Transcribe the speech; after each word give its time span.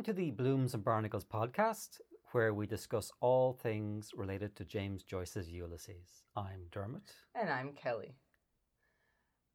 Welcome 0.00 0.14
to 0.16 0.22
the 0.22 0.30
Blooms 0.30 0.72
and 0.72 0.82
Barnacles 0.82 1.26
podcast, 1.26 2.00
where 2.32 2.54
we 2.54 2.66
discuss 2.66 3.12
all 3.20 3.52
things 3.52 4.12
related 4.16 4.56
to 4.56 4.64
James 4.64 5.02
Joyce's 5.02 5.50
Ulysses. 5.50 6.22
I'm 6.34 6.62
Dermot. 6.72 7.12
And 7.34 7.50
I'm 7.50 7.74
Kelly. 7.74 8.14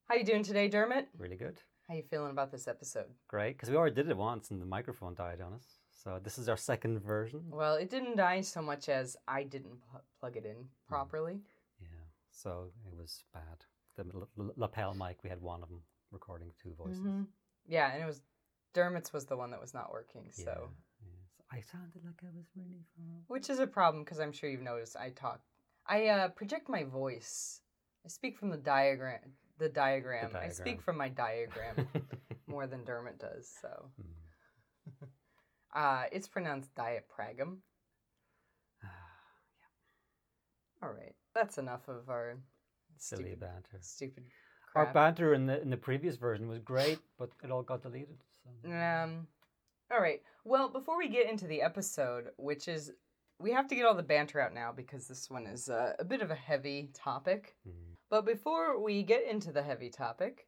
How 0.07 0.13
you 0.13 0.23
doing 0.23 0.43
today, 0.43 0.67
Dermot? 0.67 1.07
Really 1.17 1.35
good. 1.35 1.57
How 1.87 1.95
you 1.95 2.03
feeling 2.03 2.29
about 2.29 2.51
this 2.51 2.67
episode? 2.67 3.07
Great, 3.27 3.53
because 3.53 3.71
we 3.71 3.75
already 3.75 3.95
did 3.95 4.07
it 4.07 4.15
once 4.15 4.51
and 4.51 4.61
the 4.61 4.67
microphone 4.67 5.15
died 5.15 5.41
on 5.41 5.51
us. 5.51 5.65
So 5.95 6.19
this 6.23 6.37
is 6.37 6.47
our 6.47 6.57
second 6.57 6.99
version. 7.01 7.41
Well, 7.49 7.73
it 7.73 7.89
didn't 7.89 8.17
die 8.17 8.41
so 8.41 8.61
much 8.61 8.87
as 8.87 9.17
I 9.27 9.41
didn't 9.45 9.81
pl- 9.89 10.03
plug 10.19 10.37
it 10.37 10.45
in 10.45 10.67
properly. 10.87 11.39
Yeah, 11.81 11.87
so 12.29 12.67
it 12.85 12.95
was 12.95 13.23
bad. 13.33 13.65
The 13.95 14.05
l- 14.13 14.29
l- 14.37 14.53
lapel 14.57 14.93
mic, 14.93 15.23
we 15.23 15.29
had 15.31 15.41
one 15.41 15.63
of 15.63 15.69
them 15.69 15.81
recording 16.11 16.51
two 16.61 16.75
voices. 16.75 16.99
Mhm. 16.99 17.25
Yeah, 17.67 17.91
and 17.91 18.03
it 18.03 18.05
was 18.05 18.21
Dermot's 18.75 19.11
was 19.11 19.25
the 19.25 19.37
one 19.37 19.49
that 19.51 19.59
was 19.61 19.73
not 19.73 19.91
working. 19.91 20.27
So, 20.31 20.43
Yeah, 20.43 20.51
yeah. 21.01 21.07
So 21.37 21.43
I 21.51 21.61
sounded 21.61 22.03
like 22.05 22.21
I 22.23 22.27
was 22.35 22.45
really 22.55 22.83
far. 22.95 23.05
which 23.27 23.49
is 23.49 23.57
a 23.59 23.65
problem 23.65 24.03
because 24.03 24.19
I'm 24.19 24.31
sure 24.31 24.47
you've 24.49 24.61
noticed 24.61 24.95
I 24.95 25.09
talk, 25.09 25.41
I 25.87 26.05
uh, 26.07 26.27
project 26.27 26.69
my 26.69 26.83
voice. 26.83 27.61
I 28.05 28.09
speak 28.09 28.37
from 28.37 28.51
the 28.51 28.57
diagram. 28.57 29.19
The 29.57 29.69
diagram. 29.69 30.31
Diagram. 30.33 30.43
I 30.43 30.49
speak 30.53 30.81
from 30.81 30.97
my 30.97 31.09
diagram 31.09 31.87
more 32.47 32.67
than 32.67 32.83
Dermot 32.83 33.17
does. 33.17 33.49
So, 33.61 33.89
Mm. 33.99 35.07
uh, 35.73 36.03
it's 36.11 36.27
pronounced 36.27 36.75
diapragm. 36.75 37.57
All 40.83 40.89
right, 40.89 41.15
that's 41.33 41.57
enough 41.57 41.87
of 41.87 42.09
our 42.09 42.37
Silly 42.97 43.23
stupid, 43.23 43.39
banter. 43.39 43.77
stupid 43.81 44.23
Crap. 44.71 44.87
Our 44.87 44.93
banter 44.93 45.33
in 45.33 45.45
the 45.45 45.61
in 45.61 45.69
the 45.69 45.77
previous 45.77 46.17
version 46.17 46.47
was 46.49 46.59
great, 46.59 46.99
but 47.17 47.29
it 47.43 47.49
all 47.51 47.63
got 47.63 47.81
deleted. 47.81 48.17
Um, 48.65 49.27
all 49.91 49.99
right. 49.99 50.21
Well, 50.43 50.69
before 50.69 50.97
we 50.97 51.09
get 51.09 51.29
into 51.29 51.47
the 51.47 51.61
episode, 51.61 52.25
which 52.37 52.67
is 52.67 52.91
we 53.39 53.51
have 53.51 53.67
to 53.67 53.75
get 53.75 53.85
all 53.85 53.95
the 53.95 54.03
banter 54.03 54.39
out 54.39 54.53
now 54.53 54.71
because 54.71 55.07
this 55.07 55.29
one 55.29 55.45
is 55.45 55.69
uh, 55.69 55.93
a 55.99 56.05
bit 56.05 56.21
of 56.21 56.31
a 56.31 56.35
heavy 56.35 56.89
topic. 56.93 57.55
Mm. 57.67 57.95
But 58.09 58.25
before 58.25 58.81
we 58.81 59.03
get 59.03 59.27
into 59.29 59.51
the 59.51 59.63
heavy 59.63 59.89
topic, 59.89 60.47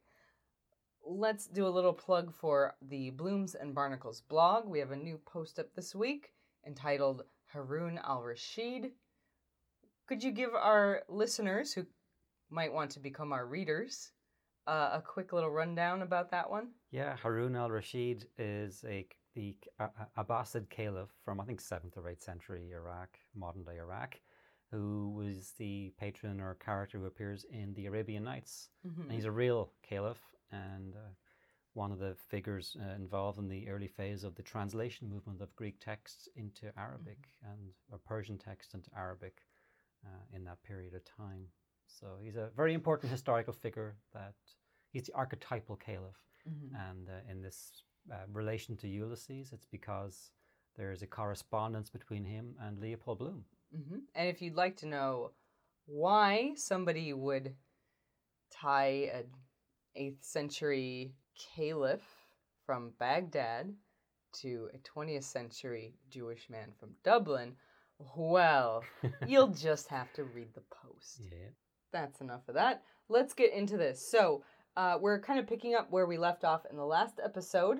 let's 1.06 1.46
do 1.46 1.66
a 1.66 1.68
little 1.68 1.92
plug 1.92 2.32
for 2.32 2.74
the 2.82 3.10
Blooms 3.10 3.54
and 3.54 3.74
Barnacles 3.74 4.22
blog. 4.22 4.66
We 4.66 4.78
have 4.78 4.92
a 4.92 4.96
new 4.96 5.18
post 5.26 5.58
up 5.58 5.74
this 5.74 5.94
week 5.94 6.32
entitled 6.66 7.24
Haroon 7.46 7.98
Al 8.04 8.22
Rashid. 8.22 8.92
Could 10.06 10.22
you 10.22 10.30
give 10.30 10.54
our 10.54 11.02
listeners 11.08 11.72
who 11.72 11.86
might 12.50 12.72
want 12.72 12.90
to 12.92 13.00
become 13.00 13.32
our 13.32 13.46
readers 13.46 14.12
uh, 14.66 14.90
a 14.94 15.02
quick 15.02 15.32
little 15.32 15.50
rundown 15.50 16.02
about 16.02 16.30
that 16.30 16.50
one? 16.50 16.68
Yeah, 16.90 17.16
Harun 17.16 17.54
al 17.54 17.70
Rashid 17.70 18.26
is 18.38 18.84
a 18.88 19.06
the 19.34 19.54
Abbasid 20.16 20.68
caliph 20.70 21.10
from 21.24 21.40
I 21.40 21.44
think 21.44 21.60
seventh 21.60 21.96
or 21.96 22.08
eighth 22.08 22.22
century 22.22 22.70
Iraq, 22.72 23.10
modern 23.36 23.62
day 23.62 23.76
Iraq, 23.78 24.16
who 24.70 25.12
was 25.14 25.52
the 25.58 25.92
patron 25.98 26.40
or 26.40 26.54
character 26.54 26.98
who 26.98 27.06
appears 27.06 27.44
in 27.50 27.74
the 27.74 27.86
Arabian 27.86 28.24
Nights. 28.24 28.70
And 29.02 29.12
he's 29.12 29.26
a 29.26 29.30
real 29.30 29.72
caliph 29.82 30.22
and 30.50 30.94
uh, 30.96 31.10
one 31.74 31.92
of 31.92 31.98
the 31.98 32.16
figures 32.28 32.76
uh, 32.80 32.94
involved 32.94 33.38
in 33.38 33.48
the 33.48 33.68
early 33.68 33.86
phase 33.86 34.24
of 34.24 34.34
the 34.34 34.42
translation 34.42 35.08
movement 35.08 35.40
of 35.40 35.54
Greek 35.56 35.78
texts 35.80 36.28
into 36.36 36.72
Arabic 36.76 37.18
and 37.44 37.60
or 37.92 37.98
Persian 37.98 38.38
text 38.38 38.74
into 38.74 38.90
Arabic 38.96 39.42
uh, 40.04 40.36
in 40.36 40.42
that 40.44 40.62
period 40.62 40.94
of 40.94 41.04
time. 41.04 41.44
So 41.86 42.06
he's 42.22 42.36
a 42.36 42.50
very 42.56 42.74
important 42.74 43.12
historical 43.12 43.52
figure 43.52 43.96
that 44.12 44.34
he's 44.90 45.04
the 45.04 45.14
archetypal 45.14 45.76
caliph. 45.76 46.16
Mhm. 46.48 46.90
And 46.90 47.08
uh, 47.08 47.30
in 47.30 47.42
this 47.42 47.82
uh, 48.10 48.26
relation 48.32 48.76
to 48.78 48.88
Ulysses, 48.88 49.52
it's 49.52 49.66
because 49.66 50.30
there's 50.76 51.02
a 51.02 51.06
correspondence 51.06 51.90
between 51.90 52.24
him 52.24 52.54
and 52.60 52.78
Leopold 52.78 53.18
Bloom. 53.18 53.44
hmm 53.72 53.98
And 54.14 54.28
if 54.28 54.40
you'd 54.40 54.54
like 54.54 54.76
to 54.78 54.86
know 54.86 55.32
why 55.86 56.52
somebody 56.56 57.12
would 57.12 57.54
tie 58.50 59.10
an 59.12 59.24
8th 59.96 60.24
century 60.24 61.14
caliph 61.54 62.06
from 62.64 62.92
Baghdad 62.98 63.74
to 64.40 64.68
a 64.74 64.78
20th 64.78 65.24
century 65.24 65.94
Jewish 66.10 66.48
man 66.50 66.72
from 66.78 66.90
Dublin, 67.02 67.56
well, 68.16 68.84
you'll 69.26 69.48
just 69.48 69.88
have 69.88 70.12
to 70.14 70.24
read 70.24 70.54
the 70.54 70.62
post. 70.70 71.20
Yeah. 71.20 71.50
That's 71.92 72.20
enough 72.20 72.48
of 72.48 72.54
that. 72.54 72.82
Let's 73.08 73.34
get 73.34 73.52
into 73.52 73.76
this. 73.76 74.06
So, 74.10 74.42
uh, 74.78 74.96
we're 75.00 75.20
kind 75.20 75.40
of 75.40 75.46
picking 75.48 75.74
up 75.74 75.90
where 75.90 76.06
we 76.06 76.16
left 76.16 76.44
off 76.44 76.62
in 76.70 76.76
the 76.76 76.84
last 76.84 77.18
episode. 77.22 77.78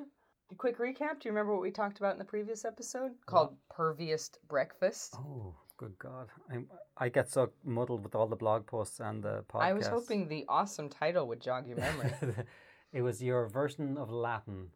A 0.51 0.55
quick 0.57 0.79
recap. 0.79 1.21
Do 1.21 1.29
you 1.29 1.31
remember 1.31 1.53
what 1.53 1.63
we 1.63 1.71
talked 1.71 1.99
about 1.99 2.13
in 2.15 2.19
the 2.19 2.25
previous 2.25 2.65
episode? 2.65 3.13
Called 3.25 3.55
Pervious 3.71 4.31
Breakfast. 4.49 5.15
Oh, 5.17 5.55
good 5.77 5.97
God. 6.01 6.27
I'm, 6.53 6.67
I 6.97 7.09
get 7.09 7.31
so 7.31 7.51
muddled 7.65 8.03
with 8.03 8.17
all 8.17 8.27
the 8.27 8.35
blog 8.35 8.67
posts 8.67 8.99
and 8.99 9.23
the 9.23 9.45
podcast. 9.49 9.61
I 9.61 9.73
was 9.75 9.87
hoping 9.87 10.27
the 10.27 10.45
awesome 10.49 10.89
title 10.89 11.29
would 11.29 11.41
jog 11.41 11.69
your 11.69 11.77
memory. 11.77 12.13
it 12.93 13.03
was 13.03 13.23
your 13.23 13.47
version 13.49 13.97
of 13.97 14.11
Latin. 14.11 14.71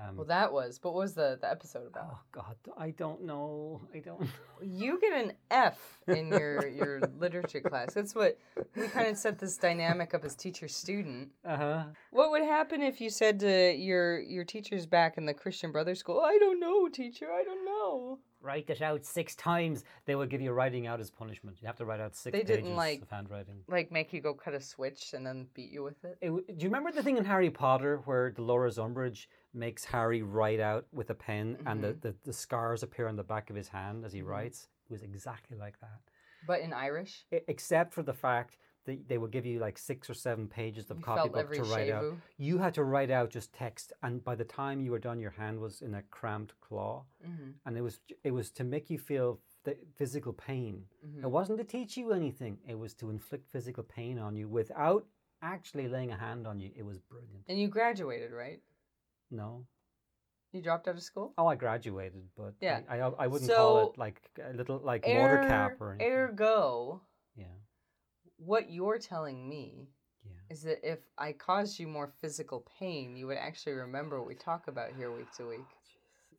Um, 0.00 0.16
well, 0.16 0.26
that 0.26 0.52
was. 0.52 0.78
But 0.78 0.94
what 0.94 1.00
was 1.00 1.14
the, 1.14 1.38
the 1.40 1.50
episode 1.50 1.86
about? 1.86 2.08
oh, 2.12 2.18
God. 2.32 2.56
I 2.78 2.90
don't 2.90 3.24
know. 3.24 3.82
I 3.94 3.98
don't 3.98 4.26
You 4.62 4.98
get 5.00 5.12
an 5.12 5.32
F 5.50 5.78
in 6.06 6.28
your, 6.28 6.66
your 6.68 7.00
literature 7.18 7.60
class. 7.60 7.94
That's 7.94 8.14
what 8.14 8.38
we 8.76 8.88
kind 8.88 9.08
of 9.08 9.16
set 9.16 9.38
this 9.38 9.56
dynamic 9.56 10.14
up 10.14 10.24
as 10.24 10.34
teacher 10.34 10.68
student. 10.68 11.30
Uh 11.44 11.56
huh. 11.56 11.84
What 12.10 12.30
would 12.30 12.42
happen 12.42 12.82
if 12.82 13.00
you 13.00 13.10
said 13.10 13.40
to 13.40 13.74
your 13.74 14.20
your 14.20 14.44
teachers 14.44 14.86
back 14.86 15.18
in 15.18 15.26
the 15.26 15.34
Christian 15.34 15.72
Brothers 15.72 15.98
School, 15.98 16.20
"I 16.20 16.38
don't 16.38 16.60
know, 16.60 16.88
teacher, 16.88 17.26
I 17.32 17.44
don't 17.44 17.64
know." 17.64 18.18
Write 18.42 18.70
it 18.70 18.80
out 18.80 19.04
six 19.04 19.34
times. 19.34 19.84
They 20.06 20.14
will 20.14 20.26
give 20.26 20.40
you 20.40 20.52
writing 20.52 20.86
out 20.86 20.98
as 20.98 21.10
punishment. 21.10 21.58
You 21.60 21.66
have 21.66 21.76
to 21.76 21.84
write 21.84 22.00
out 22.00 22.16
six 22.16 22.32
They 22.36 22.42
didn't, 22.42 22.64
pages 22.64 22.76
like- 22.76 23.02
of 23.02 23.10
handwriting. 23.10 23.62
Like 23.68 23.92
make 23.92 24.12
you 24.14 24.20
go 24.22 24.32
cut 24.32 24.54
a 24.54 24.60
switch 24.60 25.12
and 25.12 25.26
then 25.26 25.46
beat 25.54 25.70
you 25.70 25.82
with 25.82 26.02
it. 26.04 26.16
It, 26.22 26.30
do 26.30 26.64
you 26.64 26.68
remember 26.70 26.90
the 26.90 27.02
thing 27.02 27.18
in 27.18 27.24
Harry 27.24 27.50
Potter 27.50 28.00
where 28.06 28.30
Dolores 28.30 28.78
Umbridge 28.78 29.26
makes 29.52 29.84
Harry 29.84 30.22
write 30.22 30.60
out 30.60 30.86
with 30.92 31.10
a 31.10 31.14
pen 31.14 31.58
and 31.66 31.82
the, 31.84 31.92
the, 32.00 32.14
the 32.24 32.32
scars 32.32 32.82
appear 32.82 33.08
on 33.08 33.16
the 33.16 33.22
back 33.24 33.50
of 33.50 33.56
his 33.56 33.68
hand 33.68 34.04
as 34.06 34.12
he 34.12 34.22
Mhm. 34.22 34.26
writes? 34.28 34.68
It 34.88 34.92
was 34.92 35.02
exactly 35.02 35.58
like 35.58 35.78
that. 35.80 36.00
But 36.46 36.60
in 36.60 36.72
Irish, 36.72 37.26
I- 37.32 37.42
except 37.48 37.92
for 37.92 38.02
the 38.02 38.14
fact 38.14 38.56
that 38.86 39.08
they 39.08 39.18
would 39.18 39.30
give 39.30 39.44
you 39.46 39.58
like 39.60 39.76
six 39.78 40.08
or 40.08 40.14
seven 40.14 40.48
pages 40.48 40.90
of 40.90 40.98
you 40.98 41.04
copybook 41.04 41.52
to 41.52 41.62
write 41.64 41.90
out. 41.90 42.14
You 42.38 42.58
had 42.58 42.74
to 42.74 42.84
write 42.84 43.10
out 43.10 43.30
just 43.30 43.52
text, 43.52 43.92
and 44.02 44.24
by 44.24 44.34
the 44.34 44.44
time 44.44 44.80
you 44.80 44.90
were 44.90 44.98
done, 44.98 45.18
your 45.20 45.32
hand 45.32 45.60
was 45.60 45.82
in 45.82 45.94
a 45.94 46.02
cramped 46.10 46.54
claw, 46.60 47.04
Mm-hmm. 47.26 47.50
and 47.66 47.76
it 47.76 47.82
was 47.82 48.00
it 48.24 48.30
was 48.32 48.50
to 48.52 48.64
make 48.64 48.88
you 48.90 48.98
feel 48.98 49.40
the 49.64 49.76
physical 49.96 50.32
pain. 50.32 50.84
Mm-hmm. 51.06 51.24
It 51.24 51.30
wasn't 51.30 51.58
to 51.58 51.64
teach 51.64 51.96
you 51.98 52.12
anything. 52.12 52.58
It 52.66 52.78
was 52.78 52.94
to 52.94 53.10
inflict 53.10 53.46
physical 53.50 53.82
pain 53.84 54.18
on 54.18 54.34
you 54.36 54.48
without 54.48 55.04
actually 55.42 55.86
laying 55.88 56.10
a 56.12 56.16
hand 56.16 56.46
on 56.46 56.58
you. 56.60 56.70
It 56.74 56.84
was 56.84 56.98
brilliant. 56.98 57.44
And 57.48 57.58
you 57.60 57.68
graduated, 57.68 58.32
right? 58.32 58.60
No. 59.30 59.66
You 60.52 60.60
dropped 60.62 60.88
out 60.88 60.96
of 60.96 61.02
school. 61.02 61.32
Oh, 61.38 61.46
I 61.46 61.54
graduated, 61.54 62.22
but 62.36 62.54
Yeah. 62.60 62.80
I, 62.88 63.00
I, 63.00 63.08
I 63.20 63.26
wouldn't 63.28 63.50
call 63.50 63.90
it 63.90 63.98
like 63.98 64.20
a 64.42 64.52
little 64.56 64.78
like 64.82 65.06
water 65.06 65.44
cap 65.46 65.76
or 65.80 65.92
anything. 65.92 66.10
Ergo, 66.12 67.02
what 68.44 68.70
you're 68.70 68.98
telling 68.98 69.48
me 69.48 69.88
yeah. 70.24 70.32
is 70.48 70.62
that 70.62 70.78
if 70.82 70.98
I 71.18 71.32
caused 71.32 71.78
you 71.78 71.86
more 71.86 72.10
physical 72.20 72.66
pain, 72.78 73.16
you 73.16 73.26
would 73.26 73.36
actually 73.38 73.72
remember 73.74 74.18
what 74.18 74.26
we 74.28 74.34
talk 74.34 74.68
about 74.68 74.90
here 74.96 75.10
week 75.12 75.30
to 75.36 75.46
week. 75.48 75.60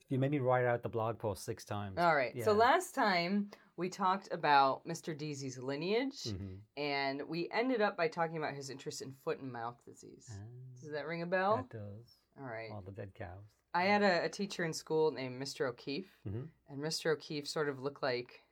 You 0.10 0.20
made 0.20 0.32
me 0.32 0.40
write 0.40 0.66
out 0.66 0.84
the 0.84 0.90
blog 0.90 1.18
post 1.20 1.46
six 1.46 1.64
times. 1.64 1.98
All 1.98 2.16
right. 2.16 2.34
So 2.44 2.52
last 2.52 2.94
time 2.94 3.50
we 3.78 3.88
talked 3.88 4.28
about 4.34 4.86
Mr. 4.86 5.18
Deasy's 5.18 5.58
lineage, 5.58 6.24
Mhm. 6.24 6.58
and 6.76 7.22
we 7.30 7.50
ended 7.52 7.82
up 7.82 7.96
by 7.96 8.10
talking 8.10 8.36
about 8.38 8.54
his 8.54 8.70
interest 8.70 9.02
in 9.02 9.14
foot 9.24 9.40
and 9.40 9.52
mouth 9.52 9.82
disease. 9.86 10.28
Ah, 10.30 10.36
Does 10.82 10.92
that 10.92 11.08
ring 11.08 11.22
a 11.22 11.26
bell? 11.26 11.56
that 11.58 11.70
does. 11.70 12.18
All 12.38 12.46
right. 12.46 12.70
All 12.72 12.82
the 12.82 12.92
dead 12.92 13.14
cows. 13.16 13.46
I 13.74 13.84
had 13.84 14.04
a, 14.04 14.26
a 14.26 14.30
teacher 14.30 14.66
in 14.66 14.74
school 14.74 15.12
named 15.12 15.42
Mr. 15.42 15.68
O'Keefe, 15.70 16.12
Mhm. 16.28 16.50
and 16.68 16.80
Mr. 16.84 17.12
O'Keefe 17.14 17.48
sort 17.48 17.70
of 17.70 17.80
looked 17.80 18.04
like. 18.04 18.44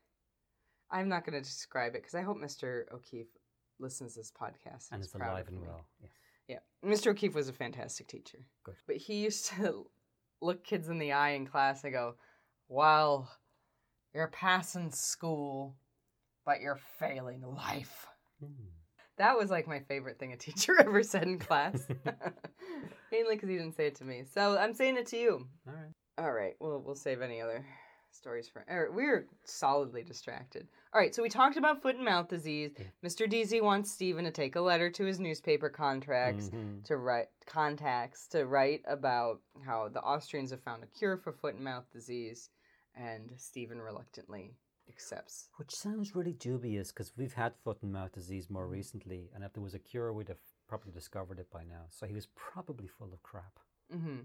I'm 0.92 1.08
not 1.10 1.24
going 1.24 1.34
to 1.34 1.48
describe 1.48 1.94
it 1.94 2.00
because 2.02 2.16
I 2.16 2.22
hope 2.24 2.38
Mr. 2.38 2.90
O'Keefe 2.92 3.28
listens 3.80 4.14
to 4.14 4.20
this 4.20 4.32
podcast 4.32 4.92
And 4.92 5.02
is 5.02 5.08
it's 5.08 5.16
proud 5.16 5.32
alive 5.32 5.48
and 5.48 5.62
well. 5.62 5.86
Yes. 6.02 6.12
Yeah, 6.48 6.60
Mr. 6.84 7.12
O'Keefe 7.12 7.36
was 7.36 7.50
a 7.50 7.54
fantastic 7.54 8.08
teacher. 8.08 8.40
Good. 8.64 8.76
But 8.88 8.98
he 8.98 9.16
used 9.16 9.48
to 9.48 9.86
look 10.42 10.64
kids 10.64 10.90
in 10.90 11.00
the 11.00 11.14
eye 11.14 11.32
in 11.32 11.46
class 11.46 11.84
and 11.84 11.94
go, 11.94 12.16
"Well, 12.68 13.30
you're 14.14 14.28
passing 14.28 14.92
school, 14.92 15.76
but 16.46 16.62
you're 16.62 16.80
failing 16.98 17.42
life." 17.42 18.08
Hmm. 18.40 18.54
That 19.18 19.38
was 19.38 19.50
like 19.50 19.68
my 19.68 19.80
favorite 19.82 20.18
thing 20.18 20.32
a 20.34 20.38
teacher 20.38 20.76
ever 20.80 21.04
said 21.04 21.24
in 21.24 21.40
class. 21.40 21.86
Mainly 23.12 23.36
because 23.36 23.50
he 23.50 23.58
didn't 23.58 23.76
say 23.76 23.88
it 23.88 23.96
to 23.96 24.06
me. 24.06 24.24
So 24.34 24.58
I'm 24.58 24.74
saying 24.74 24.98
it 24.98 25.08
to 25.08 25.18
you. 25.18 25.48
All 25.68 25.74
right. 25.74 25.94
All 26.18 26.32
right, 26.34 26.56
well, 26.60 26.82
we'll 26.86 26.96
save 26.96 27.22
any 27.22 27.40
other 27.42 27.66
stories 28.12 28.50
for 28.50 28.66
er, 28.70 28.90
we're 28.94 29.28
solidly 29.44 30.04
distracted. 30.04 30.68
All 30.94 31.00
right, 31.00 31.14
so 31.14 31.22
we 31.24 31.30
talked 31.30 31.58
about 31.58 31.82
foot 31.82 31.96
and 31.96 32.06
mouth 32.06 32.28
disease. 32.28 32.72
Mr. 33.04 33.30
Deasy 33.30 33.62
wants 33.62 33.92
Stephen 33.92 34.26
to 34.26 34.32
take 34.32 34.56
a 34.56 34.62
letter 34.62 34.90
to 34.92 35.06
his 35.06 35.20
newspaper 35.20 35.70
contracts 35.70 36.50
Mhm. 36.50 36.84
to 36.86 36.98
write 36.98 37.30
contacts 37.46 38.28
to 38.30 38.46
write 38.46 38.84
about 38.88 39.42
how 39.66 39.88
the 39.90 40.02
Austrians 40.02 40.52
have 40.52 40.62
found 40.64 40.84
a 40.84 40.88
cure 40.88 41.18
for 41.18 41.32
foot 41.32 41.56
and 41.56 41.64
mouth 41.64 41.90
disease, 41.92 42.50
and 42.96 43.32
Stephen 43.40 43.82
reluctantly 43.82 44.56
accepts. 44.88 45.50
Which 45.58 45.76
sounds 45.76 46.16
really 46.16 46.34
dubious 46.34 46.92
because 46.92 47.16
we've 47.16 47.34
had 47.34 47.56
foot 47.64 47.82
and 47.84 47.94
mouth 47.94 48.12
disease 48.12 48.50
more 48.50 48.66
Mhm. 48.68 48.72
recently, 48.72 49.30
and 49.34 49.44
if 49.44 49.54
there 49.54 49.64
was 49.64 49.76
a 49.76 49.80
cure, 49.80 50.12
we'd 50.12 50.30
have 50.30 50.42
probably 50.68 50.92
discovered 50.92 51.40
it 51.40 51.50
by 51.52 51.64
now. 51.64 51.86
So 51.90 52.06
he 52.08 52.14
was 52.16 52.28
probably 52.36 52.88
full 52.88 53.14
of 53.14 53.22
crap. 53.24 53.60
hmm 53.92 54.22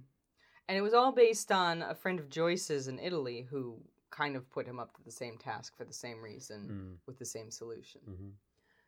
And 0.69 0.79
it 0.79 0.83
was 0.83 0.95
all 0.95 1.13
based 1.13 1.53
on 1.53 1.83
a 1.83 1.95
friend 1.95 2.19
of 2.19 2.29
Joyce's 2.31 2.89
in 2.89 2.99
Italy 2.99 3.47
who 3.51 3.77
kind 4.11 4.37
of 4.37 4.49
put 4.51 4.67
him 4.67 4.79
up 4.79 4.95
to 4.97 5.03
the 5.05 5.11
same 5.11 5.37
task 5.37 5.77
for 5.77 5.85
the 5.85 5.93
same 5.93 6.23
reason 6.23 6.69
Mm. 6.69 7.07
with 7.07 7.19
the 7.19 7.25
same 7.27 7.51
solution. 7.51 8.01
hmm 8.07 8.31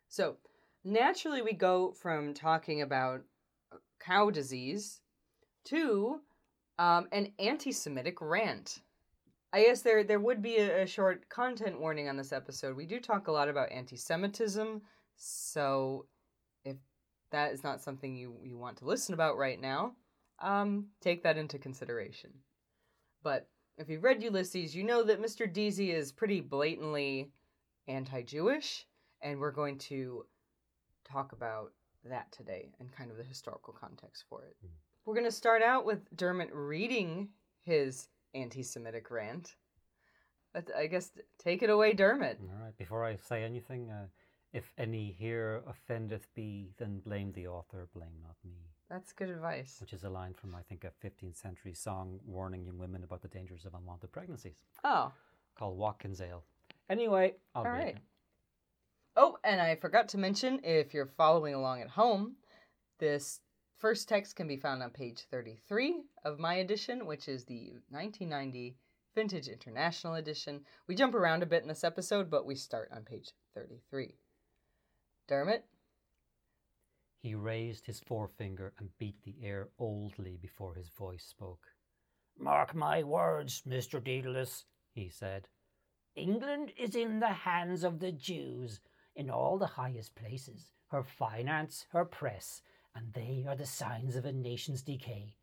So, 0.07 0.37
naturally, 0.83 1.41
we 1.41 1.53
go 1.53 1.91
from 1.91 2.33
talking 2.33 2.81
about 2.81 3.21
uh, 3.71 3.77
cow 3.99 4.29
disease 4.29 5.01
to 5.65 6.21
um, 6.79 7.07
an 7.11 7.33
anti 7.39 7.71
Semitic 7.71 8.21
rant. 8.21 8.79
I 9.53 9.63
guess 9.63 9.81
there, 9.81 10.03
there 10.03 10.19
would 10.19 10.41
be 10.41 10.57
a, 10.57 10.83
a 10.83 10.87
short 10.87 11.27
content 11.29 11.79
warning 11.79 12.07
on 12.09 12.15
this 12.17 12.31
episode. 12.31 12.75
We 12.75 12.85
do 12.85 12.99
talk 12.99 13.27
a 13.27 13.31
lot 13.31 13.49
about 13.49 13.71
anti 13.71 13.97
Semitism, 13.97 14.81
so 15.15 16.05
if 16.63 16.77
that 17.31 17.51
is 17.51 17.63
not 17.63 17.81
something 17.81 18.15
you, 18.15 18.35
you 18.43 18.57
want 18.57 18.77
to 18.77 18.85
listen 18.85 19.13
about 19.13 19.37
right 19.37 19.59
now, 19.59 19.93
um, 20.39 20.87
take 21.01 21.23
that 21.23 21.37
into 21.37 21.57
consideration. 21.57 22.31
But 23.23 23.47
if 23.77 23.89
you've 23.89 24.03
read 24.03 24.23
Ulysses, 24.23 24.75
you 24.75 24.83
know 24.83 25.03
that 25.03 25.21
Mr. 25.21 25.51
Deasy 25.51 25.91
is 25.91 26.11
pretty 26.11 26.41
blatantly 26.41 27.31
anti 27.87 28.21
Jewish, 28.21 28.85
and 29.21 29.39
we're 29.39 29.51
going 29.51 29.77
to 29.79 30.25
talk 31.05 31.31
about 31.31 31.71
that 32.05 32.31
today 32.31 32.71
and 32.79 32.91
kind 32.91 33.11
of 33.11 33.17
the 33.17 33.23
historical 33.23 33.73
context 33.73 34.25
for 34.29 34.43
it. 34.43 34.55
Mm. 34.65 34.69
We're 35.05 35.13
going 35.13 35.25
to 35.25 35.31
start 35.31 35.61
out 35.61 35.85
with 35.85 36.15
Dermot 36.15 36.49
reading 36.53 37.29
his 37.63 38.09
anti 38.33 38.63
Semitic 38.63 39.09
rant. 39.11 39.55
I 40.75 40.87
guess 40.87 41.11
take 41.37 41.61
it 41.61 41.69
away, 41.69 41.93
Dermot. 41.93 42.39
All 42.41 42.63
right. 42.63 42.77
Before 42.77 43.05
I 43.05 43.15
say 43.15 43.43
anything, 43.43 43.91
uh, 43.91 44.07
if 44.53 44.73
any 44.77 45.11
here 45.11 45.61
offendeth 45.67 46.27
be, 46.33 46.71
then 46.77 46.99
blame 46.99 47.31
the 47.33 47.47
author, 47.47 47.87
blame 47.93 48.15
not 48.23 48.35
me. 48.43 48.57
That's 48.89 49.11
good 49.11 49.29
advice. 49.29 49.77
Which 49.81 49.93
is 49.93 50.03
a 50.03 50.09
line 50.09 50.33
from, 50.33 50.55
I 50.55 50.61
think, 50.61 50.85
a 50.85 50.91
15th 51.05 51.35
century 51.35 51.73
song 51.73 52.19
warning 52.25 52.65
young 52.65 52.77
women 52.77 53.03
about 53.03 53.21
the 53.21 53.27
dangers 53.27 53.65
of 53.65 53.73
unwanted 53.73 54.11
pregnancies 54.11 54.55
Oh, 54.83 55.11
called 55.57 55.77
Watkins 55.77 56.21
Ale. 56.21 56.43
Anyway, 56.89 57.35
I'll 57.53 57.65
All 57.65 57.71
right. 57.71 57.95
it. 57.95 57.97
Oh, 59.17 59.37
and 59.43 59.59
I 59.59 59.75
forgot 59.75 60.07
to 60.09 60.17
mention 60.17 60.61
if 60.63 60.93
you're 60.93 61.11
following 61.17 61.53
along 61.53 61.81
at 61.81 61.89
home, 61.89 62.35
this 62.99 63.41
first 63.77 64.07
text 64.07 64.35
can 64.35 64.47
be 64.47 64.57
found 64.57 64.81
on 64.81 64.91
page 64.91 65.25
33 65.29 66.03
of 66.23 66.39
my 66.39 66.55
edition, 66.55 67.05
which 67.05 67.27
is 67.27 67.43
the 67.43 67.73
1990 67.89 68.77
Vintage 69.15 69.47
International 69.47 70.13
Edition. 70.15 70.61
We 70.87 70.95
jump 70.95 71.15
around 71.15 71.41
a 71.43 71.47
bit 71.47 71.63
in 71.63 71.67
this 71.67 71.83
episode, 71.83 72.29
but 72.29 72.45
we 72.45 72.55
start 72.55 72.89
on 72.95 73.01
page 73.01 73.31
33. 73.55 74.15
Dermot? 75.27 75.65
He 77.27 77.35
raised 77.35 77.87
his 77.87 77.99
forefinger 77.99 78.71
and 78.79 78.97
beat 78.97 79.21
the 79.23 79.35
air 79.43 79.67
oldly 79.77 80.37
before 80.37 80.75
his 80.75 80.87
voice 80.87 81.25
spoke. 81.25 81.73
Mark 82.39 82.73
my 82.73 83.03
words, 83.03 83.63
Mr. 83.67 84.01
Dedalus, 84.01 84.63
he 84.93 85.09
said. 85.09 85.49
England 86.15 86.71
is 86.77 86.95
in 86.95 87.19
the 87.19 87.33
hands 87.43 87.83
of 87.83 87.99
the 87.99 88.13
Jews 88.13 88.79
in 89.13 89.29
all 89.29 89.57
the 89.57 89.67
highest 89.75 90.15
places, 90.15 90.71
her 90.87 91.03
finance, 91.03 91.85
her 91.91 92.05
press, 92.05 92.61
and 92.95 93.11
they 93.11 93.43
are 93.45 93.57
the 93.57 93.65
signs 93.65 94.15
of 94.15 94.23
a 94.23 94.31
nation's 94.31 94.81
decay. 94.81 95.35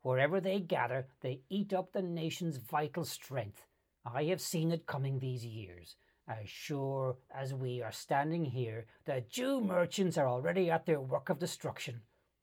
Wherever 0.00 0.40
they 0.40 0.58
gather, 0.58 1.06
they 1.20 1.42
eat 1.48 1.72
up 1.72 1.92
the 1.92 2.02
nation's 2.02 2.56
vital 2.56 3.04
strength. 3.04 3.68
I 4.04 4.24
have 4.24 4.40
seen 4.40 4.72
it 4.72 4.86
coming 4.86 5.20
these 5.20 5.46
years. 5.46 5.94
As 6.28 6.48
sure 6.48 7.16
as 7.34 7.52
we 7.52 7.82
are 7.82 7.92
standing 7.92 8.44
here, 8.44 8.86
the 9.04 9.24
Jew 9.28 9.60
merchants 9.60 10.16
are 10.16 10.28
already 10.28 10.70
at 10.70 10.86
their 10.86 11.00
work 11.00 11.28
of 11.28 11.38
destruction. 11.38 12.02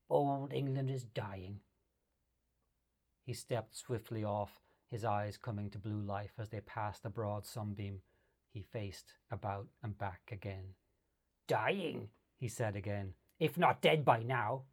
Old 0.09 0.51
England 0.53 0.89
is 0.89 1.03
dying. 1.03 1.61
He 3.25 3.33
stepped 3.33 3.77
swiftly 3.77 4.23
off, 4.23 4.59
his 4.87 5.05
eyes 5.05 5.37
coming 5.37 5.69
to 5.69 5.77
blue 5.77 6.01
life 6.01 6.33
as 6.39 6.49
they 6.49 6.61
passed 6.61 7.03
the 7.03 7.09
broad 7.09 7.45
sunbeam. 7.45 8.01
He 8.51 8.63
faced 8.63 9.13
about 9.31 9.67
and 9.83 9.97
back 9.97 10.21
again. 10.31 10.73
Dying, 11.47 12.09
he 12.37 12.47
said 12.47 12.75
again, 12.75 13.13
if 13.39 13.57
not 13.57 13.81
dead 13.81 14.03
by 14.03 14.23
now. 14.23 14.63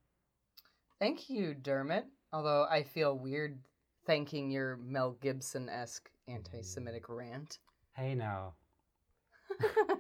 Thank 0.99 1.29
you, 1.29 1.55
Dermot. 1.55 2.07
Although 2.33 2.67
I 2.69 2.83
feel 2.83 3.17
weird 3.17 3.59
thanking 4.07 4.51
your 4.51 4.79
Mel 4.79 5.13
Gibson 5.21 5.69
esque 5.69 6.11
anti 6.27 6.63
Semitic 6.63 7.07
mm. 7.07 7.17
rant. 7.17 7.59
Hey 7.93 8.15
now, 8.15 8.55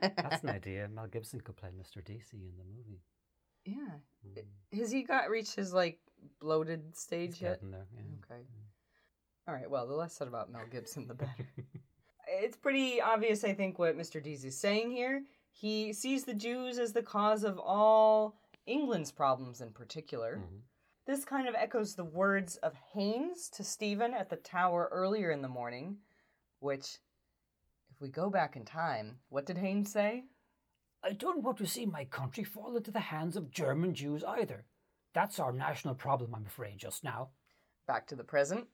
that's 0.00 0.43
an 0.43 0.48
idea. 0.54 0.88
Mel 0.88 1.06
Gibson 1.06 1.40
could 1.40 1.56
play 1.56 1.70
Mr. 1.70 2.04
Deasy 2.04 2.48
in 2.48 2.56
the 2.58 2.64
movie. 2.64 3.00
Yeah. 3.64 3.98
Mm. 4.26 4.78
Has 4.78 4.90
he 4.90 5.02
got 5.02 5.31
reached 5.31 5.54
his 5.56 5.72
like 5.72 5.98
bloated 6.40 6.96
stage 6.96 7.34
He's 7.34 7.43
yet? 7.43 7.54
getting 7.54 7.70
there, 7.70 7.87
yeah. 7.94 8.02
Okay. 8.34 8.43
All 9.48 9.54
right. 9.54 9.70
Well, 9.70 9.87
the 9.87 9.94
less 9.94 10.14
said 10.14 10.28
about 10.28 10.50
Mel 10.50 10.62
Gibson, 10.70 11.06
the 11.06 11.14
better. 11.14 11.48
it's 12.28 12.56
pretty 12.56 13.00
obvious, 13.00 13.44
I 13.44 13.54
think, 13.54 13.78
what 13.78 13.96
Mr. 13.96 14.22
Deasy 14.22 14.48
is 14.48 14.58
saying 14.58 14.90
here. 14.90 15.22
He 15.52 15.93
sees 15.93 16.25
the 16.25 16.34
Jews 16.34 16.78
as 16.78 16.93
the 16.93 17.02
cause 17.02 17.44
of 17.44 17.58
all 17.58 18.37
England's 18.66 19.12
problems 19.12 19.60
in 19.60 19.70
particular. 19.70 20.38
Mhm. 20.38 20.60
This 21.06 21.25
kind 21.25 21.46
of 21.48 21.54
echoes 21.54 21.94
the 21.94 22.04
words 22.04 22.56
of 22.58 22.75
Haynes 22.93 23.48
to 23.50 23.62
Stephen 23.62 24.12
at 24.12 24.28
the 24.28 24.37
tower 24.37 24.88
earlier 24.90 25.31
in 25.31 25.40
the 25.40 25.48
morning, 25.48 25.98
which, 26.58 26.98
if 27.96 28.02
we 28.02 28.08
go 28.08 28.28
back 28.28 28.56
in 28.56 28.64
time, 28.64 29.16
what 29.31 29.46
did 29.46 29.56
Haynes 29.58 29.90
say? 29.90 30.25
I 31.02 31.12
don't 31.12 31.43
want 31.43 31.56
to 31.58 31.66
see 31.66 31.87
my 31.87 32.04
country 32.04 32.44
fall 32.44 32.76
into 32.76 32.90
the 32.90 33.00
hands 33.00 33.37
of 33.37 33.50
German 33.50 33.94
Jews 33.94 34.22
either. 34.25 34.64
That's 35.14 35.38
our 35.38 35.52
national 35.52 35.94
problem, 35.94 36.34
I'm 36.34 36.44
afraid, 36.46 36.79
just 36.79 37.03
now. 37.03 37.31
Back 37.86 38.06
to 38.08 38.17
the 38.17 38.24
present. 38.24 38.67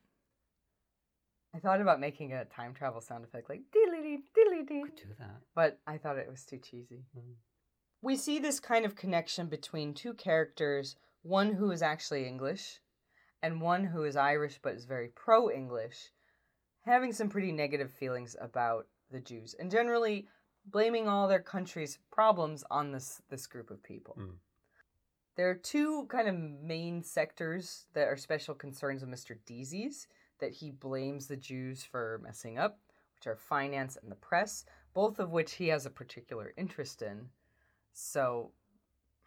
I 1.55 1.59
thought 1.59 1.81
about 1.81 2.00
making 2.00 2.33
a 2.33 2.47
time 2.47 2.75
travel 2.75 3.00
sound 3.00 3.25
effect 3.25 3.49
like 3.49 3.61
diddly 3.76 4.17
diddly 4.37 4.67
dee, 4.67 4.83
Could 4.83 4.97
do 4.97 5.14
that. 5.19 5.43
but 5.55 5.79
I 5.87 5.99
thought 5.99 6.17
it 6.19 6.31
was 6.31 6.45
too 6.45 6.59
cheesy. 6.59 7.05
Mm. 7.17 7.35
We 8.00 8.17
see 8.17 8.38
this 8.38 8.59
kind 8.59 8.85
of 8.85 8.97
connection 8.97 9.47
between 9.49 9.93
two 9.95 10.14
characters, 10.14 10.97
one 11.23 11.52
who 11.52 11.71
is 11.71 11.83
actually 11.83 12.26
English 12.26 12.81
and 13.43 13.61
one 13.61 13.85
who 13.85 14.02
is 14.05 14.17
Irish 14.17 14.59
but 14.62 14.75
is 14.75 14.87
very 14.87 15.09
pro 15.09 15.50
English, 15.50 16.11
having 16.87 17.12
some 17.12 17.29
pretty 17.29 17.52
negative 17.52 17.93
feelings 17.93 18.35
about 18.41 18.87
the 19.12 19.21
Jews 19.21 19.54
and 19.59 19.71
generally 19.71 20.26
blaming 20.66 21.09
all 21.09 21.28
their 21.28 21.40
country's 21.40 21.99
problems 22.11 22.64
on 22.71 22.92
this 22.92 23.23
this 23.31 23.47
group 23.47 23.71
of 23.71 23.83
people. 23.83 24.16
Mm. 24.19 24.35
There 25.37 25.49
are 25.49 25.54
two 25.54 26.07
kind 26.11 26.28
of 26.28 26.35
main 26.35 27.02
sectors 27.02 27.87
that 27.95 28.07
are 28.07 28.16
special 28.16 28.54
concerns 28.54 29.02
of 29.02 29.09
Mr. 29.09 29.37
Deasy's 29.47 30.07
that 30.40 30.52
he 30.52 30.71
blames 30.71 31.26
the 31.26 31.37
Jews 31.37 31.83
for 31.85 32.21
messing 32.23 32.59
up, 32.59 32.81
which 33.16 33.26
are 33.26 33.37
finance 33.37 33.97
and 34.00 34.11
the 34.11 34.16
press, 34.16 34.64
both 34.92 35.19
of 35.19 35.31
which 35.31 35.52
he 35.52 35.69
has 35.69 35.87
a 35.87 35.90
particular 35.90 36.52
interest 36.59 37.00
in. 37.00 37.28
So, 37.95 38.50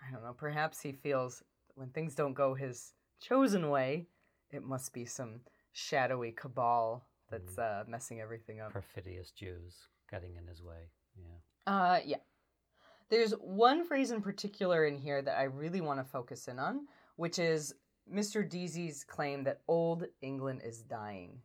I 0.06 0.12
don't 0.12 0.24
know, 0.24 0.34
perhaps 0.34 0.82
he 0.82 0.92
feels 0.92 1.42
when 1.76 1.90
things 1.90 2.14
don't 2.14 2.34
go 2.34 2.54
his 2.54 2.94
chosen 3.20 3.70
way, 3.70 4.08
it 4.52 4.64
must 4.64 4.94
be 4.94 5.06
some 5.06 5.42
shadowy 5.72 6.32
cabal 6.32 7.08
that's 7.30 7.58
uh, 7.58 7.84
messing 7.88 8.22
everything 8.22 8.60
up. 8.60 8.72
Perfidious 8.72 9.32
Jews 9.32 9.76
getting 10.10 10.36
in 10.36 10.48
his 10.48 10.62
way. 10.62 10.90
Yeah. 11.18 11.74
Uh, 11.74 12.00
yeah. 12.06 12.18
There's 13.10 13.34
one 13.34 13.86
phrase 13.86 14.12
in 14.12 14.22
particular 14.22 14.86
in 14.86 14.98
here 14.98 15.22
that 15.22 15.38
I 15.38 15.44
really 15.44 15.82
want 15.82 16.00
to 16.00 16.04
focus 16.04 16.48
in 16.48 16.60
on, 16.60 16.88
which 17.16 17.38
is 17.40 17.74
Mr. 18.12 18.48
Deasy's 18.48 19.04
claim 19.04 19.44
that 19.44 19.62
old 19.68 20.06
England 20.22 20.62
is 20.64 20.82
dying. 20.82 21.40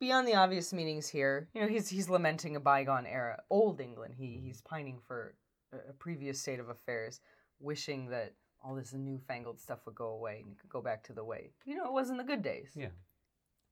Beyond 0.00 0.26
the 0.26 0.34
obvious 0.34 0.72
meanings 0.72 1.08
here, 1.08 1.48
you 1.54 1.60
know, 1.60 1.68
he's 1.68 1.88
he's 1.88 2.08
lamenting 2.08 2.56
a 2.56 2.60
bygone 2.60 3.06
era, 3.06 3.42
old 3.50 3.80
England. 3.80 4.14
He 4.16 4.40
he's 4.42 4.62
pining 4.62 4.98
for 5.06 5.34
a, 5.72 5.92
previous 5.92 6.40
state 6.40 6.58
of 6.58 6.70
affairs, 6.70 7.20
wishing 7.58 8.08
that 8.08 8.34
all 8.64 8.74
this 8.74 8.94
newfangled 8.94 9.60
stuff 9.60 9.80
would 9.84 9.94
go 9.94 10.08
away 10.08 10.42
and 10.44 10.58
could 10.58 10.70
go 10.70 10.80
back 10.80 11.02
to 11.02 11.12
the 11.12 11.24
way 11.24 11.50
you 11.64 11.74
know 11.74 11.84
it 11.86 11.92
was 11.92 12.10
in 12.10 12.16
the 12.16 12.24
good 12.24 12.42
days. 12.42 12.70
Yeah. 12.74 12.88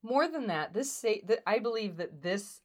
More 0.02 0.28
than 0.28 0.47
that, 0.47 0.73
this 0.73 0.93
say 0.93 1.23
that 1.26 1.40
I 1.47 1.59
believe 1.59 1.97
that 1.97 2.23
this 2.23 2.62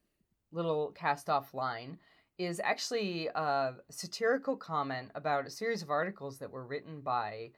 little 0.51 0.91
cast 0.91 1.29
off 1.29 1.53
line 1.53 1.97
is 2.37 2.59
actually 2.63 3.27
a 3.27 3.75
satirical 3.89 4.55
comment 4.55 5.09
about 5.15 5.45
a 5.45 5.49
series 5.49 5.81
of 5.81 5.89
articles 5.89 6.37
that 6.39 6.51
were 6.51 6.65
written 6.65 7.01
by 7.01 7.51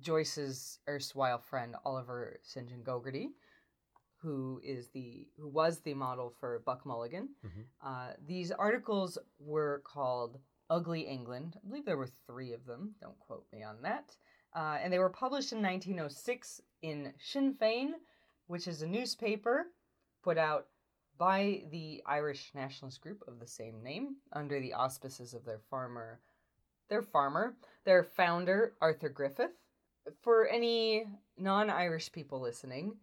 Joyce's 0.00 0.78
erstwhile 0.88 1.38
friend 1.38 1.74
Oliver 1.84 2.38
St. 2.42 2.68
John 2.68 2.82
Gogarty, 2.84 3.30
who 4.22 4.60
is 4.62 4.88
the 4.88 5.26
who 5.36 5.48
was 5.48 5.80
the 5.80 5.94
model 5.94 6.30
for 6.38 6.60
Buck 6.60 6.84
Mulligan. 6.86 7.30
Mhm. 7.44 7.64
Uh, 7.82 8.12
these 8.26 8.52
articles 8.52 9.18
were 9.38 9.80
called 9.84 10.38
Ugly 10.68 11.02
England. 11.02 11.58
I 11.64 11.66
believe 11.68 11.84
there 11.84 11.96
were 11.96 12.10
three 12.26 12.52
of 12.52 12.66
them. 12.66 12.94
Don't 13.00 13.18
quote 13.18 13.46
me 13.52 13.62
on 13.62 13.82
that. 13.82 14.16
Uh, 14.54 14.78
and 14.80 14.92
they 14.92 14.98
were 14.98 15.10
published 15.10 15.52
in 15.52 15.62
1906 15.62 16.60
in 16.82 17.14
Sinn 17.18 17.54
Fein, 17.54 17.94
which 18.50 18.66
is 18.66 18.82
a 18.82 18.86
newspaper 18.86 19.66
put 20.24 20.36
out 20.36 20.66
by 21.18 21.62
the 21.70 22.02
Irish 22.04 22.50
nationalist 22.52 23.00
group 23.00 23.22
of 23.28 23.38
the 23.38 23.46
same 23.46 23.80
name 23.80 24.16
under 24.32 24.58
the 24.58 24.72
auspices 24.72 25.34
of 25.34 25.44
their 25.44 25.60
farmer, 25.70 26.18
their 26.88 27.00
farmer, 27.00 27.54
their 27.84 28.02
founder 28.02 28.72
Arthur 28.80 29.08
Griffith. 29.08 29.52
For 30.20 30.48
any 30.48 31.04
non-Irish 31.38 32.10
people 32.10 32.40
listening, 32.40 32.96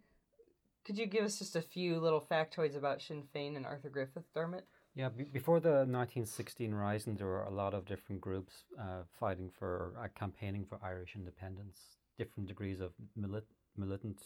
could 0.84 0.98
you 0.98 1.06
give 1.06 1.24
us 1.24 1.38
just 1.38 1.56
a 1.56 1.62
few 1.62 1.98
little 1.98 2.20
factoids 2.20 2.76
about 2.76 3.00
Sinn 3.00 3.22
Fein 3.32 3.56
and 3.56 3.64
Arthur 3.64 3.88
Griffith, 3.88 4.24
Dermot? 4.34 4.66
Yeah, 4.94 5.08
be 5.08 5.24
before 5.24 5.60
the 5.60 5.86
1916 5.86 6.74
Rising, 6.74 7.16
there 7.16 7.26
were 7.26 7.44
a 7.44 7.50
lot 7.50 7.72
of 7.72 7.86
different 7.86 8.20
groups 8.20 8.64
uh, 8.78 9.04
fighting 9.18 9.50
for, 9.58 9.94
uh, 9.98 10.08
campaigning 10.14 10.66
for 10.66 10.78
Irish 10.82 11.14
independence, 11.14 11.78
different 12.18 12.48
degrees 12.48 12.80
of 12.80 12.92
milit- 13.18 13.54
militant 13.78 14.20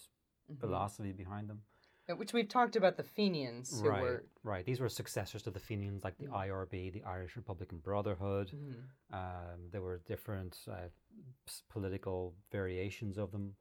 Mhm. 0.50 0.58
philosophy 0.60 1.12
behind 1.12 1.48
them. 1.48 1.62
Which 2.16 2.32
we've 2.32 2.48
talked 2.48 2.74
about 2.76 2.96
the 2.96 3.04
Fenians, 3.04 3.80
who 3.80 3.88
right, 3.88 4.02
were 4.02 4.24
right. 4.42 4.64
These 4.66 4.80
were 4.80 4.88
successors 4.88 5.42
to 5.44 5.50
the 5.52 5.60
Fenians, 5.60 6.02
like 6.04 6.18
the 6.18 6.26
Mm. 6.26 6.32
IRB, 6.34 6.90
the 6.92 7.04
Irish 7.04 7.36
Republican 7.36 7.78
Brotherhood. 7.78 8.50
Mhm. 8.50 8.84
Um, 9.14 9.70
there 9.70 9.82
were 9.82 9.98
different 9.98 10.58
uh, 10.68 10.88
political 11.68 12.34
variations 12.50 13.18
of 13.18 13.30
them. 13.30 13.56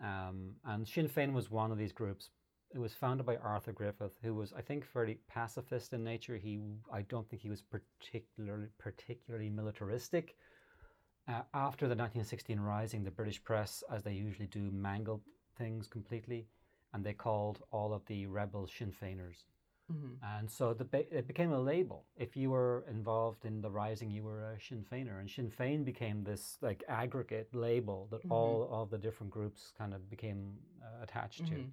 Um, 0.00 0.56
and 0.64 0.86
Sinn 0.86 1.08
Féin 1.08 1.32
was 1.32 1.50
one 1.50 1.70
of 1.72 1.78
these 1.78 1.92
groups. 1.92 2.30
It 2.74 2.78
was 2.78 2.92
founded 2.92 3.24
by 3.24 3.36
Arthur 3.36 3.72
Griffith, 3.72 4.18
who 4.20 4.34
was, 4.34 4.52
I 4.52 4.60
think, 4.62 4.84
fairly 4.84 5.14
pacifist 5.28 5.92
in 5.92 6.02
nature. 6.02 6.36
He, 6.36 6.60
I 6.92 7.02
don't 7.02 7.26
think 7.28 7.40
he 7.42 7.48
was 7.48 7.62
particularly 7.62 8.68
particularly 8.78 9.48
militaristic. 9.48 10.36
Uh, 11.28 11.42
after 11.54 11.86
the 11.88 11.94
1916 11.94 12.58
Rising, 12.60 13.04
the 13.04 13.10
British 13.10 13.42
press, 13.42 13.82
as 13.90 14.02
they 14.02 14.12
usually 14.12 14.48
do, 14.48 14.70
mangled 14.72 15.22
things 15.56 15.88
completely, 15.88 16.46
and 16.92 17.04
they 17.04 17.14
called 17.14 17.62
all 17.70 17.92
of 17.92 18.04
the 18.06 18.26
rebels 18.26 18.70
Sinn 18.72 18.92
Féiners. 18.92 19.44
Mhm. 19.90 20.16
And 20.22 20.50
so 20.50 20.74
the 20.74 20.86
it 21.10 21.26
became 21.26 21.52
a 21.52 21.60
label. 21.60 22.06
If 22.16 22.36
you 22.36 22.50
were 22.50 22.84
involved 22.88 23.44
in 23.44 23.60
the 23.60 23.70
rising, 23.70 24.10
you 24.10 24.24
were 24.24 24.42
a 24.52 24.60
Sinn 24.60 24.84
Féiner, 24.84 25.20
and 25.20 25.30
Sinn 25.30 25.50
Féin 25.50 25.84
became 25.84 26.24
this 26.24 26.58
like 26.62 26.82
aggregate 26.88 27.54
label 27.54 28.06
that 28.10 28.22
Mhm. 28.24 28.30
all 28.32 28.68
of 28.72 28.90
the 28.90 28.98
different 28.98 29.32
groups 29.32 29.72
kind 29.78 29.94
of 29.94 30.08
became 30.10 30.58
uh, 30.82 31.02
attached 31.02 31.44
Mhm. 31.44 31.48
to. 31.48 31.72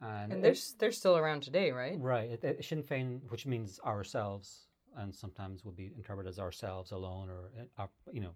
And, 0.00 0.32
And 0.32 0.44
they're 0.44 0.54
they're 0.78 0.92
still 0.92 1.16
around 1.16 1.42
today, 1.42 1.70
right? 1.72 1.98
right, 2.00 2.30
it, 2.30 2.44
it- 2.44 2.64
Sinn 2.64 2.82
Féin, 2.82 3.28
which 3.30 3.46
means 3.46 3.80
ourselves, 3.80 4.68
and 4.96 5.14
sometimes 5.14 5.64
will 5.64 5.72
be 5.72 5.86
interpreted 5.96 6.28
as 6.28 6.38
ourselves 6.38 6.92
alone, 6.92 7.28
or 7.30 7.50
uh, 7.78 7.88
you 8.12 8.20
know, 8.20 8.34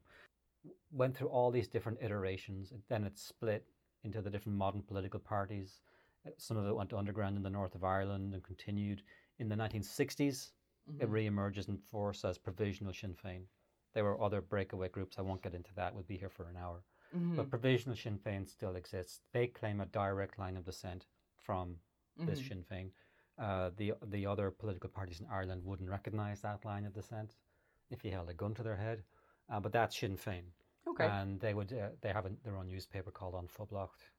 went 0.91 1.17
through 1.17 1.29
all 1.29 1.51
these 1.51 1.69
different 1.69 1.99
iterations. 2.03 2.73
Then 2.89 3.05
it 3.05 3.19
split 3.19 3.67
into 4.05 4.23
the 4.23 4.31
different 4.31 4.57
modern 4.59 4.83
political 4.83 5.21
parties. 5.21 5.81
Uh, 6.27 6.31
Some 6.37 6.57
of 6.57 6.67
it 6.67 6.75
went 6.75 6.93
underground 6.93 7.37
in 7.37 7.43
the 7.43 7.51
north 7.51 7.75
of 7.75 7.85
Ireland 7.85 8.35
and 8.35 8.43
continued 8.43 9.03
in 9.39 9.49
the 9.49 9.57
1960s 9.57 10.53
it 11.01 11.07
Mhm. 11.07 11.13
re-emerges 11.13 11.69
in 11.69 11.77
force 11.77 12.25
as 12.25 12.39
provisional 12.39 12.95
Sinn 12.95 13.15
Féin. 13.15 13.47
There 13.93 14.05
were 14.05 14.21
other 14.21 14.41
breakaway 14.41 14.89
groups. 14.89 15.19
I 15.19 15.23
won't 15.23 15.43
get 15.43 15.55
into 15.55 15.75
that. 15.75 15.93
We'll 15.95 16.03
be 16.05 16.17
here 16.17 16.31
for 16.31 16.49
an 16.49 16.57
hour. 16.57 16.83
Mhm. 17.15 17.37
But 17.37 17.51
provisional 17.51 17.97
Sinn 17.97 18.19
Féin 18.19 18.47
still 18.49 18.75
exists. 18.77 19.21
They 19.33 19.49
claim 19.49 19.81
a 19.81 19.87
direct 19.87 20.39
line 20.39 20.57
of 20.57 20.65
descent 20.65 21.07
from 21.37 21.81
this 22.17 22.41
Mhm. 22.41 22.49
Sinn 22.49 22.65
Féin. 22.65 22.93
Uh, 23.37 23.71
the 23.71 23.93
the 24.03 24.27
other 24.27 24.51
political 24.51 24.91
parties 24.91 25.21
in 25.21 25.27
Ireland 25.27 25.65
wouldn't 25.65 25.89
recognise 25.91 26.41
that 26.41 26.65
line 26.65 26.87
of 26.87 26.93
descent 26.95 27.37
if 27.91 28.05
you 28.05 28.11
held 28.11 28.29
a 28.31 28.35
gun 28.35 28.55
to 28.55 28.63
their 28.63 28.77
head. 28.77 29.05
Uh, 29.49 29.61
but 29.61 29.73
that's 29.73 29.97
Sinn 29.97 30.17
Féin, 30.17 30.53
Okay. 30.91 31.07
and 31.07 31.41
they 31.41 31.55
would 31.55 31.73
uh, 31.73 31.91
they 32.01 32.09
have 32.09 32.27
a, 32.27 32.31
their 32.45 32.57
own 32.57 32.69
newspaper 32.69 33.11
called 33.11 33.35
An 33.35 33.49
Phoblacht, 33.49 34.11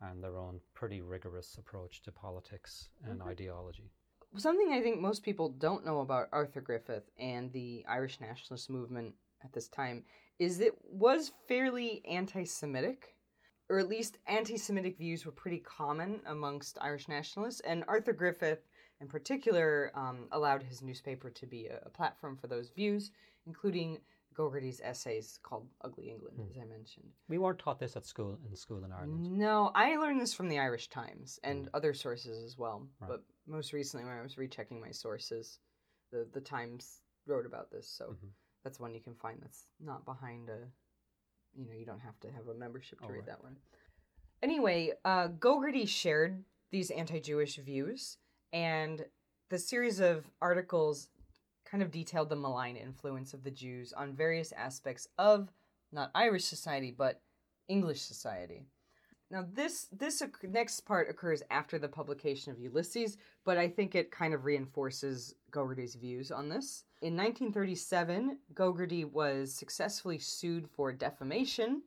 and 0.00 0.22
their 0.22 0.38
own 0.38 0.60
pretty 0.74 1.00
rigorous 1.00 1.56
approach 1.58 2.02
to 2.02 2.12
politics 2.12 2.88
and 3.04 3.20
Okay. 3.20 3.30
ideology. 3.30 3.90
Something 4.36 4.72
I 4.72 4.82
think 4.82 5.00
most 5.00 5.22
people 5.22 5.48
don't 5.48 5.86
know 5.86 6.00
about 6.00 6.28
Arthur 6.32 6.60
Griffith 6.60 7.10
and 7.18 7.50
the 7.52 7.84
Irish 7.88 8.20
nationalist 8.20 8.68
movement 8.68 9.14
at 9.42 9.52
this 9.52 9.68
time 9.68 10.04
is 10.38 10.58
that 10.58 10.66
it 10.66 10.78
was 10.84 11.32
fairly 11.46 12.02
anti-Semitic, 12.06 13.16
or 13.70 13.78
at 13.78 13.88
least 13.88 14.18
anti-Semitic 14.26 14.98
views 14.98 15.24
were 15.24 15.32
pretty 15.32 15.58
common 15.58 16.20
amongst 16.26 16.78
Irish 16.80 17.08
nationalists. 17.08 17.60
And 17.60 17.84
Arthur 17.88 18.12
Griffith, 18.12 18.68
in 19.00 19.08
particular, 19.08 19.92
um, 19.94 20.28
allowed 20.32 20.62
his 20.62 20.82
newspaper 20.82 21.30
to 21.30 21.46
be 21.46 21.66
a, 21.66 21.80
a 21.86 21.90
platform 21.90 22.36
for 22.36 22.48
those 22.48 22.68
views, 22.68 23.10
including 23.46 23.98
Gogarty's 24.38 24.80
essays 24.80 25.38
called 25.42 25.68
"Ugly 25.82 26.10
England," 26.10 26.36
Hmm. 26.38 26.50
as 26.50 26.58
I 26.58 26.64
mentioned. 26.64 27.12
We 27.28 27.38
weren't 27.38 27.58
taught 27.58 27.80
this 27.80 27.96
at 27.96 28.06
school 28.06 28.38
in 28.48 28.54
school 28.54 28.84
in 28.84 28.92
Ireland. 28.92 29.36
No, 29.36 29.72
I 29.74 29.96
learned 29.96 30.20
this 30.20 30.32
from 30.32 30.48
the 30.48 30.60
Irish 30.60 30.88
Times 30.88 31.40
and 31.42 31.66
Mm. 31.66 31.70
other 31.74 31.92
sources 31.92 32.44
as 32.44 32.56
well. 32.56 32.88
Right. 33.00 33.08
But 33.08 33.24
most 33.46 33.72
recently, 33.72 34.06
when 34.06 34.16
I 34.16 34.22
was 34.22 34.38
rechecking 34.38 34.80
my 34.80 34.92
sources, 34.92 35.58
the 36.10 36.24
the 36.32 36.40
Times 36.40 37.02
wrote 37.26 37.46
about 37.46 37.70
this. 37.70 37.88
So 37.88 38.12
Mhm. 38.12 38.32
that's 38.62 38.78
one 38.78 38.94
you 38.94 39.00
can 39.00 39.16
find 39.16 39.42
that's 39.42 39.66
not 39.80 40.04
behind 40.04 40.48
a. 40.48 40.70
You 41.54 41.66
know, 41.66 41.72
you 41.74 41.86
don't 41.86 42.00
have 42.00 42.20
to 42.20 42.30
have 42.30 42.46
a 42.46 42.54
membership 42.54 43.00
to 43.00 43.06
Oh, 43.06 43.08
read 43.08 43.18
right. 43.20 43.26
that 43.26 43.42
one. 43.42 43.58
Anyway, 44.42 44.92
uh, 45.04 45.28
Gogarty 45.28 45.88
shared 45.88 46.44
these 46.70 46.90
anti-Jewish 46.92 47.56
views, 47.56 48.18
and 48.52 49.10
the 49.48 49.58
series 49.58 49.98
of 49.98 50.30
articles 50.40 51.08
kind 51.70 51.82
of 51.82 51.90
detailed 51.90 52.28
the 52.28 52.36
malign 52.36 52.76
influence 52.76 53.34
of 53.34 53.44
the 53.44 53.50
Jews 53.50 53.92
on 53.92 54.14
various 54.14 54.52
aspects 54.52 55.08
of 55.18 55.50
not 55.92 56.10
Irish 56.14 56.44
society 56.44 56.94
but 56.96 57.20
English 57.68 58.00
society. 58.00 58.66
Now 59.30 59.44
this 59.52 59.88
this 59.92 60.22
next 60.42 60.80
part 60.80 61.10
occurs 61.10 61.42
after 61.50 61.78
the 61.78 61.88
publication 61.88 62.52
of 62.52 62.58
Ulysses, 62.58 63.18
but 63.44 63.58
I 63.58 63.68
think 63.68 63.94
it 63.94 64.10
kind 64.10 64.32
of 64.32 64.46
reinforces 64.46 65.34
Gogarty's 65.50 65.94
views 65.94 66.30
on 66.30 66.48
this. 66.48 66.84
In 67.02 67.14
1937, 67.14 68.38
Gogarty 68.54 69.04
was 69.04 69.54
successfully 69.54 70.18
sued 70.18 70.68
for 70.68 70.92
defamation 70.92 71.82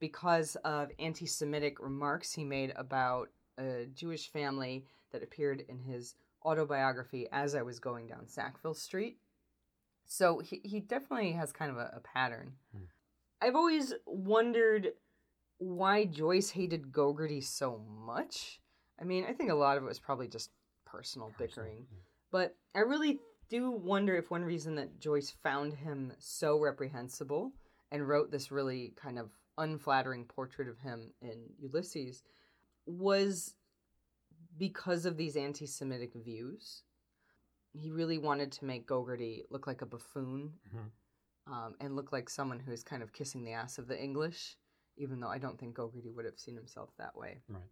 because 0.00 0.56
of 0.64 0.90
anti-Semitic 0.98 1.80
remarks 1.80 2.32
he 2.32 2.42
made 2.42 2.72
about 2.74 3.28
a 3.58 3.86
Jewish 3.94 4.28
family 4.32 4.84
that 5.12 5.22
appeared 5.22 5.64
in 5.68 5.78
his 5.78 6.16
autobiography 6.44 7.28
as 7.32 7.54
I 7.54 7.62
was 7.62 7.78
going 7.78 8.06
down 8.06 8.26
Sackville 8.26 8.74
Street. 8.74 9.18
So 10.06 10.40
he, 10.40 10.60
he 10.64 10.80
definitely 10.80 11.32
has 11.32 11.52
kind 11.52 11.70
of 11.70 11.76
a, 11.78 11.94
a 11.96 12.00
pattern. 12.00 12.52
Hmm. 12.76 12.84
I've 13.40 13.56
always 13.56 13.94
wondered 14.06 14.92
why 15.58 16.04
Joyce 16.04 16.50
hated 16.50 16.92
Gogarty 16.92 17.42
so 17.42 17.80
much. 18.04 18.60
I 19.00 19.04
mean, 19.04 19.24
I 19.28 19.32
think 19.32 19.50
a 19.50 19.54
lot 19.54 19.76
of 19.76 19.82
it 19.84 19.86
was 19.86 19.98
probably 20.00 20.28
just 20.28 20.50
personal, 20.84 21.28
Personal, 21.28 21.48
bickering. 21.48 21.86
yeah. 21.90 21.98
But 22.30 22.56
I 22.74 22.80
really 22.80 23.18
do 23.48 23.70
wonder 23.70 24.16
if 24.16 24.30
one 24.30 24.44
reason 24.44 24.74
that 24.76 24.98
Joyce 25.00 25.34
found 25.42 25.74
him 25.74 26.12
so 26.18 26.58
reprehensible 26.58 27.52
and 27.90 28.06
wrote 28.08 28.30
this 28.30 28.50
really 28.50 28.92
kind 28.96 29.18
of 29.18 29.30
unflattering 29.58 30.24
portrait 30.24 30.68
of 30.68 30.78
him 30.78 31.12
in 31.20 31.44
Ulysses 31.60 32.22
was 32.86 33.54
because 34.58 35.06
of 35.06 35.16
these 35.16 35.36
anti 35.36 35.66
Semitic 35.66 36.12
views. 36.14 36.82
He 37.74 37.90
really 37.90 38.18
wanted 38.18 38.52
to 38.52 38.66
make 38.66 38.86
Gogarty 38.86 39.44
look 39.50 39.66
like 39.66 39.80
a 39.80 39.86
buffoon 39.86 40.52
Mhm. 40.68 40.90
um, 41.50 41.74
and 41.80 41.96
look 41.96 42.12
like 42.12 42.28
someone 42.28 42.60
who's 42.60 42.82
kind 42.84 43.02
of 43.02 43.12
kissing 43.14 43.44
the 43.44 43.52
ass 43.52 43.78
of 43.78 43.86
the 43.88 43.98
English, 43.98 44.58
even 44.96 45.20
though 45.20 45.28
I 45.28 45.38
don't 45.38 45.58
think 45.58 45.74
Gogarty 45.76 46.12
would 46.12 46.26
have 46.26 46.38
seen 46.38 46.54
himself 46.54 46.90
that 46.98 47.16
way. 47.16 47.42
Right. 47.48 47.70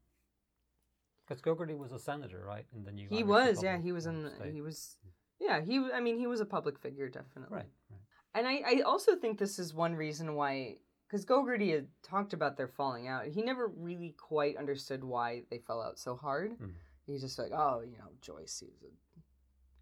Because 1.27 1.43
Gogarty 1.43 1.77
was 1.77 1.93
a 1.93 1.99
senator, 1.99 2.43
right? 2.45 2.67
In 2.75 2.85
the 2.85 2.93
new. 2.93 3.09
He 3.09 3.19
Irish 3.19 3.29
was, 3.29 3.63
yeah, 3.63 3.79
he 3.79 3.93
was 3.93 4.07
in, 4.07 4.31
state. 4.37 4.53
he 4.55 4.63
was, 4.63 4.97
yeah, 5.39 5.61
he. 5.61 5.79
I 5.93 6.01
mean, 6.01 6.17
he 6.19 6.27
was 6.27 6.41
a 6.41 6.47
public 6.47 6.79
figure, 6.79 7.09
definitely. 7.09 7.59
Right. 7.59 7.71
Right. 7.91 8.01
And 8.35 8.47
I, 8.49 8.79
I 8.79 8.81
also 8.83 9.17
think 9.17 9.39
this 9.39 9.59
is 9.59 9.75
one 9.75 9.95
reason 9.95 10.35
why, 10.35 10.79
because 11.11 11.25
Gogarty 11.27 11.73
had 11.75 11.89
talked 12.03 12.33
about 12.35 12.57
their 12.57 12.69
falling 12.69 13.09
out. 13.09 13.27
He 13.27 13.43
never 13.43 13.67
really 13.67 14.15
quite 14.17 14.57
understood 14.57 15.03
why 15.03 15.43
they 15.51 15.59
fell 15.59 15.83
out 15.83 15.99
so 15.99 16.15
hard. 16.15 16.57
Mhm. 16.59 16.75
He's 17.05 17.21
just 17.21 17.39
like, 17.39 17.51
oh, 17.53 17.81
you 17.81 17.99
know, 17.99 18.11
Joyce, 18.21 18.63
was 18.63 18.93
a 18.93 19.23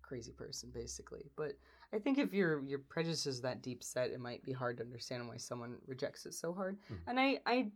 crazy 0.00 0.32
person, 0.32 0.70
basically. 0.70 1.30
But 1.37 1.58
I 1.92 1.99
think 1.99 2.16
if 2.16 2.32
your 2.32 2.64
your 2.64 2.78
prejudice 2.78 3.26
is 3.26 3.42
that 3.42 3.61
deep 3.62 3.82
set, 3.82 4.11
it 4.11 4.20
might 4.20 4.42
be 4.42 4.52
hard 4.52 4.78
to 4.78 4.82
understand 4.85 5.28
why 5.28 5.37
someone 5.37 5.76
rejects 5.87 6.25
it 6.25 6.32
so 6.32 6.54
hard. 6.54 6.78
Mhm. 6.90 6.99
And 7.06 7.20
I, 7.20 7.40
I, 7.44 7.70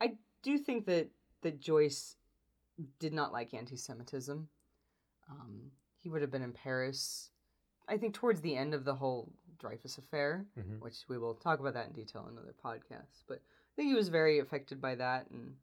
I 0.00 0.18
do 0.42 0.58
think 0.58 0.86
that 0.86 1.08
that 1.42 1.60
Joyce 1.60 2.16
did 2.98 3.12
not 3.12 3.32
like 3.32 3.54
anti-Semitism. 3.54 4.48
Um, 5.30 5.70
he 5.98 6.08
would 6.08 6.22
have 6.22 6.30
been 6.30 6.42
in 6.42 6.52
Paris, 6.52 7.30
I 7.88 7.98
think, 7.98 8.14
towards 8.14 8.40
the 8.40 8.56
end 8.56 8.74
of 8.74 8.84
the 8.84 8.94
whole 8.96 9.32
Dreyfus 9.58 9.98
affair 9.98 10.46
Mhm. 10.56 10.80
which 10.80 11.04
we 11.08 11.18
will 11.18 11.34
talk 11.34 11.60
about 11.60 11.74
that 11.74 11.86
in 11.88 11.92
detail 11.92 12.22
in 12.26 12.32
another 12.36 12.54
podcast. 12.64 13.24
But 13.26 13.38
I 13.38 13.74
think 13.76 13.88
he 13.88 13.94
was 13.94 14.08
very 14.08 14.38
affected 14.38 14.80
by 14.80 14.94
that, 14.96 15.30
and 15.30 15.58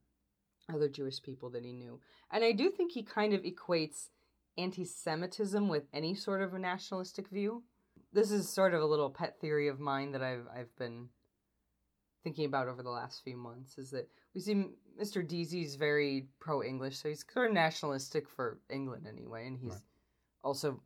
other 0.69 0.87
Jewish 0.89 1.21
people 1.21 1.49
that 1.51 1.63
he 1.65 1.73
knew. 1.73 1.99
And 2.31 2.43
I 2.43 2.51
do 2.53 2.69
think 2.71 2.91
he 2.93 3.03
kind 3.03 3.33
of 3.33 3.41
equates 3.43 4.09
anti 4.57 4.85
Semitism 4.85 5.67
with 5.67 5.87
any 5.93 6.15
sort 6.15 6.41
of 6.41 6.53
a 6.53 6.59
nationalistic 6.59 7.27
view. 7.27 7.63
This 8.11 8.31
is 8.31 8.47
sort 8.47 8.73
of 8.73 8.81
a 8.81 8.85
little 8.85 9.09
pet 9.09 9.39
theory 9.39 9.67
of 9.67 9.79
mine 9.79 10.11
that 10.11 10.21
I've 10.23 10.47
I've 10.47 10.75
been 10.77 11.09
thinking 12.23 12.45
about 12.45 12.67
over 12.69 12.81
the 12.81 12.89
last 12.89 13.23
few 13.23 13.35
months 13.35 13.77
is 13.77 13.91
that 13.91 14.09
we 14.33 14.39
see 14.39 14.69
Mr. 14.99 15.27
Deasy's 15.27 15.75
very 15.75 16.29
pro 16.39 16.63
English, 16.63 16.97
so 16.97 17.09
he's 17.09 17.25
sort 17.33 17.47
of 17.47 17.53
nationalistic 17.53 18.29
for 18.29 18.59
England 18.69 19.07
anyway, 19.07 19.47
and 19.47 19.57
he's 19.57 19.73
Right. 19.73 19.81
also 20.43 20.81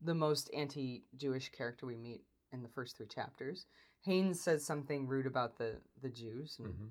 the 0.00 0.14
most 0.14 0.50
anti 0.52 1.04
Jewish 1.16 1.50
character 1.50 1.86
we 1.86 1.96
meet 1.96 2.24
in 2.52 2.62
the 2.62 2.68
first 2.68 2.96
three 2.96 3.06
chapters. 3.06 3.66
Haynes 4.02 4.40
says 4.40 4.64
something 4.64 5.06
rude 5.06 5.26
about 5.26 5.58
the, 5.58 5.76
the 6.02 6.08
Jews, 6.08 6.58
Mhm. 6.60 6.90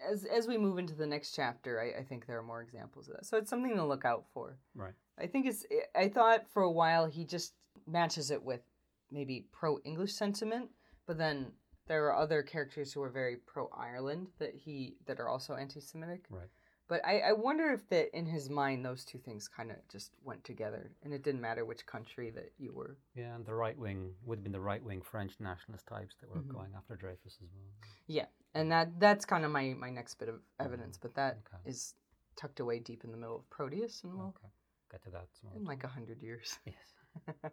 as 0.00 0.24
as 0.24 0.46
we 0.46 0.56
move 0.56 0.78
into 0.78 0.94
the 0.94 1.06
next 1.06 1.32
chapter, 1.32 1.80
I, 1.80 2.00
I 2.00 2.04
think 2.04 2.26
there 2.26 2.38
are 2.38 2.42
more 2.42 2.62
examples 2.62 3.08
of 3.08 3.16
that. 3.16 3.26
So 3.26 3.36
it's 3.36 3.50
something 3.50 3.76
to 3.76 3.84
look 3.84 4.04
out 4.04 4.24
for. 4.32 4.56
Right. 4.74 4.94
I 5.18 5.26
think 5.26 5.46
it's. 5.46 5.66
I 5.94 6.08
thought 6.08 6.48
for 6.48 6.62
a 6.62 6.70
while 6.70 7.06
he 7.06 7.24
just 7.24 7.54
matches 7.86 8.30
it 8.30 8.42
with 8.42 8.62
maybe 9.10 9.46
pro 9.52 9.78
English 9.80 10.12
sentiment, 10.14 10.70
but 11.06 11.18
then 11.18 11.52
there 11.86 12.06
are 12.06 12.16
other 12.16 12.42
characters 12.42 12.92
who 12.92 13.02
are 13.02 13.10
very 13.10 13.36
pro 13.36 13.68
Ireland 13.76 14.28
that 14.38 14.54
he 14.54 14.96
that 15.06 15.18
are 15.20 15.28
also 15.28 15.54
anti-Semitic. 15.56 16.26
Right. 16.30 16.48
But 16.90 17.06
I, 17.06 17.20
I 17.20 17.32
wonder 17.34 17.70
if 17.70 17.88
that 17.90 18.14
in 18.18 18.26
his 18.26 18.50
mind 18.50 18.84
those 18.84 19.04
two 19.04 19.18
things 19.18 19.46
kind 19.46 19.70
of 19.70 19.76
just 19.88 20.10
went 20.24 20.42
together, 20.42 20.90
and 21.04 21.14
it 21.14 21.22
didn't 21.22 21.40
matter 21.40 21.64
which 21.64 21.86
country 21.86 22.30
that 22.30 22.50
you 22.58 22.72
were. 22.72 22.96
Yeah, 23.14 23.36
and 23.36 23.46
the 23.46 23.54
right 23.54 23.78
wing 23.78 24.10
would 24.26 24.38
have 24.38 24.42
been 24.42 24.52
the 24.52 24.60
right 24.60 24.82
wing 24.82 25.00
French 25.00 25.34
nationalist 25.38 25.86
types 25.86 26.16
that 26.20 26.28
were 26.28 26.42
Mhm. 26.42 26.52
going 26.52 26.74
after 26.76 26.96
Dreyfus 26.96 27.38
as 27.40 27.48
well. 27.54 27.70
Yeah, 28.08 28.26
and 28.54 28.72
that 28.72 28.98
that's 28.98 29.24
kind 29.24 29.44
of 29.44 29.52
my 29.52 29.72
my 29.74 29.88
next 29.88 30.14
bit 30.14 30.28
of 30.28 30.42
evidence, 30.58 30.98
but 30.98 31.14
that 31.14 31.38
is 31.64 31.94
Okay. 31.94 32.00
tucked 32.34 32.58
away 32.58 32.80
deep 32.80 33.04
in 33.04 33.12
the 33.12 33.16
middle 33.16 33.36
of 33.36 33.48
Proteus, 33.50 34.02
and 34.02 34.12
we'll 34.14 34.34
Okay, 34.36 34.48
get 34.90 35.02
to 35.04 35.10
that 35.10 35.28
in 35.54 35.64
like 35.64 35.84
a 35.84 35.88
hundred 35.88 36.20
years. 36.22 36.58
Yes. 36.66 37.52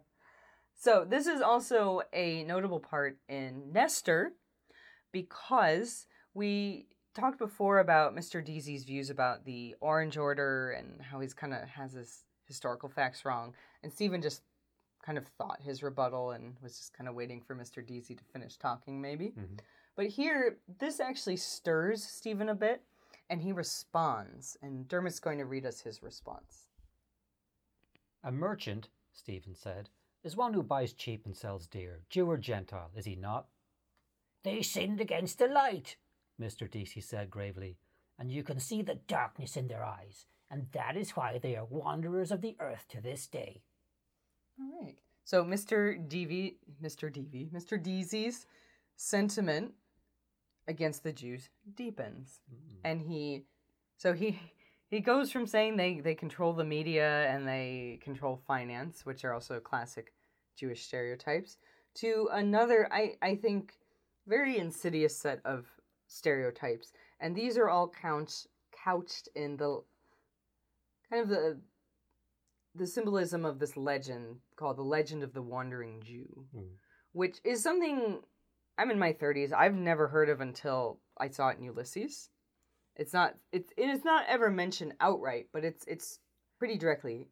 So 0.80 1.04
this 1.04 1.26
is 1.26 1.40
also 1.40 2.02
a 2.12 2.44
notable 2.44 2.78
part 2.78 3.18
in 3.28 3.72
Nestor 3.72 4.32
because 5.10 6.06
we 6.34 6.86
talked 7.18 7.38
before 7.38 7.80
about 7.80 8.14
Mr. 8.14 8.44
Deasy's 8.44 8.84
views 8.84 9.10
about 9.10 9.44
the 9.44 9.74
Orange 9.80 10.16
Order 10.16 10.70
and 10.70 11.02
how 11.02 11.20
he's 11.20 11.34
kind 11.34 11.52
of 11.52 11.68
has 11.68 11.92
his 11.92 12.24
historical 12.46 12.88
facts 12.88 13.24
wrong, 13.24 13.54
and 13.82 13.92
Stephen 13.92 14.22
just 14.22 14.42
kind 15.02 15.18
of 15.18 15.26
thought 15.26 15.60
his 15.60 15.82
rebuttal 15.82 16.30
and 16.30 16.56
was 16.62 16.76
just 16.76 16.94
kind 16.94 17.08
of 17.08 17.14
waiting 17.14 17.40
for 17.40 17.54
Mr. 17.56 17.84
Deasy 17.84 18.14
to 18.14 18.24
finish 18.24 18.56
talking, 18.56 19.00
maybe. 19.00 19.32
Mhm. 19.32 19.58
But 19.96 20.06
here, 20.06 20.58
this 20.78 21.00
actually 21.00 21.36
stirs 21.36 22.04
Stephen 22.04 22.48
a 22.48 22.54
bit, 22.54 22.84
and 23.28 23.42
he 23.42 23.52
responds, 23.52 24.56
and 24.62 24.86
Dermot's 24.86 25.20
going 25.20 25.38
to 25.38 25.44
read 25.44 25.66
us 25.66 25.80
his 25.80 26.02
response. 26.02 26.68
A 28.22 28.30
merchant, 28.30 28.90
Stephen 29.12 29.54
said, 29.54 29.90
is 30.22 30.36
one 30.36 30.54
who 30.54 30.62
buys 30.62 30.92
cheap 30.92 31.24
and 31.26 31.36
sells 31.36 31.66
dear, 31.66 32.02
Jew 32.10 32.30
or 32.30 32.36
Gentile, 32.36 32.90
is 32.94 33.06
he 33.06 33.16
not? 33.16 33.48
They 34.44 34.62
sinned 34.62 35.00
against 35.00 35.38
the 35.38 35.48
light, 35.48 35.96
Mr. 36.40 36.70
Deasy 36.70 37.00
said 37.00 37.30
gravely. 37.30 37.78
and 38.20 38.32
you 38.32 38.42
can 38.42 38.58
see 38.58 38.82
the 38.82 38.96
darkness 39.06 39.56
in 39.56 39.68
their 39.68 39.84
eyes, 39.84 40.26
and 40.50 40.66
that 40.72 40.96
is 40.96 41.10
why 41.10 41.38
they 41.38 41.54
are 41.54 41.64
wanderers 41.64 42.32
of 42.32 42.40
the 42.40 42.56
earth 42.58 42.84
to 42.88 43.00
this 43.00 43.28
day. 43.28 43.62
All 44.58 44.82
right. 44.82 44.96
So 45.24 45.44
Mr. 45.44 45.96
Deavy, 46.08 46.56
Mr. 46.82 47.12
Deavy, 47.12 47.48
Mr. 47.52 47.80
Deasy's 47.80 48.46
sentiment 48.96 49.74
against 50.66 51.02
the 51.04 51.12
Jews 51.12 51.48
deepens, 51.76 52.40
Mm. 52.52 52.76
and 52.84 53.00
he, 53.02 53.44
so 53.96 54.12
he 54.14 54.40
he 54.90 55.00
goes 55.00 55.30
from 55.30 55.46
saying 55.46 55.76
they 55.76 56.00
they 56.00 56.14
control 56.16 56.52
the 56.52 56.64
media 56.64 57.28
and 57.30 57.46
they 57.46 57.98
control 58.02 58.36
finance, 58.46 59.06
which 59.06 59.24
are 59.24 59.32
also 59.32 59.60
classic 59.60 60.12
Jewish 60.56 60.84
stereotypes, 60.86 61.56
to 61.94 62.28
another 62.32 62.88
I 62.92 63.14
I 63.22 63.36
think 63.36 63.78
very 64.26 64.58
insidious 64.58 65.16
set 65.16 65.40
of 65.44 65.66
stereotypes, 66.08 66.92
and 67.20 67.36
these 67.36 67.56
are 67.56 67.68
all 67.68 67.88
couched 67.88 68.48
couched 68.84 69.28
in 69.34 69.56
the 69.56 69.80
kind 71.08 71.22
of 71.22 71.28
the 71.28 71.60
the 72.74 72.86
symbolism 72.86 73.44
of 73.44 73.58
this 73.58 73.76
legend 73.76 74.36
called 74.56 74.76
the 74.76 74.82
legend 74.82 75.22
of 75.22 75.32
the 75.32 75.42
wandering 75.42 76.00
jew 76.02 76.46
Mm. 76.54 76.68
which 77.12 77.38
is 77.44 77.62
something 77.62 78.20
i'm 78.76 78.90
in 78.90 78.98
my 78.98 79.12
30s 79.12 79.52
i've 79.52 79.74
never 79.74 80.08
heard 80.08 80.28
of 80.28 80.40
until 80.40 81.00
i 81.18 81.28
saw 81.28 81.48
it 81.48 81.58
in 81.58 81.64
ulysses. 81.64 82.30
It's 82.96 83.12
not 83.12 83.36
it's 83.52 83.72
it's 83.76 84.04
not 84.04 84.26
ever 84.28 84.50
mentioned 84.50 84.94
outright 85.00 85.48
but 85.52 85.64
it's 85.64 85.84
it's 85.86 86.20
pretty 86.58 86.76
directly 86.78 87.28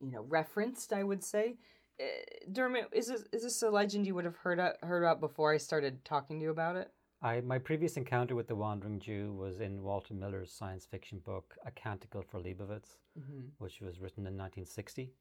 you 0.00 0.10
know 0.10 0.22
referenced 0.28 0.92
i 0.92 1.02
would 1.02 1.22
say. 1.24 1.56
Eh, 2.00 2.46
dermot 2.50 2.88
is 2.92 3.06
this 3.08 3.24
is 3.32 3.42
this 3.42 3.62
a 3.62 3.70
legend 3.70 4.06
you 4.06 4.14
would 4.14 4.24
have 4.24 4.36
heard 4.36 4.58
of, 4.58 4.72
heard 4.80 5.02
about 5.02 5.20
before 5.20 5.52
i 5.52 5.58
started 5.58 6.04
talking 6.04 6.38
to 6.38 6.44
you 6.44 6.50
about 6.50 6.76
it 6.76 6.90
I, 7.22 7.40
my 7.40 7.58
previous 7.58 7.96
encounter 7.96 8.34
with 8.34 8.48
the 8.48 8.56
Wandering 8.56 8.98
Jew 8.98 9.32
was 9.32 9.60
in 9.60 9.82
Walter 9.82 10.12
Miller's 10.12 10.52
science 10.52 10.84
fiction 10.84 11.20
book, 11.24 11.56
A 11.64 11.70
Canticle 11.70 12.22
for 12.22 12.40
Leibowitz, 12.40 12.98
mm-hmm. 13.18 13.42
which 13.58 13.80
was 13.80 14.00
written 14.00 14.26
in 14.26 14.36
1960 14.36 15.12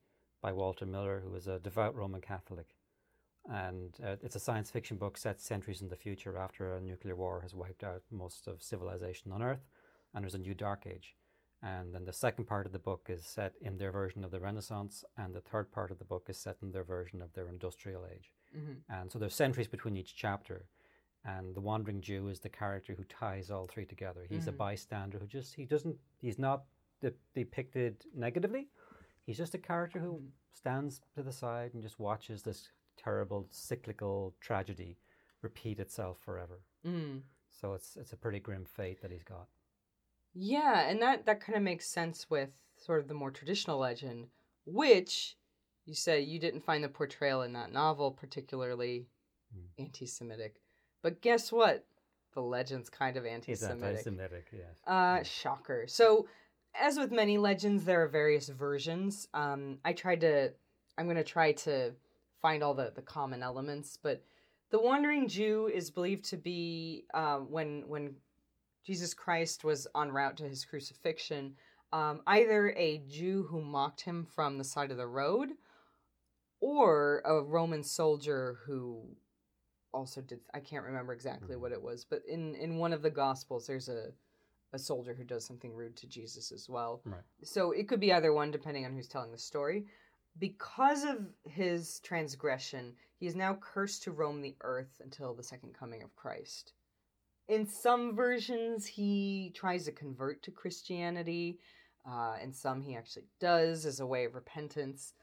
by 0.42 0.52
Walter 0.52 0.88
Miller, 0.88 1.22
who 1.24 1.30
was 1.30 1.48
a 1.48 1.60
devout 1.60 1.96
Roman 1.96 2.22
Catholic. 2.22 2.76
And 3.52 3.96
uh, 4.04 4.16
it's 4.24 4.36
a 4.36 4.40
science 4.40 4.72
fiction 4.72 4.98
book 4.98 5.16
set 5.16 5.40
centuries 5.40 5.82
in 5.82 5.90
the 5.90 5.96
future 5.96 6.38
after 6.38 6.74
a 6.74 6.82
nuclear 6.82 7.16
war 7.16 7.42
has 7.42 7.54
wiped 7.54 7.84
out 7.84 8.02
most 8.12 8.48
of 8.48 8.64
civilization 8.64 9.32
on 9.32 9.44
Earth, 9.44 9.68
and 10.14 10.24
there's 10.24 10.36
a 10.36 10.40
new 10.40 10.56
dark 10.56 10.88
age. 10.88 11.16
And 11.62 11.94
then 11.94 12.06
the 12.06 12.14
second 12.14 12.46
part 12.46 12.66
of 12.66 12.72
the 12.72 12.80
book 12.80 13.08
is 13.10 13.24
set 13.24 13.54
in 13.62 13.78
their 13.78 13.92
version 13.92 14.24
of 14.24 14.32
the 14.32 14.40
Renaissance, 14.40 15.04
and 15.18 15.36
the 15.36 15.42
third 15.42 15.72
part 15.72 15.92
of 15.92 16.00
the 16.00 16.06
book 16.06 16.26
is 16.30 16.38
set 16.38 16.58
in 16.64 16.72
their 16.72 16.84
version 16.84 17.22
of 17.22 17.32
their 17.34 17.48
industrial 17.48 18.08
age. 18.12 18.32
Mm-hmm. 18.58 18.92
And 18.92 19.12
so 19.12 19.20
there's 19.20 19.36
centuries 19.36 19.68
between 19.68 19.96
each 19.96 20.16
chapter. 20.16 20.66
And 21.24 21.54
the 21.56 21.62
wandering 21.62 22.02
Jew 22.02 22.30
is 22.30 22.40
the 22.40 22.50
character 22.50 22.96
who 22.96 23.04
ties 23.04 23.52
all 23.52 23.68
three 23.68 23.86
together. 23.86 24.26
He's 24.28 24.48
a 24.48 24.52
Mhm. 24.52 24.58
bystander 24.58 25.20
who 25.20 25.28
just 25.28 25.54
he 25.56 25.66
doesn't 25.66 26.00
he's 26.20 26.40
not 26.40 26.66
de- 27.00 27.14
depicted 27.36 28.06
negatively. 28.14 28.70
He's 29.26 29.38
just 29.38 29.54
a 29.54 29.60
character 29.60 30.00
who 30.00 30.20
Mhm. 30.20 30.32
stands 30.52 31.00
to 31.16 31.24
the 31.24 31.32
side 31.32 31.74
and 31.74 31.84
just 31.84 32.00
watches 32.00 32.42
this 32.44 32.72
terrible 32.98 33.48
cyclical 33.52 34.36
tragedy 34.40 34.98
repeat 35.42 35.80
itself 35.80 36.20
forever. 36.20 36.62
mm. 36.84 37.22
So 37.50 37.74
it's 37.74 37.98
it's 37.98 38.14
a 38.14 38.18
pretty 38.18 38.40
grim 38.40 38.66
fate 38.66 39.02
that 39.02 39.12
he's 39.12 39.24
got. 39.24 39.48
Yeah, 40.34 40.88
and 40.90 41.02
that 41.02 41.26
that 41.26 41.42
kind 41.42 41.56
of 41.58 41.64
makes 41.64 41.86
sense 41.88 42.30
with 42.30 42.56
sort 42.78 43.00
of 43.00 43.08
the 43.08 43.14
more 43.14 43.32
traditional 43.32 43.78
legend, 43.78 44.30
which 44.66 45.38
you 45.86 45.94
say 45.94 46.22
you 46.22 46.40
didn't 46.40 46.62
find 46.62 46.84
the 46.84 46.90
portrayal 46.90 47.42
in 47.42 47.54
that 47.54 47.72
novel 47.72 48.12
particularly 48.12 49.08
Hmm. 49.54 49.66
anti-Semitic. 49.78 50.62
But 51.02 51.22
guess 51.22 51.52
what? 51.52 51.86
The 52.34 52.42
legend's 52.42 52.90
kind 52.90 53.18
of 53.18 53.26
anti-Semitic. 53.26 53.84
anti-Semitic, 53.84 54.48
yes. 54.54 54.78
Uh, 54.88 55.24
shocker. 55.24 55.86
So, 55.88 56.28
as 56.80 56.98
with 56.98 57.12
many 57.12 57.38
legends, 57.38 57.84
there 57.84 58.04
are 58.04 58.08
various 58.08 58.48
versions. 58.48 59.28
Um, 59.34 59.80
I 59.84 59.94
tried 59.94 60.22
to, 60.22 60.52
I'm 60.98 61.06
going 61.06 61.18
to 61.18 61.24
try 61.24 61.52
to 61.52 61.92
find 62.42 62.64
all 62.64 62.74
the, 62.74 62.92
the 62.96 63.02
common 63.02 63.44
elements, 63.44 63.98
but 64.02 64.24
the 64.72 64.80
Wandering 64.80 65.28
Jew 65.28 65.70
is 65.74 65.92
believed 65.92 66.24
to 66.26 66.38
be 66.38 67.04
uh, 67.14 67.38
when 67.38 67.84
when 67.88 68.16
Jesus 68.86 69.14
Christ 69.14 69.64
was 69.64 69.86
en 69.96 70.12
route 70.12 70.38
to 70.38 70.48
his 70.48 70.66
crucifixion, 70.66 71.56
um, 71.92 72.22
either 72.26 72.74
a 72.78 73.00
Jew 73.10 73.46
who 73.50 73.62
mocked 73.62 74.02
him 74.02 74.26
from 74.26 74.58
the 74.58 74.64
side 74.64 74.92
of 74.92 74.98
the 74.98 75.08
road, 75.08 75.50
or 76.62 77.22
a 77.26 77.42
Roman 77.42 77.84
soldier 77.84 78.60
who 78.66 79.04
also 79.94 80.22
did. 80.22 80.40
I 80.54 80.60
can't 80.60 80.86
remember 80.86 81.14
exactly 81.14 81.56
what 81.56 81.72
it 81.72 81.82
was, 81.82 82.06
but 82.06 82.22
in 82.28 82.56
in 82.56 82.78
one 82.78 82.94
of 82.94 83.02
the 83.02 83.10
Gospels, 83.10 83.68
there's 83.68 83.90
a 83.90 84.12
a 84.74 84.80
soldier 84.80 85.14
who 85.14 85.24
does 85.24 85.46
something 85.46 85.74
rude 85.74 85.98
to 85.98 86.08
Jesus 86.08 86.52
as 86.52 86.70
well. 86.70 87.02
Right. 87.06 87.22
So 87.44 87.72
it 87.72 87.88
could 87.88 88.00
be 88.00 88.14
either 88.14 88.34
one, 88.34 88.52
depending 88.52 88.86
on 88.86 88.94
who's 88.94 89.08
telling 89.08 89.32
the 89.32 89.38
story. 89.38 89.86
Because 90.40 91.04
of 91.04 91.18
his 91.44 92.00
transgression, 92.00 92.94
he 93.20 93.28
is 93.28 93.36
now 93.36 93.58
cursed 93.60 94.04
to 94.04 94.12
roam 94.12 94.42
the 94.42 94.56
earth 94.62 95.02
until 95.04 95.34
the 95.34 95.44
second 95.44 95.74
coming 95.78 96.04
of 96.04 96.16
Christ. 96.16 96.74
In 97.50 97.68
some 97.68 98.16
versions, 98.16 98.86
he 98.86 99.52
tries 99.54 99.86
to 99.86 99.92
convert 99.92 100.42
to 100.44 100.52
Christianity. 100.52 101.60
Uh, 102.10 102.38
in 102.42 102.54
some, 102.54 102.82
he 102.82 102.96
actually 102.96 103.26
does 103.42 103.86
as 103.86 104.00
a 104.00 104.06
way 104.06 104.24
of 104.24 104.36
repentance. 104.36 105.14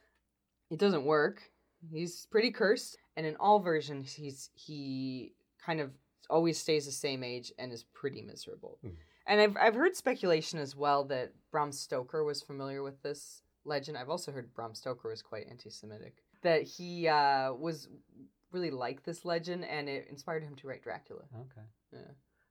It 0.71 0.79
doesn't 0.79 1.07
work. 1.07 1.51
He's 1.91 2.27
pretty 2.27 2.51
cursed, 2.51 2.97
and 3.17 3.25
in 3.27 3.37
all 3.37 3.61
versions, 3.61 4.13
he's 4.13 4.51
he 4.55 5.33
kind 5.65 5.81
of 5.81 5.93
always 6.31 6.59
stays 6.59 6.85
the 6.87 6.93
same 6.93 7.23
age 7.25 7.53
and 7.59 7.73
is 7.73 7.85
pretty 7.95 8.21
miserable. 8.23 8.79
Mhm. 8.85 8.97
And 9.27 9.41
I've 9.41 9.57
I've 9.57 9.75
heard 9.75 9.97
speculation 9.97 10.59
as 10.59 10.75
well 10.75 11.05
that 11.05 11.33
Bram 11.51 11.73
Stoker 11.73 12.25
was 12.25 12.43
familiar 12.43 12.83
with 12.83 13.01
this 13.03 13.43
legend. 13.65 13.97
I've 13.99 14.11
also 14.11 14.33
heard 14.33 14.53
Bram 14.55 14.75
Stoker 14.75 15.09
was 15.11 15.23
quite 15.23 15.47
anti-Semitic. 15.49 16.23
That 16.43 16.63
he 16.63 17.09
uh, 17.09 17.53
was 17.55 17.89
really 18.53 18.71
like 18.71 19.03
this 19.05 19.25
legend, 19.25 19.65
and 19.65 19.89
it 19.89 20.07
inspired 20.09 20.43
him 20.43 20.55
to 20.57 20.67
write 20.69 20.83
Dracula. 20.83 21.23
Okay. 21.35 21.67
Yeah. 21.93 21.99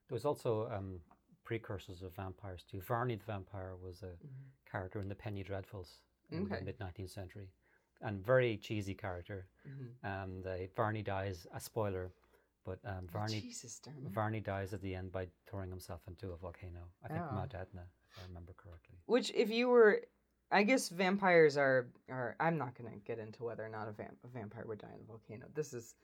There 0.08 0.16
was 0.16 0.26
also 0.26 0.70
um, 0.70 1.02
precursors 1.44 2.02
of 2.02 2.16
vampires 2.16 2.64
too. 2.70 2.82
Varney 2.82 3.16
the 3.16 3.24
vampire 3.26 3.76
was 3.76 4.04
a 4.04 4.14
character 4.70 5.02
in 5.02 5.10
the 5.10 5.16
Penny 5.16 5.44
Dreadfuls 5.44 6.02
in 6.30 6.44
Okay. 6.44 6.60
the 6.60 6.66
mid 6.66 6.80
19th 6.80 7.10
century, 7.10 7.50
and 8.02 8.24
very 8.26 8.58
cheesy 8.58 8.94
character. 8.94 9.48
Mhm. 9.68 9.90
And 10.04 10.48
uh, 10.48 10.56
Varney 10.76 11.02
dies. 11.02 11.48
A 11.54 11.60
spoiler, 11.60 12.12
but 12.66 12.80
um, 12.86 13.08
Varney 13.12 13.42
Jesus, 13.42 13.82
Varney 14.10 14.40
dies 14.40 14.74
at 14.74 14.82
the 14.82 14.94
end 14.96 15.12
by 15.12 15.28
throwing 15.50 15.70
himself 15.70 16.02
into 16.08 16.32
a 16.32 16.38
volcano. 16.38 16.82
I 17.04 17.08
think 17.10 17.22
Oh. 17.30 17.36
Mount 17.36 17.54
Etna, 17.56 17.84
if 18.12 18.20
I 18.24 18.28
remember 18.28 18.54
correctly. 18.58 18.96
Which, 19.06 19.32
if 19.36 19.50
you 19.50 19.68
were, 19.70 20.02
I 20.52 20.64
guess 20.64 20.90
vampires 20.90 21.58
are. 21.58 21.88
are 22.10 22.36
I'm 22.40 22.58
not 22.58 22.76
going 22.78 22.92
to 22.92 22.98
get 23.00 23.20
into 23.20 23.44
whether 23.44 23.66
or 23.66 23.70
not 23.70 23.88
a, 23.88 23.92
vamp, 23.92 24.18
a 24.24 24.28
vampire 24.28 24.66
would 24.68 24.80
die 24.80 24.94
in 24.94 25.02
a 25.02 25.06
volcano. 25.06 25.46
This 25.54 25.74
is 25.74 25.96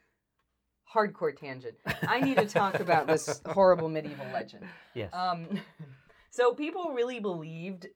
hardcore 0.93 1.35
tangent. 1.35 1.75
I 2.07 2.19
need 2.19 2.37
to 2.37 2.45
talk 2.45 2.79
about 2.79 3.07
this 3.07 3.41
horrible 3.47 3.89
medieval 3.89 4.25
legend. 4.33 4.65
Yes. 4.93 5.13
Um, 5.13 5.47
so 6.29 6.53
people 6.53 6.91
really 6.93 7.19
believed 7.19 7.87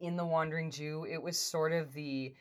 in 0.00 0.16
the 0.16 0.24
Wandering 0.24 0.70
Jew. 0.70 1.04
It 1.10 1.20
was 1.20 1.36
sort 1.38 1.72
of 1.72 1.92
the 1.92 2.34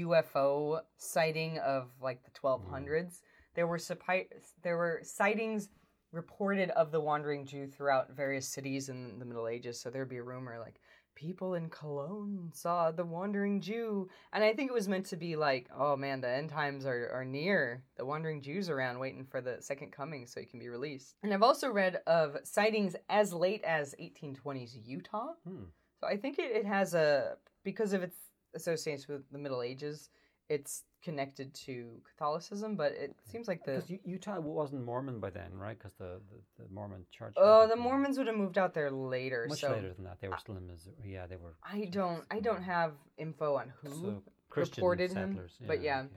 UFO 0.00 0.80
sighting 0.96 1.58
of 1.58 1.90
like 2.00 2.22
the 2.24 2.30
1200s. 2.30 3.20
There 3.54 3.66
were 3.66 3.78
suppi- 3.78 4.28
there 4.62 4.76
were 4.76 5.00
sightings 5.02 5.68
reported 6.12 6.70
of 6.70 6.90
the 6.92 7.00
Wandering 7.00 7.44
Jew 7.44 7.66
throughout 7.66 8.16
various 8.16 8.48
cities 8.48 8.88
in 8.88 9.18
the 9.18 9.24
Middle 9.24 9.48
Ages. 9.48 9.80
So 9.80 9.90
there'd 9.90 10.08
be 10.08 10.18
a 10.18 10.22
rumor 10.22 10.58
like 10.58 10.80
people 11.14 11.54
in 11.54 11.68
Cologne 11.68 12.50
saw 12.52 12.90
the 12.90 13.04
Wandering 13.04 13.60
Jew, 13.60 14.08
and 14.32 14.42
I 14.42 14.52
think 14.52 14.70
it 14.70 14.74
was 14.74 14.88
meant 14.88 15.06
to 15.06 15.16
be 15.16 15.36
like, 15.36 15.68
oh 15.76 15.96
man, 15.96 16.20
the 16.20 16.28
end 16.28 16.50
times 16.50 16.86
are 16.86 17.10
are 17.12 17.24
near. 17.24 17.82
The 17.96 18.04
Wandering 18.04 18.42
Jew's 18.42 18.68
around, 18.68 18.98
waiting 18.98 19.24
for 19.24 19.40
the 19.40 19.56
second 19.60 19.92
coming, 19.92 20.26
so 20.26 20.40
he 20.40 20.46
can 20.46 20.58
be 20.60 20.68
released. 20.68 21.14
And 21.22 21.32
I've 21.32 21.42
also 21.42 21.70
read 21.70 22.00
of 22.06 22.36
sightings 22.44 22.96
as 23.08 23.32
late 23.32 23.62
as 23.64 23.94
1820s 24.00 24.72
Utah. 24.84 25.34
Hmm. 25.46 25.64
So 26.00 26.06
I 26.06 26.16
think 26.16 26.38
it, 26.38 26.50
it 26.50 26.66
has 26.66 26.94
a 26.94 27.36
because 27.64 27.92
of 27.92 28.02
its 28.02 28.16
association 28.54 29.14
with 29.14 29.30
the 29.30 29.38
Middle 29.38 29.62
Ages, 29.62 30.10
it's 30.48 30.84
connected 31.02 31.52
to 31.54 32.00
Catholicism, 32.08 32.76
but 32.76 32.92
it 32.92 33.14
seems 33.30 33.46
like 33.46 33.64
the 33.64 33.82
Utah 34.04 34.40
wasn't 34.40 34.84
Mormon 34.84 35.20
by 35.20 35.30
then, 35.30 35.52
right? 35.54 35.78
Because 35.78 35.92
the, 35.94 36.20
the, 36.30 36.64
the 36.64 36.68
Mormon 36.72 37.04
church. 37.10 37.34
oh 37.36 37.66
the 37.68 37.76
Mormons 37.76 38.16
would 38.18 38.26
have 38.26 38.36
moved 38.36 38.56
out 38.56 38.72
there 38.74 38.90
later. 38.90 39.46
Much 39.48 39.60
so 39.60 39.70
later 39.70 39.92
than 39.92 40.04
that. 40.04 40.20
They 40.20 40.28
were 40.28 40.38
still 40.38 40.56
in 40.56 40.66
Missouri. 40.66 40.94
Yeah, 41.04 41.26
they 41.26 41.36
were. 41.36 41.56
I 41.62 41.86
don't 41.90 42.24
I 42.30 42.40
don't 42.40 42.62
have 42.62 42.92
info 43.18 43.56
on 43.56 43.72
who 43.82 43.90
So 43.90 44.22
Christian 44.48 44.82
reported 44.82 45.12
him, 45.12 45.32
settlers. 45.32 45.56
but 45.66 45.82
yeah. 45.82 46.00
okay. 46.00 46.08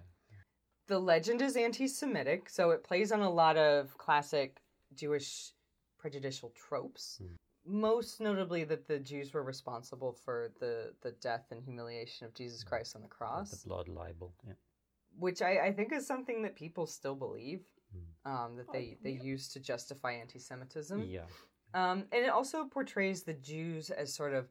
the 0.87 0.99
legend 0.99 1.41
is 1.41 1.57
anti-Semitic, 1.57 2.49
so 2.49 2.71
it 2.71 2.83
plays 2.83 3.11
on 3.11 3.21
a 3.21 3.29
lot 3.29 3.57
of 3.57 3.97
classic 3.97 4.61
Jewish 4.95 5.51
prejudicial 5.97 6.51
tropes. 6.55 7.17
Hmm. 7.21 7.35
Most 7.67 8.21
notably, 8.21 8.63
that 8.63 8.87
the 8.87 8.97
Jews 8.99 9.33
were 9.33 9.43
responsible 9.43 10.13
for 10.13 10.51
the 10.59 10.93
the 11.01 11.11
death 11.11 11.47
and 11.51 11.61
humiliation 11.63 12.25
of 12.25 12.33
Jesus 12.33 12.61
Hmm. 12.63 12.69
Christ 12.69 12.95
on 12.95 13.01
the 13.01 13.07
The- 13.07 13.13
cross, 13.15 13.51
The 13.63 13.67
blood 13.69 13.87
libel. 13.89 14.33
Yeah. 14.45 14.53
which 15.19 15.41
I, 15.41 15.59
I 15.67 15.73
think 15.73 15.91
is 15.91 16.05
something 16.05 16.43
that 16.43 16.55
people 16.55 16.85
still 16.85 17.15
believe. 17.15 17.65
Hmm. 17.91 18.31
Um, 18.31 18.55
that 18.57 18.71
they, 18.73 18.97
they 19.01 19.11
use 19.11 19.47
to 19.53 19.59
justify 19.59 20.11
anti-Semitism. 20.13 21.03
Yeah. 21.05 21.25
Um, 21.73 22.05
and 22.11 22.23
it 22.25 22.29
also 22.29 22.65
portrays 22.65 23.23
the 23.23 23.33
Jews 23.33 23.89
as 23.89 24.13
sort 24.13 24.33
of 24.33 24.49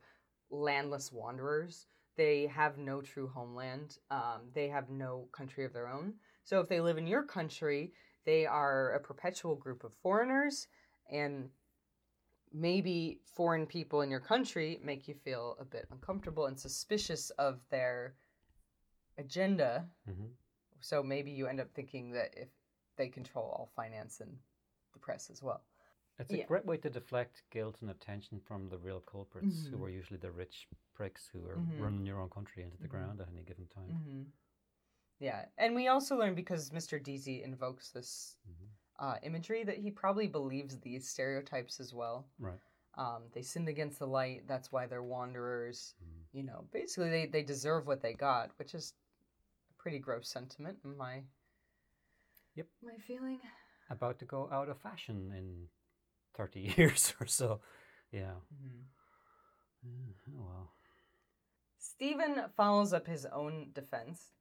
landless 0.50 1.12
wanderers. 1.12 1.86
They 2.16 2.46
have 2.46 2.78
no 2.78 3.02
true 3.02 3.28
homeland. 3.28 3.98
Um, 4.10 4.50
they 4.54 4.68
have 4.68 4.88
no 4.90 5.28
country 5.32 5.64
of 5.66 5.72
their 5.74 5.86
own. 5.88 6.14
So 6.44 6.60
if 6.60 6.68
they 6.68 6.80
live 6.80 6.96
in 6.98 7.06
your 7.06 7.22
country, 7.24 7.92
they 8.24 8.46
are 8.46 8.92
a 8.92 9.00
perpetual 9.00 9.54
group 9.54 9.84
of 9.84 9.92
foreigners, 9.94 10.66
and 11.10 11.50
maybe 12.56 13.20
foreign 13.24 13.66
people 13.66 14.00
in 14.00 14.10
your 14.10 14.20
country 14.20 14.80
make 14.82 15.06
you 15.06 15.14
feel 15.14 15.56
a 15.60 15.64
bit 15.64 15.86
uncomfortable 15.90 16.46
and 16.46 16.58
suspicious 16.58 17.30
of 17.30 17.60
their 17.70 18.14
agenda. 19.18 19.86
hmm 20.06 20.28
So 20.80 21.02
maybe 21.02 21.30
you 21.30 21.46
end 21.46 21.60
up 21.60 21.70
thinking 21.74 22.12
that 22.12 22.34
if 22.36 22.48
they 22.96 23.08
control 23.08 23.44
all 23.44 23.70
finance 23.76 24.20
and 24.20 24.38
the 24.92 24.98
press 24.98 25.30
as 25.30 25.42
well. 25.42 25.62
It's 26.18 26.32
a 26.32 26.36
Yeah. 26.38 26.46
great 26.46 26.64
way 26.64 26.78
to 26.78 26.88
deflect 26.88 27.42
guilt 27.50 27.76
and 27.82 27.90
attention 27.90 28.40
from 28.40 28.68
the 28.70 28.78
real 28.78 29.00
culprits, 29.00 29.66
who 29.66 29.76
Mhm. 29.76 29.82
are 29.84 29.90
usually 29.90 30.18
the 30.18 30.30
rich 30.30 30.66
pricks 30.94 31.26
who 31.30 31.40
are 31.46 31.56
Mhm. 31.58 31.80
running 31.82 32.06
your 32.06 32.20
own 32.20 32.30
country 32.30 32.62
into 32.62 32.78
the 32.78 32.88
Mhm. 32.88 32.90
ground 32.90 33.20
at 33.20 33.28
any 33.28 33.42
given 33.42 33.66
time. 33.68 33.90
hmm 33.90 34.22
Yeah, 35.18 35.48
and 35.58 35.74
we 35.74 35.88
also 35.88 36.16
learn 36.16 36.34
because 36.34 36.70
Mr. 36.70 36.98
Deasy 36.98 37.42
invokes 37.42 37.90
this 37.90 38.36
Mhm. 38.48 38.55
Uh, 38.98 39.16
imagery 39.22 39.64
that 39.64 39.78
he 39.78 39.90
probably 39.90 40.26
believes 40.26 40.78
these 40.78 41.08
stereotypes 41.08 41.80
as 41.80 41.92
well. 41.94 42.26
Right. 42.38 42.58
Um, 42.96 43.24
they 43.32 43.42
sinned 43.42 43.68
against 43.68 43.98
the 43.98 44.06
light. 44.06 44.44
That's 44.48 44.72
why 44.72 44.86
they're 44.86 45.02
wanderers. 45.02 45.94
Mhm. 46.02 46.22
You 46.32 46.42
know, 46.44 46.64
basically 46.72 47.10
they, 47.10 47.26
they 47.26 47.42
deserve 47.42 47.86
what 47.86 48.00
they 48.02 48.14
got, 48.14 48.50
which 48.58 48.74
is 48.74 48.94
a 49.70 49.74
pretty 49.82 49.98
gross 49.98 50.28
sentiment 50.28 50.78
in 50.84 50.96
my 50.96 51.22
Yep. 52.54 52.66
my 52.82 52.96
feeling. 53.06 53.40
About 53.90 54.18
to 54.18 54.24
go 54.24 54.48
out 54.50 54.68
of 54.68 54.80
fashion 54.80 55.30
in 55.36 55.68
30 56.34 56.60
years 56.76 57.14
or 57.20 57.26
so. 57.26 57.60
Yeah. 58.10 58.40
Mm-hmm. 58.54 58.82
Yeah, 59.82 60.14
Oh, 60.38 60.44
well. 60.46 60.72
Stephen 61.78 62.42
follows 62.56 62.92
up 62.92 63.06
his 63.06 63.26
own 63.26 63.70
defense 63.72 64.32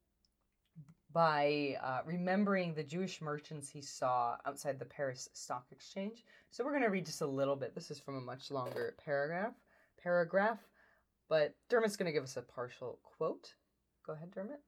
by 1.15 1.77
uh, 1.81 2.01
remembering 2.05 2.73
the 2.73 2.83
Jewish 2.83 3.21
merchants 3.21 3.69
he 3.69 3.81
saw 3.81 4.35
outside 4.45 4.77
the 4.77 4.85
Paris 4.85 5.29
Stock 5.31 5.65
Exchange. 5.71 6.25
So 6.51 6.61
we're 6.61 6.71
going 6.71 6.83
to 6.83 6.89
read 6.89 7.05
just 7.05 7.21
a 7.21 7.25
little 7.25 7.55
bit. 7.55 7.73
This 7.73 7.89
is 7.89 8.01
from 8.01 8.17
a 8.17 8.21
much 8.21 8.51
longer 8.51 8.95
paragraph. 9.03 9.53
Paragraph, 10.03 10.59
but 11.29 11.55
Dermot's 11.69 11.95
going 11.95 12.07
to 12.07 12.11
give 12.11 12.25
us 12.25 12.35
a 12.35 12.41
partial 12.41 12.99
quote. 13.01 13.53
Go 14.05 14.11
ahead, 14.11 14.31
Dermot. 14.31 14.59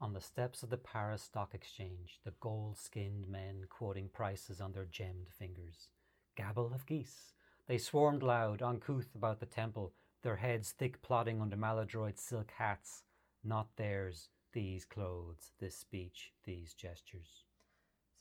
On 0.00 0.12
the 0.12 0.20
steps 0.20 0.62
of 0.62 0.70
the 0.70 0.76
Paris 0.76 1.22
Stock 1.22 1.54
Exchange, 1.54 2.20
the 2.24 2.34
gold 2.40 2.78
skinned 2.78 3.26
men 3.28 3.64
quoting 3.68 4.08
prices 4.12 4.60
on 4.60 4.72
their 4.72 4.86
gemmed 4.86 5.26
fingers. 5.36 5.88
Gabble 6.36 6.70
of 6.72 6.86
geese. 6.86 7.32
They 7.66 7.78
swarmed 7.78 8.22
loud, 8.22 8.62
uncouth 8.62 9.08
about 9.16 9.40
the 9.40 9.46
temple, 9.46 9.92
their 10.22 10.36
heads 10.36 10.70
thick 10.70 11.02
plodding 11.02 11.40
under 11.40 11.56
maladroit 11.56 12.16
silk 12.16 12.52
hats. 12.58 13.02
Not 13.42 13.68
theirs, 13.76 14.28
these 14.56 14.86
clothes, 14.86 15.52
this 15.60 15.76
speech, 15.76 16.32
these 16.44 16.72
gestures. 16.72 17.44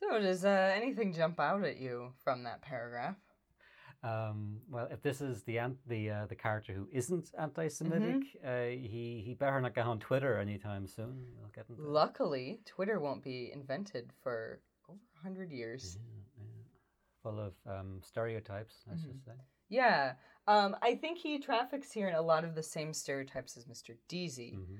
So, 0.03 0.19
does 0.19 0.43
uh, 0.43 0.73
anything 0.75 1.13
jump 1.13 1.39
out 1.39 1.63
at 1.63 1.77
you 1.77 2.11
from 2.25 2.43
that 2.43 2.61
paragraph? 2.61 3.15
Um, 4.03 4.59
well, 4.69 4.89
if 4.91 5.01
this 5.01 5.21
is 5.21 5.43
the 5.43 5.57
the 5.87 6.09
uh, 6.11 6.25
the 6.27 6.35
character 6.35 6.73
who 6.73 6.89
isn't 6.91 7.31
anti-Semitic, 7.39 8.21
uh, 8.45 8.65
he 8.67 9.23
he 9.25 9.33
better 9.33 9.61
not 9.61 9.73
get 9.73 9.85
on 9.87 9.99
Twitter 9.99 10.37
anytime 10.37 10.85
soon. 10.87 11.25
I'll 11.41 11.49
get 11.55 11.69
into 11.69 11.81
Luckily, 11.81 12.59
Twitter 12.65 12.99
won't 12.99 13.23
be 13.23 13.49
invented 13.53 14.11
for 14.21 14.59
over 14.89 14.99
100 15.23 15.51
years. 15.51 15.97
Yeah, 16.37 16.43
yeah. 16.43 16.63
Full 17.23 17.39
of 17.39 17.53
um, 17.65 18.01
stereotypes, 18.03 18.83
I 18.91 18.95
Mhm. 18.95 19.01
should 19.01 19.23
say. 19.23 19.31
Yeah, 19.69 20.15
um, 20.47 20.75
I 20.81 20.95
think 20.95 21.17
he 21.17 21.39
traffics 21.39 21.91
here 21.93 22.09
in 22.09 22.15
a 22.15 22.21
lot 22.21 22.43
of 22.43 22.53
the 22.55 22.61
same 22.61 22.93
stereotypes 22.93 23.55
as 23.57 23.65
Mr. 23.65 23.97
Deasy. 24.09 24.51
Mhm. 24.57 24.79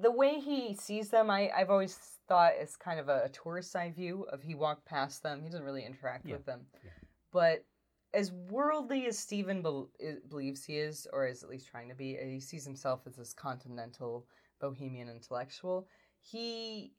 The 0.00 0.10
way 0.10 0.40
he 0.40 0.74
sees 0.74 1.08
them, 1.10 1.30
I, 1.30 1.50
I've 1.56 1.70
always 1.70 1.94
thought 2.28 2.54
is 2.60 2.76
kind 2.76 2.98
of 3.00 3.08
a, 3.08 3.24
a 3.24 3.28
tourist 3.28 3.74
eye 3.76 3.90
view 3.90 4.24
of 4.32 4.42
he 4.42 4.54
walked 4.54 4.84
past 4.84 5.22
them. 5.22 5.42
He 5.42 5.48
doesn't 5.48 5.64
really 5.64 5.84
interact 5.84 6.26
Yeah, 6.26 6.36
with 6.36 6.46
them. 6.46 6.66
yeah. 6.84 6.90
But 7.32 7.64
as 8.14 8.32
worldly 8.32 9.06
as 9.06 9.18
Stephen 9.18 9.62
bel 9.62 9.90
i- 10.00 10.16
believes 10.28 10.64
he 10.64 10.78
is, 10.78 11.06
or 11.12 11.26
is 11.26 11.42
at 11.42 11.48
least 11.50 11.68
trying 11.68 11.88
to 11.88 11.94
be, 11.94 12.16
he 12.16 12.40
sees 12.40 12.64
himself 12.64 13.00
as 13.06 13.16
this 13.16 13.32
continental 13.32 14.26
bohemian 14.60 15.08
intellectual. 15.08 15.86
He 16.20 16.92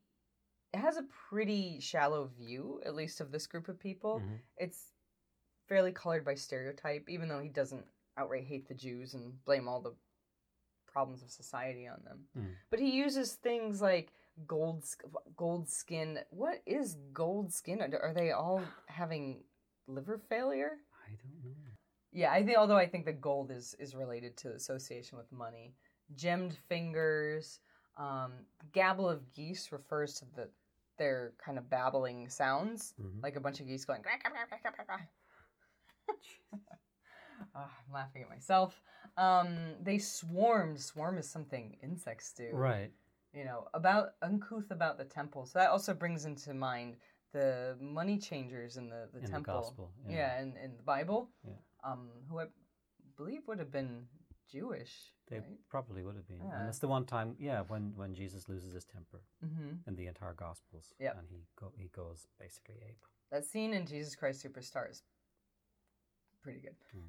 has 0.73 0.97
a 0.97 1.03
pretty 1.29 1.79
shallow 1.79 2.25
view, 2.37 2.81
at 2.85 2.95
least 2.95 3.19
of 3.21 3.31
this 3.31 3.47
group 3.47 3.67
of 3.67 3.79
people 3.79 4.19
Mhm. 4.19 4.39
it's 4.57 4.91
fairly 5.67 5.91
colored 5.91 6.23
by 6.23 6.35
stereotype, 6.35 7.09
even 7.09 7.27
though 7.27 7.39
he 7.39 7.49
doesn't 7.49 7.85
outright 8.15 8.45
hate 8.45 8.67
the 8.67 8.73
Jews 8.73 9.13
and 9.13 9.43
blame 9.43 9.67
all 9.67 9.81
the 9.81 9.93
problems 10.97 11.21
of 11.21 11.29
society 11.29 11.87
on 11.87 11.99
them. 12.03 12.19
Mm. 12.35 12.53
But 12.71 12.79
he 12.79 12.89
uses 12.89 13.33
things 13.33 13.81
like 13.81 14.13
gold 14.47 14.83
gold 15.35 15.69
skin. 15.69 16.19
What 16.31 16.61
is 16.65 16.97
gold 17.13 17.53
skin? 17.53 17.81
Are 17.81 18.13
they 18.15 18.31
all 18.31 18.61
having 18.87 19.43
liver 19.87 20.17
failure? 20.17 20.71
I 21.05 21.11
don't 21.21 21.43
know. 21.45 21.71
Yeah, 22.11 22.31
I 22.31 22.43
think 22.43 22.57
although 22.57 22.77
I 22.85 22.87
think 22.87 23.05
the 23.05 23.13
gold 23.29 23.51
is 23.51 23.75
is 23.79 23.93
related 23.93 24.35
to 24.37 24.53
association 24.53 25.19
with 25.19 25.31
money. 25.31 25.75
Gemmed 26.15 26.55
fingers, 26.67 27.59
um, 27.97 28.31
gabble 28.71 29.07
of 29.07 29.19
geese 29.33 29.71
refers 29.71 30.15
to 30.19 30.25
the 30.35 30.49
their 30.97 31.33
kind 31.37 31.59
of 31.59 31.69
babbling 31.69 32.27
sounds, 32.27 32.95
Mhm. 32.99 33.21
like 33.21 33.35
a 33.35 33.39
bunch 33.39 33.59
of 33.59 33.67
geese 33.67 33.85
going. 33.85 34.03
Ah, 37.53 37.71
I'm 37.87 37.93
laughing 37.93 38.23
at 38.23 38.29
myself. 38.29 38.81
Um, 39.17 39.57
they 39.81 39.97
swarmed. 39.97 40.79
Swarm 40.79 41.17
is 41.17 41.29
something 41.29 41.75
insects 41.81 42.33
do. 42.33 42.49
Right. 42.53 42.91
You 43.33 43.45
know, 43.45 43.67
about 43.73 44.09
uncouth 44.21 44.71
about 44.71 44.97
the 44.97 45.05
temple. 45.05 45.45
So 45.45 45.59
that 45.59 45.69
also 45.69 45.93
brings 45.93 46.25
into 46.25 46.53
mind 46.53 46.95
the 47.33 47.77
money 47.81 48.17
changers 48.17 48.77
in 48.77 48.89
the, 48.89 49.09
the 49.11 49.19
In 49.19 49.25
the 49.25 49.31
temple. 49.31 49.53
gospel, 49.61 49.91
Yeah, 50.07 50.15
yeah. 50.37 50.41
in, 50.41 50.55
in 50.63 50.77
the 50.77 50.83
Bible. 50.83 51.29
Yeah. 51.45 51.53
Um, 51.83 52.09
who 52.29 52.39
I 52.39 52.45
believe 53.17 53.41
would 53.47 53.59
have 53.59 53.71
been 53.71 54.05
Jewish. 54.51 55.11
They 55.29 55.37
right? 55.39 55.45
probably 55.69 56.03
would 56.03 56.15
have 56.15 56.27
been. 56.27 56.41
Yeah. 56.45 56.59
And 56.59 56.69
it's 56.69 56.79
the 56.79 56.87
one 56.87 57.05
time, 57.05 57.35
yeah, 57.37 57.61
when, 57.67 57.91
when 57.95 58.13
Jesus 58.13 58.47
loses 58.47 58.73
his 58.73 58.85
temper 58.85 59.21
Mm-hmm. 59.45 59.87
in 59.87 59.95
the 59.95 60.07
entire 60.07 60.33
Gospels. 60.33 60.93
Yep. 60.99 61.17
And 61.19 61.27
he, 61.29 61.43
go, 61.59 61.71
he 61.77 61.89
goes 61.89 62.27
basically 62.39 62.75
ape. 62.87 63.03
That 63.31 63.43
scene 63.45 63.73
in 63.73 63.85
Jesus 63.85 64.15
Christ 64.15 64.43
Superstar 64.45 64.89
is 64.89 65.03
pretty 66.41 66.61
good. 66.61 66.75
Mm. 66.95 67.01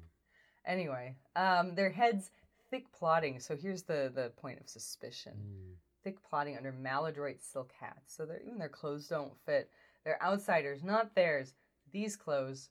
Anyway, 0.69 1.15
um, 1.35 1.73
their 1.73 1.89
heads 1.89 2.29
thick 2.69 2.85
plotting. 2.93 3.39
So 3.39 3.57
here's 3.57 3.81
the 3.83 4.11
the 4.13 4.31
point 4.37 4.59
of 4.61 4.69
suspicion. 4.69 5.33
Mm. 5.35 5.73
Thick 6.03 6.23
plotting 6.23 6.55
under 6.55 6.71
maladroit 6.71 7.41
silk 7.41 7.73
hats. 7.77 8.15
So 8.15 8.25
their 8.25 8.39
even 8.41 8.59
their 8.59 8.69
clothes 8.69 9.07
don't 9.07 9.33
fit. 9.45 9.69
They're 10.05 10.21
outsiders, 10.23 10.83
not 10.83 11.15
theirs. 11.15 11.55
These 11.91 12.15
clothes, 12.15 12.69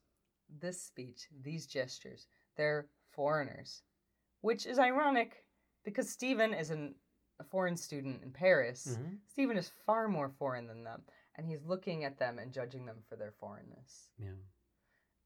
this 0.60 0.80
speech, 0.80 1.26
these 1.42 1.66
gestures, 1.66 2.28
they're 2.56 2.86
foreigners. 3.10 3.82
Which 4.42 4.64
is 4.64 4.78
ironic 4.78 5.44
because 5.84 6.08
Stephen 6.08 6.54
is 6.54 6.70
an, 6.70 6.94
a 7.40 7.44
foreign 7.44 7.76
student 7.76 8.22
in 8.22 8.30
Paris. 8.30 8.96
Mhm. 8.96 9.18
Stephen 9.26 9.56
is 9.56 9.72
far 9.84 10.06
more 10.06 10.28
foreign 10.38 10.68
than 10.68 10.84
them, 10.84 11.02
and 11.34 11.44
he's 11.44 11.64
looking 11.64 12.04
at 12.04 12.18
them 12.18 12.38
and 12.38 12.52
judging 12.52 12.86
them 12.86 13.02
for 13.08 13.16
their 13.16 13.32
foreignness. 13.32 14.10
Yeah. 14.18 14.36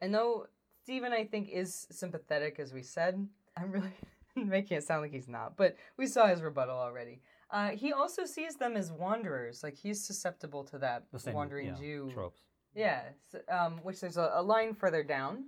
And 0.00 0.14
though 0.14 0.46
Stephen, 0.82 1.12
I 1.12 1.24
think, 1.24 1.48
is 1.50 1.86
sympathetic, 1.90 2.58
as 2.58 2.72
we 2.72 2.82
said, 2.82 3.26
I'm 3.56 3.70
really 3.70 3.92
making 4.36 4.78
it 4.78 4.84
sound 4.84 5.02
like 5.02 5.12
he's 5.12 5.28
not, 5.28 5.56
but 5.56 5.76
we 5.96 6.06
saw 6.06 6.26
his 6.26 6.42
rebuttal 6.42 6.76
already. 6.76 7.20
Uh, 7.50 7.70
he 7.70 7.92
also 7.92 8.24
sees 8.24 8.56
them 8.56 8.76
as 8.76 8.90
wanderers, 8.90 9.62
like 9.62 9.76
he's 9.76 10.02
susceptible 10.04 10.64
to 10.64 10.78
that 10.78 11.04
same 11.18 11.34
wandering 11.34 11.66
yeah, 11.68 11.74
Jew. 11.74 12.10
tropes. 12.12 12.40
Yeah, 12.74 13.02
s- 13.34 13.42
um, 13.50 13.80
which 13.82 14.00
there's 14.00 14.16
a, 14.16 14.30
a 14.34 14.42
line 14.42 14.74
further 14.74 15.02
down 15.02 15.44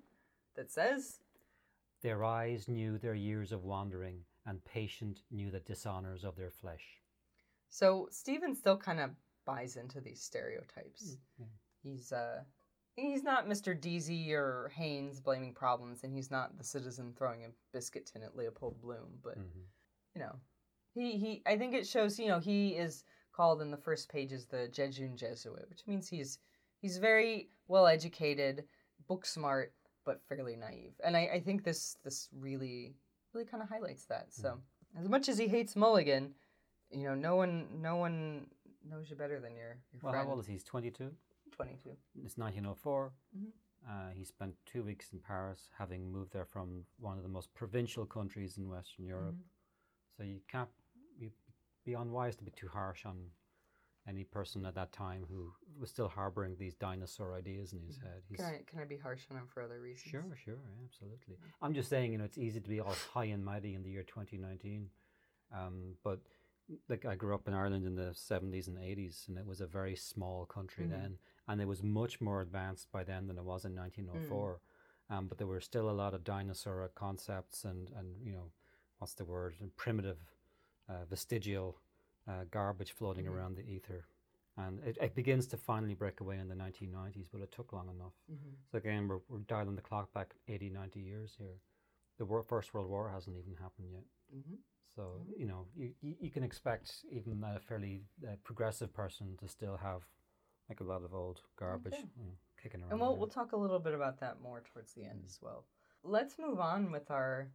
that 0.54 0.70
says, 0.70 1.20
Their 2.02 2.22
eyes 2.24 2.68
knew 2.68 2.98
their 2.98 3.14
years 3.14 3.50
of 3.52 3.64
wandering, 3.64 4.20
and 4.46 4.62
patient 4.64 5.22
knew 5.30 5.50
the 5.50 5.60
dishonors 5.60 6.22
of 6.24 6.36
their 6.36 6.50
flesh. 6.50 6.84
so 7.70 8.06
Stephen 8.10 8.54
still 8.54 8.76
kind 8.76 9.00
of 9.00 9.10
buys 9.46 9.76
into 9.76 10.00
these 10.00 10.20
stereotypes. 10.22 11.16
Mm, 11.40 11.46
He's 11.82 12.12
uh, 12.12 12.42
he's 12.96 13.22
not 13.22 13.48
Mr. 13.48 13.78
Deasy 13.78 14.32
or 14.32 14.70
Haynes 14.74 15.20
blaming 15.20 15.52
problems, 15.54 16.04
and 16.04 16.12
he's 16.12 16.30
not 16.30 16.56
the 16.58 16.64
citizen 16.64 17.12
throwing 17.16 17.44
a 17.44 17.48
biscuit 17.72 18.06
tin 18.06 18.22
at 18.22 18.36
Leopold 18.36 18.80
Bloom, 18.80 19.18
but. 19.22 19.38
Mhm. 19.38 19.64
you 20.14 20.20
know, 20.20 20.36
he 20.94 21.16
he. 21.18 21.42
I 21.46 21.58
think 21.58 21.74
it 21.74 21.86
shows. 21.86 22.18
You 22.18 22.28
know, 22.28 22.38
he 22.38 22.76
is 22.76 23.04
called 23.32 23.60
in 23.60 23.70
the 23.72 23.76
first 23.76 24.08
pages 24.08 24.46
the 24.46 24.68
Jejune 24.68 25.16
Jesuit, 25.16 25.68
which 25.68 25.86
means 25.88 26.06
he's 26.08 26.38
he's 26.78 26.98
very 26.98 27.50
well 27.66 27.86
educated, 27.88 28.64
book 29.08 29.26
smart, 29.26 29.74
but 30.04 30.22
fairly 30.28 30.54
naive. 30.54 30.92
And 31.02 31.16
I, 31.16 31.30
I 31.34 31.40
think 31.40 31.64
this 31.64 31.96
this 32.04 32.28
really 32.32 32.94
really 33.32 33.44
kind 33.46 33.60
of 33.62 33.68
highlights 33.68 34.04
that. 34.06 34.32
So 34.32 34.60
as 34.96 35.08
much 35.08 35.28
as 35.28 35.36
he 35.36 35.48
hates 35.48 35.74
Mulligan, 35.74 36.32
you 36.92 37.02
know, 37.02 37.16
no 37.16 37.34
one 37.34 37.66
no 37.82 37.96
one 37.96 38.46
knows 38.88 39.10
you 39.10 39.16
better 39.16 39.40
than 39.40 39.56
your 39.56 39.78
your 39.92 40.00
Well, 40.02 40.12
friend. 40.12 40.26
how 40.28 40.34
old 40.34 40.40
is 40.42 40.46
he? 40.46 40.52
He's 40.52 40.62
Twenty 40.62 40.92
two. 40.92 41.10
It's 42.24 42.36
1904. 42.36 43.12
Mhm. 43.36 43.52
Uh, 43.86 44.10
he 44.10 44.24
spent 44.24 44.54
two 44.64 44.82
weeks 44.82 45.12
in 45.12 45.20
Paris, 45.20 45.70
having 45.76 46.10
moved 46.10 46.32
there 46.32 46.46
from 46.46 46.86
one 46.98 47.18
of 47.18 47.22
the 47.22 47.28
most 47.28 47.52
provincial 47.54 48.06
countries 48.06 48.56
in 48.56 48.68
Western 48.68 49.04
Europe. 49.04 49.36
So 50.16 50.22
you 50.22 50.40
can't 50.48 50.70
you 51.18 51.30
be 51.84 51.94
unwise 51.94 52.36
to 52.36 52.44
be 52.44 52.50
too 52.50 52.68
harsh 52.68 53.04
on 53.04 53.30
any 54.06 54.24
person 54.24 54.64
at 54.66 54.74
that 54.74 54.92
time 54.92 55.24
who 55.28 55.52
was 55.78 55.90
still 55.90 56.08
harboring 56.08 56.56
these 56.56 56.74
dinosaur 56.74 57.34
ideas 57.34 57.72
in 57.72 57.80
his 57.82 57.98
head. 57.98 58.22
He's, 58.28 58.36
Can 58.38 58.46
I 58.46 58.62
can 58.66 58.78
I 58.78 58.84
be 58.84 58.96
harsh 58.98 59.26
on 59.30 59.36
him 59.36 59.46
for 59.46 59.62
other 59.62 59.80
reasons? 59.80 60.10
Sure, 60.10 60.36
sure, 60.36 60.60
absolutely. 60.82 61.36
I'm 61.62 61.74
just 61.74 61.88
saying, 61.90 62.12
you 62.12 62.18
know, 62.18 62.24
it's 62.24 62.38
easy 62.38 62.60
to 62.60 62.68
be 62.68 62.80
all 62.80 62.94
high 63.12 63.24
and 63.26 63.44
mighty 63.44 63.74
in 63.74 63.82
the 63.82 63.90
year 63.90 64.02
2019. 64.02 64.90
Um, 65.52 65.96
but 66.02 66.20
like 66.88 67.04
I 67.04 67.14
grew 67.14 67.34
up 67.34 67.46
in 67.48 67.54
Ireland 67.54 67.84
in 67.86 67.94
the 67.94 68.14
70s 68.14 68.68
and 68.68 68.78
80s, 68.78 69.26
and 69.28 69.36
it 69.38 69.44
was 69.46 69.60
a 69.60 69.66
very 69.66 69.94
small 69.96 70.46
country 70.46 70.86
Mhm. 70.86 70.90
then, 70.90 71.18
and 71.48 71.60
it 71.60 71.68
was 71.68 71.82
much 71.82 72.20
more 72.20 72.40
advanced 72.40 72.90
by 72.92 73.04
then 73.04 73.26
than 73.26 73.38
it 73.38 73.44
was 73.44 73.64
in 73.64 73.74
1904. 73.74 74.60
Mm. 75.10 75.14
Um, 75.14 75.26
but 75.28 75.36
there 75.38 75.46
were 75.46 75.60
still 75.60 75.90
a 75.90 75.92
lot 76.02 76.14
of 76.14 76.24
dinosaur 76.24 76.90
concepts 76.94 77.64
and, 77.64 77.90
and 77.98 78.16
you 78.24 78.32
know, 78.32 78.50
what's 78.98 79.14
the 79.14 79.24
word? 79.24 79.54
Primitive, 79.76 80.18
uh, 80.88 81.04
vestigial 81.08 81.76
uh, 82.26 82.44
garbage 82.50 82.92
floating 82.92 83.26
Mhm. 83.26 83.32
around 83.32 83.56
the 83.56 83.68
ether. 83.68 84.06
And 84.56 84.78
it, 84.84 84.96
it 85.00 85.14
begins 85.14 85.46
to 85.48 85.56
finally 85.58 85.94
break 85.94 86.20
away 86.20 86.38
in 86.38 86.48
the 86.48 86.54
1990s, 86.54 87.28
but 87.30 87.42
it 87.42 87.52
took 87.52 87.72
long 87.72 87.90
enough. 87.90 88.14
Mhm. 88.32 88.54
So 88.70 88.78
again, 88.78 89.08
we're, 89.08 89.20
we're 89.28 89.40
dialing 89.40 89.76
the 89.76 89.82
clock 89.82 90.12
back 90.14 90.34
80, 90.48 90.70
90 90.70 91.00
years 91.00 91.34
here. 91.36 91.58
The 92.18 92.44
First 92.46 92.72
World 92.72 92.88
War 92.88 93.10
hasn't 93.10 93.36
even 93.36 93.54
happened 93.56 93.90
yet. 93.92 94.04
Mhm. 94.34 94.58
So, 94.94 95.02
Mhm. 95.02 95.38
you 95.40 95.46
know, 95.46 95.66
you, 95.74 95.94
you, 96.00 96.16
you 96.20 96.30
can 96.30 96.44
expect 96.44 97.04
even 97.10 97.42
a 97.44 97.58
fairly 97.60 98.04
uh, 98.26 98.36
progressive 98.44 98.94
person 98.94 99.36
to 99.38 99.48
still 99.48 99.76
have 99.76 100.06
like 100.68 100.80
a 100.80 100.84
lot 100.84 101.02
of 101.04 101.14
old 101.14 101.40
garbage 101.56 101.92
Okay. 101.92 102.02
you 102.18 102.24
know, 102.24 102.32
kicking 102.62 102.80
around. 102.80 102.92
And 102.92 103.00
we'll, 103.00 103.16
we'll 103.16 103.28
talk 103.28 103.52
a 103.52 103.56
little 103.56 103.78
bit 103.78 103.94
about 103.94 104.20
that 104.20 104.40
more 104.42 104.62
towards 104.72 104.92
the 104.94 105.04
end 105.04 105.20
Mm. 105.22 105.26
as 105.26 105.38
well. 105.42 105.64
Let's 106.02 106.38
move 106.38 106.58
on 106.60 106.90
with 106.92 107.10
our 107.10 107.48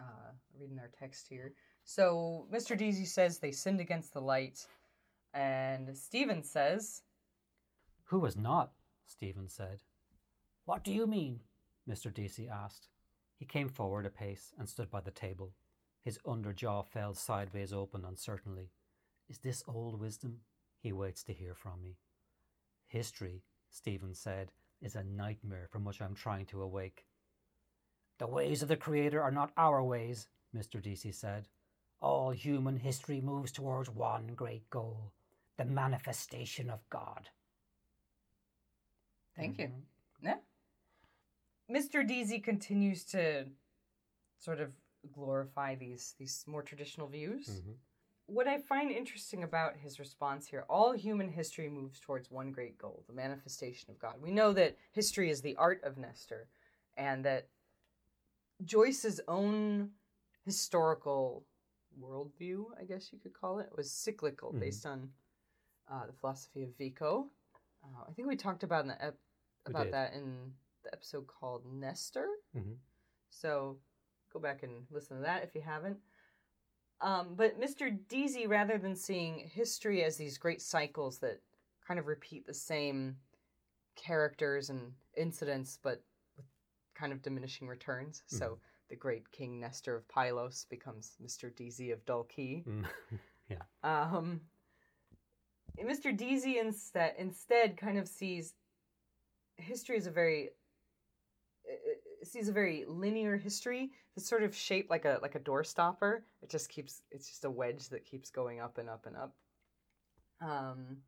uh, 0.00 0.32
reading 0.58 0.78
our 0.78 0.90
text 0.98 1.28
here. 1.28 1.52
So 1.84 2.46
Mr. 2.52 2.76
Deasy 2.76 3.04
says 3.04 3.38
they 3.38 3.52
sinned 3.52 3.80
against 3.80 4.12
the 4.12 4.20
light, 4.20 4.66
and 5.32 5.96
Stephen 5.96 6.42
says, 6.42 7.02
Who 8.04 8.24
has 8.24 8.36
not? 8.36 8.72
Stephen 9.06 9.48
said. 9.48 9.82
What 10.64 10.82
do 10.82 10.92
you 10.92 11.06
mean? 11.06 11.40
Mr. 11.88 12.12
Deasy 12.12 12.48
asked. 12.48 12.88
He 13.38 13.44
came 13.44 13.68
forward 13.68 14.06
a 14.06 14.10
pace 14.10 14.52
and 14.58 14.68
stood 14.68 14.90
by 14.90 15.00
the 15.00 15.10
table. 15.10 15.52
His 16.02 16.18
under 16.26 16.52
jaw 16.52 16.82
fell 16.82 17.14
sideways 17.14 17.72
open 17.72 18.04
uncertainly. 18.04 18.70
Is 19.28 19.38
this 19.38 19.62
old 19.68 20.00
wisdom? 20.00 20.40
He 20.80 20.92
waits 20.92 21.22
to 21.24 21.32
hear 21.32 21.54
from 21.54 21.82
me. 21.82 21.96
History, 22.98 23.42
Stephen 23.70 24.14
said, 24.14 24.52
is 24.80 24.94
a 24.94 25.02
nightmare 25.02 25.66
from 25.72 25.84
which 25.84 26.00
I'm 26.00 26.14
trying 26.14 26.46
to 26.46 26.62
awake. 26.62 27.04
The 28.18 28.28
ways 28.28 28.62
of 28.62 28.68
the 28.68 28.76
Creator 28.76 29.20
are 29.20 29.32
not 29.32 29.52
our 29.56 29.82
ways, 29.82 30.28
Mr. 30.54 30.80
Deasy 30.80 31.10
said. 31.10 31.48
All 32.00 32.30
human 32.30 32.76
history 32.76 33.20
moves 33.20 33.50
towards 33.50 33.90
one 33.90 34.28
great 34.36 34.70
goal 34.70 35.12
the 35.56 35.64
manifestation 35.64 36.70
of 36.70 36.88
God. 36.88 37.30
"Thank 39.34 39.58
you." 39.58 39.66
Mhm. 39.66 39.82
Yeah. 40.22 40.40
Mr. 41.68 42.06
Deasy 42.06 42.38
continues 42.38 43.04
to 43.06 43.50
sort 44.38 44.60
of 44.60 44.72
glorify 45.10 45.74
these 45.74 46.12
these 46.14 46.46
more 46.46 46.62
traditional 46.62 47.08
views. 47.08 47.48
Mhm. 47.48 47.76
What 48.26 48.46
I 48.48 48.58
find 48.58 48.90
interesting 48.90 49.42
about 49.42 49.76
his 49.76 49.98
response 49.98 50.46
here, 50.46 50.64
all 50.68 50.92
human 50.92 51.28
history 51.28 51.68
moves 51.68 52.00
towards 52.00 52.30
one 52.30 52.52
great 52.52 52.78
goal, 52.78 53.04
the 53.06 53.12
manifestation 53.12 53.90
of 53.90 53.98
God. 53.98 54.14
We 54.20 54.30
know 54.30 54.52
that 54.54 54.76
history 54.92 55.30
is 55.30 55.42
the 55.42 55.56
art 55.56 55.82
of 55.84 55.98
Nestor, 55.98 56.48
and 56.96 57.24
that 57.24 57.48
Joyce's 58.64 59.20
own 59.28 59.90
historical 60.44 61.44
worldview, 62.00 62.66
I 62.80 62.84
guess 62.84 63.12
you 63.12 63.18
could 63.18 63.34
call 63.34 63.58
it, 63.58 63.70
was 63.76 63.90
cyclical, 63.90 64.52
Mhm. 64.52 64.60
based 64.60 64.86
on 64.86 65.12
uh, 65.86 66.06
the 66.06 66.12
philosophy 66.14 66.62
of 66.62 66.74
Vico. 66.78 67.30
Uh, 67.82 68.04
I 68.08 68.12
think 68.14 68.26
we 68.26 68.36
talked 68.36 68.62
about 68.62 68.80
in 68.84 68.88
the 68.88 69.04
ep- 69.04 69.20
about 69.66 69.90
that 69.90 70.14
in 70.14 70.54
the 70.82 70.90
episode 70.94 71.26
called 71.26 71.66
Nestor. 71.66 72.26
Mhm. 72.54 72.78
So 73.28 73.78
go 74.32 74.38
back 74.40 74.62
and 74.62 74.86
listen 74.90 75.18
to 75.18 75.22
that 75.24 75.42
if 75.42 75.54
you 75.54 75.60
haven't. 75.60 76.00
Um, 77.04 77.34
but 77.36 77.60
Mr. 77.60 77.96
Deasy, 78.08 78.46
rather 78.46 78.78
than 78.78 78.96
seeing 78.96 79.38
history 79.38 80.02
as 80.02 80.16
these 80.16 80.38
great 80.38 80.62
cycles 80.62 81.18
that 81.18 81.38
kind 81.86 82.00
of 82.00 82.06
repeat 82.06 82.46
the 82.46 82.54
same 82.54 83.16
characters 83.94 84.70
and 84.70 84.90
incidents, 85.14 85.78
but 85.82 86.02
with 86.38 86.46
kind 86.94 87.12
of 87.12 87.20
diminishing 87.20 87.68
returns. 87.68 88.22
So 88.26 88.58
the 88.88 88.96
great 88.96 89.30
King 89.32 89.60
Nestor 89.60 89.94
of 89.94 90.08
Pylos 90.08 90.66
becomes 90.70 91.12
Mr. 91.22 91.54
Deasy 91.54 91.90
of 91.90 92.04
Dalkey. 92.06 92.64
Mm. 92.64 92.84
Um, 93.84 94.40
Mr. 95.78 96.16
Deasy 96.16 96.58
instead 96.58 97.14
instead 97.18 97.76
kind 97.76 97.98
of 97.98 98.08
sees 98.08 98.54
history 99.56 99.98
as 99.98 100.06
a 100.06 100.10
very 100.10 100.50
sees 102.26 102.48
a 102.48 102.52
very 102.52 102.84
linear 102.86 103.36
history 103.36 103.90
that's 104.14 104.28
sort 104.28 104.42
of 104.42 104.54
shaped 104.54 104.90
like 104.90 105.04
a 105.04 105.18
like 105.22 105.34
a 105.34 105.40
door 105.40 105.64
stopper. 105.64 106.24
It 106.42 106.50
just 106.50 106.68
keeps 106.68 107.02
it's 107.10 107.28
just 107.28 107.44
a 107.44 107.50
wedge 107.50 107.88
that 107.88 108.04
keeps 108.04 108.30
going 108.30 108.60
up 108.60 108.78
and 108.78 108.88
up 108.88 109.06
and 109.06 109.16
up. 109.16 109.34
Um, 110.40 110.98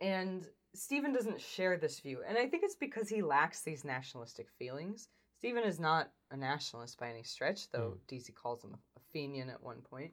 and 0.00 0.46
Stephen 0.74 1.12
doesn't 1.12 1.40
share 1.40 1.76
this 1.76 2.00
view, 2.00 2.20
and 2.26 2.36
I 2.38 2.46
think 2.46 2.62
it's 2.62 2.76
because 2.76 3.08
he 3.08 3.22
lacks 3.22 3.62
these 3.62 3.84
nationalistic 3.84 4.48
feelings. 4.58 5.08
Stephen 5.38 5.64
is 5.64 5.78
not 5.78 6.10
a 6.30 6.36
nationalist 6.36 6.98
by 6.98 7.08
any 7.08 7.22
stretch, 7.22 7.70
though 7.70 7.96
Deasy 8.08 8.32
calls 8.32 8.62
him 8.62 8.74
a 8.96 9.00
Fenian 9.12 9.50
at 9.50 9.62
one 9.62 9.80
point. 9.80 10.12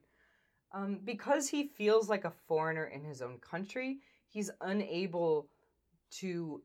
Um, 0.72 1.00
because 1.04 1.48
he 1.48 1.68
feels 1.68 2.10
like 2.10 2.26
a 2.26 2.34
foreigner 2.48 2.86
in 2.86 3.04
his 3.04 3.22
own 3.22 3.40
country, 3.40 4.00
he's 4.30 4.52
unable 4.62 5.48
to 6.12 6.62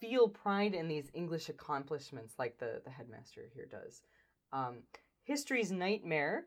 feel 0.00 0.28
pride 0.28 0.74
in 0.74 0.88
these 0.88 1.10
English 1.14 1.48
accomplishments 1.48 2.34
like 2.38 2.58
the, 2.58 2.80
the 2.84 2.90
headmaster 2.90 3.48
here 3.54 3.66
does. 3.66 4.02
Um, 4.52 4.78
history's 5.24 5.70
nightmare, 5.70 6.44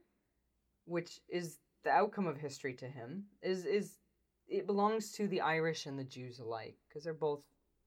which 0.86 1.20
is 1.30 1.60
the 1.84 1.92
outcome 1.92 2.28
of 2.28 2.38
history 2.38 2.74
to 2.76 2.88
him, 2.88 3.26
is 3.42 3.66
is 3.66 3.98
it 4.48 4.68
belongs 4.68 5.12
to 5.14 5.28
the 5.28 5.42
Irish 5.42 5.86
and 5.86 5.98
the 5.98 6.04
Jews 6.04 6.40
alike 6.40 6.76
because 6.88 7.04
they're 7.04 7.14
both 7.14 7.44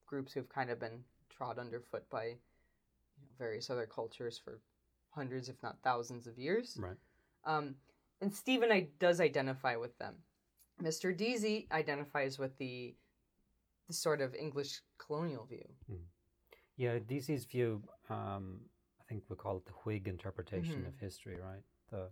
groups 0.07 0.33
who've 0.33 0.49
kind 0.49 0.71
of 0.71 0.81
been 0.81 1.05
trod 1.29 1.59
underfoot 1.59 2.09
by 2.11 2.25
you 2.25 2.33
know, 3.23 3.29
various 3.39 3.71
other 3.71 3.87
cultures 3.87 4.41
for 4.43 4.61
hundreds, 5.11 5.49
if 5.49 5.63
not 5.63 5.79
thousands, 5.83 6.27
of 6.27 6.39
years. 6.39 6.79
Right. 6.81 6.97
Um, 7.45 7.75
and 8.21 8.33
Stephen 8.33 8.73
I, 8.73 8.89
does 8.99 9.21
identify 9.21 9.77
with 9.77 9.97
them. 9.99 10.15
Mr. 10.83 11.17
Deasy 11.17 11.69
identifies 11.71 12.39
with 12.39 12.57
the 12.59 12.95
the 13.87 13.93
sort 13.95 14.21
of 14.21 14.35
English 14.35 14.81
colonial 14.99 15.45
view. 15.47 15.65
Yeah, 16.77 16.99
Deasy's 16.99 17.45
view, 17.45 17.83
um, 18.11 18.61
I 19.01 19.05
think 19.09 19.23
we 19.29 19.37
call 19.37 19.59
it 19.59 19.67
the 19.67 19.73
Whig 19.85 20.09
interpretation 20.09 20.83
Mhm. 20.83 20.89
of 20.89 20.99
history, 20.99 21.37
right? 21.37 21.63
The 21.91 22.11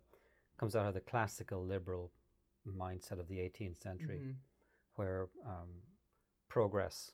comes 0.59 0.77
out 0.77 0.87
of 0.87 0.95
the 0.95 1.01
classical 1.01 1.65
liberal 1.65 2.13
mindset 2.67 3.19
of 3.19 3.27
the 3.27 3.41
18th 3.41 3.79
century, 3.83 4.21
Mhm. 4.21 4.37
where 4.95 5.29
um, 5.45 5.83
progress 6.49 7.13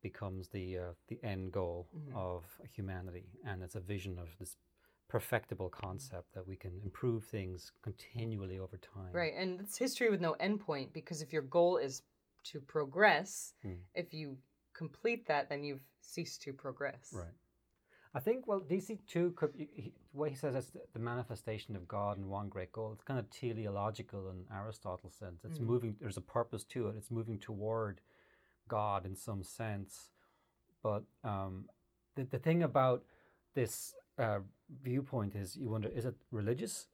becomes 0.00 0.48
the 0.48 0.78
uh, 0.78 0.94
the 1.08 1.22
end 1.22 1.52
goal 1.52 1.88
Mhm. 1.94 2.14
of 2.14 2.60
humanity, 2.72 3.28
and 3.44 3.62
it's 3.62 3.74
a 3.74 3.80
vision 3.80 4.18
of 4.18 4.28
this 4.38 4.56
perfectible 5.08 5.68
concept 5.68 6.32
that 6.32 6.46
we 6.46 6.56
can 6.56 6.80
improve 6.82 7.24
things 7.24 7.72
continually 7.82 8.58
over 8.58 8.78
time. 8.78 9.12
Right, 9.12 9.34
and 9.34 9.60
it's 9.60 9.76
history 9.76 10.08
with 10.10 10.20
no 10.20 10.34
endpoint 10.34 10.92
because 10.92 11.20
if 11.20 11.32
your 11.32 11.42
goal 11.42 11.76
is 11.78 12.02
to 12.52 12.60
progress, 12.60 13.54
Hmm. 13.62 13.74
if 13.94 14.12
you 14.12 14.36
complete 14.74 15.26
that, 15.26 15.48
then 15.48 15.64
you've 15.64 15.84
ceased 16.00 16.42
to 16.42 16.52
progress. 16.52 17.12
Right. 17.12 17.34
I 18.14 18.20
think 18.20 18.46
well, 18.46 18.60
Deasy 18.60 18.96
two 19.06 19.32
could 19.32 19.52
he, 19.56 19.68
he- 19.74 19.94
he 20.30 20.34
says 20.34 20.54
is 20.54 20.72
the, 20.92 20.98
manifestation 20.98 21.76
of 21.76 21.86
God 21.86 22.16
in 22.18 22.28
one 22.28 22.48
great 22.48 22.72
goal. 22.72 22.92
It's 22.92 23.04
kind 23.04 23.20
of 23.20 23.28
teleological 23.30 24.30
in 24.30 24.44
Aristotle's 24.52 25.14
sense. 25.14 25.44
It's 25.44 25.58
Mm. 25.58 25.66
moving. 25.66 25.96
There's 26.00 26.16
a 26.16 26.22
purpose 26.22 26.64
to 26.64 26.88
it. 26.88 26.96
It's 26.96 27.10
moving 27.10 27.38
toward 27.38 28.00
God 28.66 29.04
in 29.06 29.14
some 29.14 29.42
sense. 29.42 30.10
But 30.82 31.04
um, 31.22 31.68
the 32.14 32.24
the 32.24 32.38
thing 32.38 32.62
about 32.62 33.04
this 33.54 33.94
uh, 34.18 34.40
viewpoint 34.82 35.34
is 35.34 35.56
you 35.56 35.68
wonder: 35.68 35.88
is 35.88 36.04
it 36.04 36.16
religious 36.30 36.88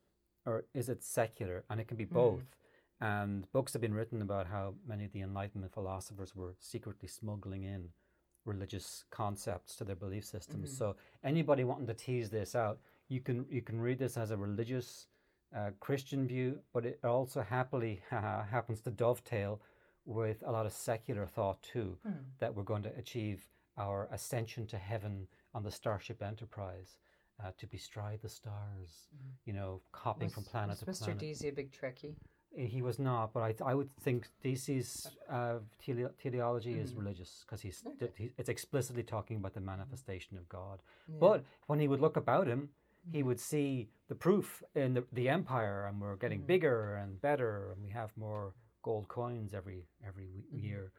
or 0.46 0.64
is 0.74 0.88
it 0.88 1.02
secular? 1.04 1.64
And 1.70 1.80
it 1.80 1.86
can 1.88 1.96
be 1.96 2.04
both. 2.06 2.44
And 3.00 3.50
books 3.52 3.72
have 3.72 3.82
been 3.82 3.94
written 3.94 4.22
about 4.22 4.46
how 4.46 4.74
many 4.86 5.04
of 5.04 5.12
the 5.12 5.20
Enlightenment 5.20 5.72
philosophers 5.72 6.34
were 6.34 6.54
secretly 6.58 7.08
smuggling 7.08 7.62
in 7.64 7.90
religious 8.44 9.04
concepts 9.10 9.74
to 9.76 9.84
their 9.84 9.96
belief 9.96 10.24
systems. 10.24 10.70
Mhm. 10.72 10.78
So 10.78 10.96
anybody 11.22 11.64
wanting 11.64 11.86
to 11.86 11.94
tease 11.94 12.30
this 12.30 12.54
out, 12.54 12.78
you 13.08 13.20
can 13.20 13.46
you 13.50 13.62
can 13.62 13.80
read 13.80 13.98
this 13.98 14.16
as 14.16 14.30
a 14.30 14.36
religious 14.36 15.08
uh, 15.54 15.70
Christian 15.80 16.26
view, 16.26 16.60
but 16.72 16.84
it 16.84 17.04
also 17.04 17.40
happily 17.42 18.02
happens 18.10 18.80
to 18.82 18.90
dovetail 18.90 19.60
with 20.04 20.42
a 20.42 20.50
lot 20.52 20.66
of 20.66 20.72
secular 20.72 21.26
thought 21.26 21.62
too. 21.62 21.98
Hmm. 22.02 22.12
That 22.38 22.54
we're 22.54 22.64
going 22.64 22.82
to 22.84 22.96
achieve 22.96 23.48
our 23.76 24.08
ascension 24.12 24.66
to 24.68 24.78
heaven 24.78 25.28
on 25.52 25.62
the 25.62 25.70
Starship 25.70 26.22
Enterprise. 26.22 26.98
Uh, 27.42 27.50
to 27.58 27.66
bestride 27.66 28.20
the 28.22 28.28
stars, 28.28 29.08
you 29.44 29.52
know, 29.52 29.82
hopping 29.92 30.28
from 30.28 30.44
planet 30.44 30.68
was 30.68 30.78
to 30.78 30.86
Mr. 30.86 31.04
planet. 31.06 31.18
Deasy 31.18 31.48
a 31.48 31.52
big 31.52 31.72
Trekkie? 31.72 32.14
He 32.56 32.82
was 32.82 32.98
not, 32.98 33.32
but 33.32 33.40
I, 33.42 33.54
I 33.64 33.74
would 33.74 33.90
think 34.00 34.28
Deasy's 34.42 35.08
uh, 35.28 35.58
tele- 35.84 36.12
teleology 36.22 36.78
is 36.78 36.92
Mhm. 36.92 36.98
religious 36.98 37.44
because 37.44 37.60
he's, 37.62 37.82
Okay. 37.86 38.10
he, 38.16 38.30
it's 38.38 38.48
explicitly 38.48 39.02
talking 39.02 39.36
about 39.38 39.54
the 39.54 39.60
manifestation 39.60 40.36
of 40.38 40.48
God. 40.48 40.80
Yeah. 41.08 41.16
But 41.18 41.44
when 41.66 41.80
he 41.80 41.88
would 41.88 42.00
look 42.00 42.16
about 42.16 42.46
him, 42.46 42.70
he 43.12 43.22
Mhm. 43.22 43.26
would 43.26 43.40
see 43.40 43.88
the 44.08 44.14
proof 44.14 44.62
in 44.74 44.94
the, 44.94 45.04
the 45.12 45.28
empire, 45.28 45.86
and 45.86 46.00
we're 46.00 46.16
getting 46.16 46.42
Mhm. 46.42 46.46
bigger 46.46 46.94
and 46.96 47.20
better, 47.20 47.70
and 47.72 47.82
we 47.82 47.90
have 47.90 48.16
more 48.16 48.54
gold 48.82 49.08
coins 49.08 49.52
every 49.54 49.86
every 50.04 50.44
Mhm. 50.52 50.62
year, 50.62 50.92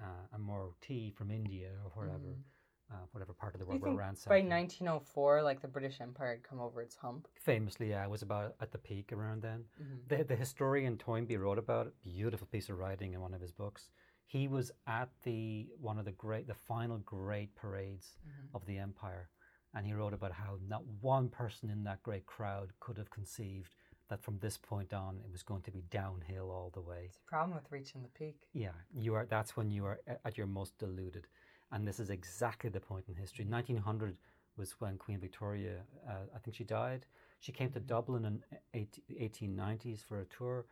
uh, 0.00 0.26
and 0.32 0.42
more 0.42 0.74
tea 0.80 1.10
from 1.10 1.30
India 1.30 1.70
or 1.84 1.90
whatever, 1.90 2.28
Mhm. 2.34 2.42
Uh, 2.90 2.96
whatever 3.12 3.32
part 3.32 3.54
of 3.54 3.60
the 3.60 3.66
world 3.66 3.82
we're 3.82 3.94
ransacking. 3.94 4.30
by 4.30 4.48
1904, 4.48 5.42
like 5.42 5.60
the 5.60 5.68
British 5.68 6.00
Empire 6.00 6.32
had 6.32 6.42
come 6.42 6.60
over 6.60 6.80
its 6.80 6.96
hump? 6.96 7.28
Famously, 7.40 7.90
yeah, 7.90 8.04
it 8.04 8.10
was 8.10 8.22
about 8.22 8.54
at 8.60 8.72
the 8.72 8.78
peak 8.78 9.12
around 9.12 9.42
then. 9.42 9.64
Mhm. 9.80 10.08
The, 10.08 10.24
the 10.24 10.36
historian 10.36 10.96
Toynbee 10.96 11.36
wrote 11.36 11.58
about 11.58 11.86
it. 11.88 11.94
Beautiful 12.02 12.46
piece 12.46 12.68
of 12.68 12.78
writing 12.78 13.12
in 13.14 13.20
one 13.20 13.34
of 13.34 13.40
his 13.40 13.52
books. 13.52 13.90
He 14.26 14.48
was 14.48 14.70
at 14.86 15.08
the 15.22 15.68
one 15.80 15.98
of 15.98 16.04
the 16.04 16.12
great, 16.12 16.46
the 16.46 16.54
final 16.54 16.98
great 16.98 17.54
parades 17.54 18.16
Mhm. 18.26 18.54
of 18.54 18.64
the 18.66 18.78
empire, 18.78 19.30
and 19.74 19.86
he 19.86 19.92
wrote 19.92 20.12
about 20.14 20.32
how 20.32 20.58
not 20.66 20.84
one 21.00 21.28
person 21.28 21.70
in 21.70 21.84
that 21.84 22.02
great 22.02 22.26
crowd 22.26 22.72
could 22.80 22.96
have 22.98 23.10
conceived 23.10 23.74
that 24.08 24.22
from 24.22 24.38
this 24.38 24.56
point 24.56 24.94
on 24.94 25.20
it 25.22 25.30
was 25.30 25.42
going 25.42 25.60
to 25.62 25.70
be 25.70 25.82
downhill 25.90 26.50
all 26.50 26.70
the 26.70 26.80
way. 26.80 27.04
It's 27.06 27.18
a 27.18 27.22
problem 27.22 27.54
with 27.54 27.70
reaching 27.70 28.02
the 28.02 28.08
peak. 28.08 28.48
Yeah, 28.54 28.72
you 28.94 29.12
are. 29.14 29.26
That's 29.26 29.54
when 29.56 29.70
you 29.70 29.84
are 29.84 30.00
at 30.24 30.38
your 30.38 30.46
most 30.46 30.78
deluded, 30.78 31.26
and 31.72 31.86
this 31.86 32.00
is 32.00 32.10
exactly 32.10 32.70
the 32.70 32.80
point 32.80 33.04
in 33.08 33.14
history. 33.14 33.44
1900 33.44 34.16
was 34.56 34.72
when 34.80 34.98
Queen 34.98 35.20
Victoria, 35.20 35.82
uh, 36.08 36.26
I 36.34 36.38
think 36.38 36.56
she 36.56 36.64
died. 36.64 37.06
She 37.40 37.52
came 37.52 37.70
to 37.72 37.80
Mhm. 37.80 37.86
Dublin 37.86 38.24
in 38.24 38.44
eight- 38.74 39.02
1890s 39.08 40.02
for 40.02 40.20
a 40.20 40.24
tour, 40.26 40.66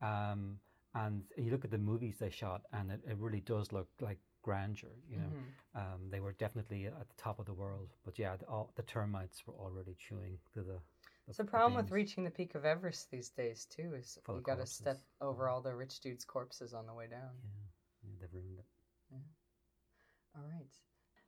um, 0.00 0.60
and 0.94 1.24
you 1.36 1.50
look 1.50 1.64
at 1.64 1.70
the 1.70 1.78
movies 1.78 2.18
they 2.18 2.30
shot, 2.30 2.62
and 2.72 2.92
it, 2.92 3.00
it 3.04 3.16
really 3.18 3.40
does 3.40 3.72
look 3.72 3.88
like 4.00 4.18
grandeur. 4.42 4.90
You 5.08 5.18
know, 5.18 5.30
Mhm. 5.30 5.54
um, 5.80 6.10
they 6.10 6.20
were 6.20 6.32
definitely 6.32 6.86
at 6.86 7.08
the 7.08 7.16
top 7.16 7.38
of 7.38 7.46
the 7.46 7.54
world. 7.54 7.88
But 8.04 8.18
yeah, 8.18 8.36
the, 8.36 8.46
all, 8.46 8.70
the 8.76 8.82
termites 8.84 9.46
were 9.46 9.54
already 9.54 9.94
chewing 9.94 10.38
through 10.52 10.64
the. 10.64 10.80
It's 11.26 11.38
the 11.38 11.44
problem 11.44 11.74
with 11.74 11.90
reaching 11.90 12.22
the 12.22 12.30
peak 12.30 12.54
of 12.54 12.66
Everest 12.66 13.10
these 13.10 13.30
days 13.30 13.64
too. 13.64 13.94
Is 13.94 14.18
Full 14.24 14.36
you 14.36 14.42
got 14.42 14.56
to 14.56 14.66
step 14.66 15.00
over 15.22 15.48
all 15.48 15.62
the 15.62 15.74
rich 15.74 16.00
dudes' 16.00 16.24
corpses 16.24 16.74
on 16.74 16.86
the 16.86 16.92
way 16.92 17.06
down. 17.08 17.30
Yeah, 17.42 17.48
yeah, 17.48 17.48
they've 17.48 17.50
ruined 17.50 17.63
it. 17.63 17.63
All 20.36 20.42
right. 20.50 20.70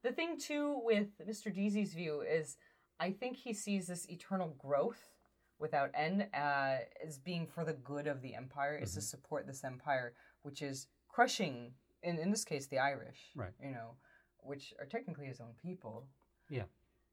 The 0.02 0.12
thing 0.12 0.38
too 0.38 0.80
with 0.84 1.08
Mr. 1.26 1.52
Deasy's 1.52 1.94
view 1.94 2.20
is, 2.22 2.56
I 3.00 3.10
think 3.12 3.36
he 3.36 3.52
sees 3.52 3.86
this 3.86 4.08
eternal 4.08 4.54
growth 4.58 5.10
without 5.58 5.90
end 5.94 6.28
uh, 6.34 6.76
as 7.04 7.18
being 7.18 7.46
for 7.46 7.64
the 7.64 7.72
good 7.72 8.06
of 8.06 8.20
the 8.22 8.34
empire. 8.34 8.76
Is 8.76 8.94
to 8.94 9.00
Mhm. 9.00 9.04
support 9.04 9.46
this 9.46 9.64
empire, 9.64 10.14
which 10.42 10.62
is 10.62 10.88
crushing, 11.08 11.74
in 12.02 12.18
in 12.18 12.30
this 12.30 12.44
case, 12.44 12.66
the 12.66 12.78
Irish. 12.78 13.32
Right. 13.34 13.54
You 13.60 13.70
know, 13.70 13.96
which 14.38 14.74
are 14.78 14.86
technically 14.86 15.26
his 15.26 15.40
own 15.40 15.54
people. 15.54 16.08
Yeah. 16.48 16.66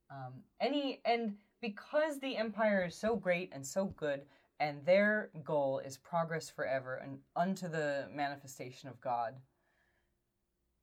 Um, 0.10 0.44
any 0.60 1.02
and 1.06 1.38
because 1.62 2.20
the 2.20 2.38
empire 2.38 2.86
is 2.86 2.96
so 2.98 3.16
great 3.16 3.52
and 3.54 3.66
so 3.66 3.86
good, 3.86 4.28
and 4.60 4.86
their 4.86 5.32
goal 5.44 5.80
is 5.80 5.98
progress 5.98 6.50
forever 6.50 6.96
and 6.98 7.24
unto 7.36 7.68
the 7.68 8.10
manifestation 8.12 8.90
of 8.90 9.00
God, 9.02 9.42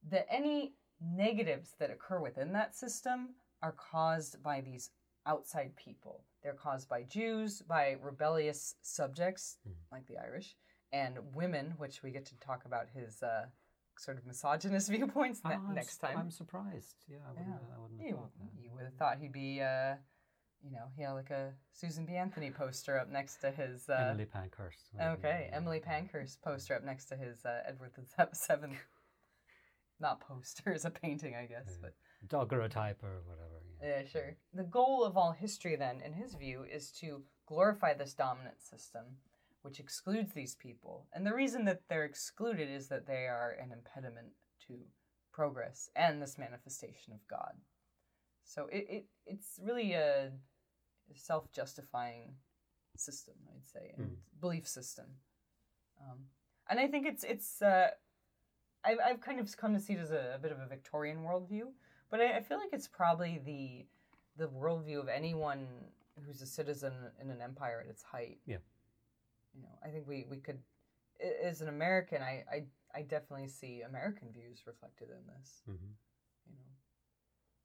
that 0.03 0.27
any 0.31 0.75
negatives 1.01 1.75
that 1.79 1.91
occur 1.91 2.21
within 2.21 2.53
that 2.53 2.75
system 2.75 3.31
are 3.63 3.73
caused 3.73 4.43
by 4.43 4.61
these 4.61 4.91
outside 5.27 5.75
people. 5.77 6.25
They're 6.43 6.55
caused 6.55 6.89
by 6.89 7.03
Jews, 7.03 7.63
by 7.63 7.97
rebellious 8.01 8.77
subjects 8.83 9.59
Mhm. 9.67 9.75
like 9.93 10.07
the 10.07 10.19
Irish, 10.19 10.57
and 10.93 11.35
women, 11.35 11.73
which 11.79 12.03
we 12.03 12.11
get 12.11 12.25
to 12.27 12.37
talk 12.39 12.65
about 12.65 12.89
his 12.91 13.23
uh, 13.23 13.47
sort 13.99 14.17
of 14.19 14.25
misogynist 14.27 14.89
viewpoints 14.91 15.45
ne- 15.45 15.55
Ah, 15.57 15.73
next 15.73 15.99
time. 15.99 16.17
I'm 16.17 16.31
surprised. 16.31 17.05
Yeah, 17.07 17.19
I 17.27 17.33
wouldn't, 17.33 17.49
Yeah. 17.49 17.55
I 17.75 17.79
wouldn't 17.79 18.01
have 18.01 18.09
You, 18.09 18.15
thought 18.17 18.33
that. 18.39 18.63
you 18.63 18.71
would 18.73 18.85
have 18.85 18.95
thought 18.95 19.19
he'd 19.19 19.33
be, 19.33 19.61
uh, 19.61 19.97
you 20.63 20.71
know, 20.71 20.91
he 20.97 21.03
had 21.03 21.13
like 21.13 21.31
a 21.31 21.55
Susan 21.73 22.07
B. 22.07 22.17
Anthony 22.17 22.51
poster 22.51 22.99
up 22.99 23.09
next 23.09 23.37
to 23.43 23.51
his. 23.51 23.89
Uh, 23.91 24.09
Emily 24.11 24.25
Pankhurst. 24.27 24.91
would 24.95 25.03
have 25.03 25.21
been, 25.21 25.31
Okay, 25.31 25.51
Emily 25.53 25.81
Pankhurst 25.81 26.41
poster 26.43 26.75
up 26.75 26.83
next 26.83 27.07
to 27.07 27.17
his 27.17 27.45
uh, 27.45 27.63
Edward 27.67 27.93
the 27.95 28.29
Seventh. 28.33 28.79
Not 30.01 30.21
poster, 30.21 30.71
it's 30.75 30.85
a 30.85 30.91
painting, 30.91 31.35
I 31.35 31.47
guess. 31.47 31.69
Yeah. 31.69 31.77
But 31.83 31.95
Daguerreotype 32.29 33.03
or 33.03 33.23
whatever. 33.27 33.63
yeah, 33.83 34.07
sure. 34.07 34.37
The 34.55 34.65
goal 34.65 35.05
of 35.05 35.17
all 35.17 35.33
history, 35.33 35.77
then, 35.77 36.01
in 36.05 36.13
his 36.13 36.35
view, 36.35 36.65
is 36.71 36.91
to 37.01 37.23
glorify 37.47 37.95
this 37.95 38.15
dominant 38.15 38.63
system, 38.63 39.05
which 39.63 39.81
excludes 39.81 40.33
these 40.33 40.55
people. 40.55 41.07
And 41.13 41.27
the 41.27 41.35
reason 41.35 41.65
that 41.67 41.81
they're 41.89 42.05
excluded 42.05 42.69
is 42.69 42.89
that 42.89 43.07
they 43.07 43.27
are 43.27 43.57
an 43.63 43.73
impediment 43.73 44.29
to 44.69 44.75
progress 45.33 45.89
and 45.97 46.21
this 46.21 46.39
manifestation 46.39 47.13
of 47.13 47.27
God. 47.29 47.53
So 48.45 48.67
it, 48.73 48.87
it 48.89 49.05
it's 49.27 49.61
really 49.63 49.93
a 49.93 50.33
self-justifying 51.15 52.35
system, 52.97 53.35
I'd 53.55 53.67
say, 53.67 53.93
and 53.97 54.17
belief 54.41 54.67
system. 54.67 55.07
Um, 56.01 56.19
and 56.69 56.79
I 56.81 56.87
think 56.89 57.07
it's 57.07 57.25
it's 57.25 57.63
uh, 57.63 57.89
I've 58.85 58.99
I've 59.05 59.21
kind 59.21 59.41
of 59.41 59.57
come 59.57 59.75
to 59.75 59.81
see 59.81 59.95
it 59.95 60.01
as 60.01 60.11
a, 60.11 60.33
a 60.35 60.39
bit 60.39 60.53
of 60.53 60.59
a 60.61 60.67
Victorian 60.67 61.19
worldview, 61.19 61.73
but 62.11 62.21
I, 62.21 62.39
I 62.39 62.43
feel 62.43 62.59
like 62.59 62.71
it's 62.73 62.89
probably 62.89 63.41
the 63.45 63.87
the 64.37 64.49
worldview 64.49 65.01
of 65.01 65.09
anyone 65.09 65.67
who's 66.25 66.43
a 66.43 66.47
citizen 66.47 66.93
in 67.21 67.31
an 67.31 67.41
empire 67.43 67.81
at 67.85 67.91
its 67.91 68.03
height. 68.03 68.39
Yeah. 68.47 68.59
You 69.55 69.63
know, 69.63 69.79
I 69.85 69.89
think 69.89 70.07
we 70.07 70.27
we 70.31 70.39
could, 70.39 70.59
as 71.43 71.61
an 71.61 71.69
American, 71.69 72.23
I 72.23 72.45
I, 72.51 72.65
I 72.95 73.03
definitely 73.03 73.49
see 73.49 73.83
American 73.83 74.33
views 74.33 74.63
reflected 74.67 75.09
in 75.11 75.27
this. 75.27 75.63
Mhm. 75.69 75.95
You 76.47 76.57
know, 76.57 76.71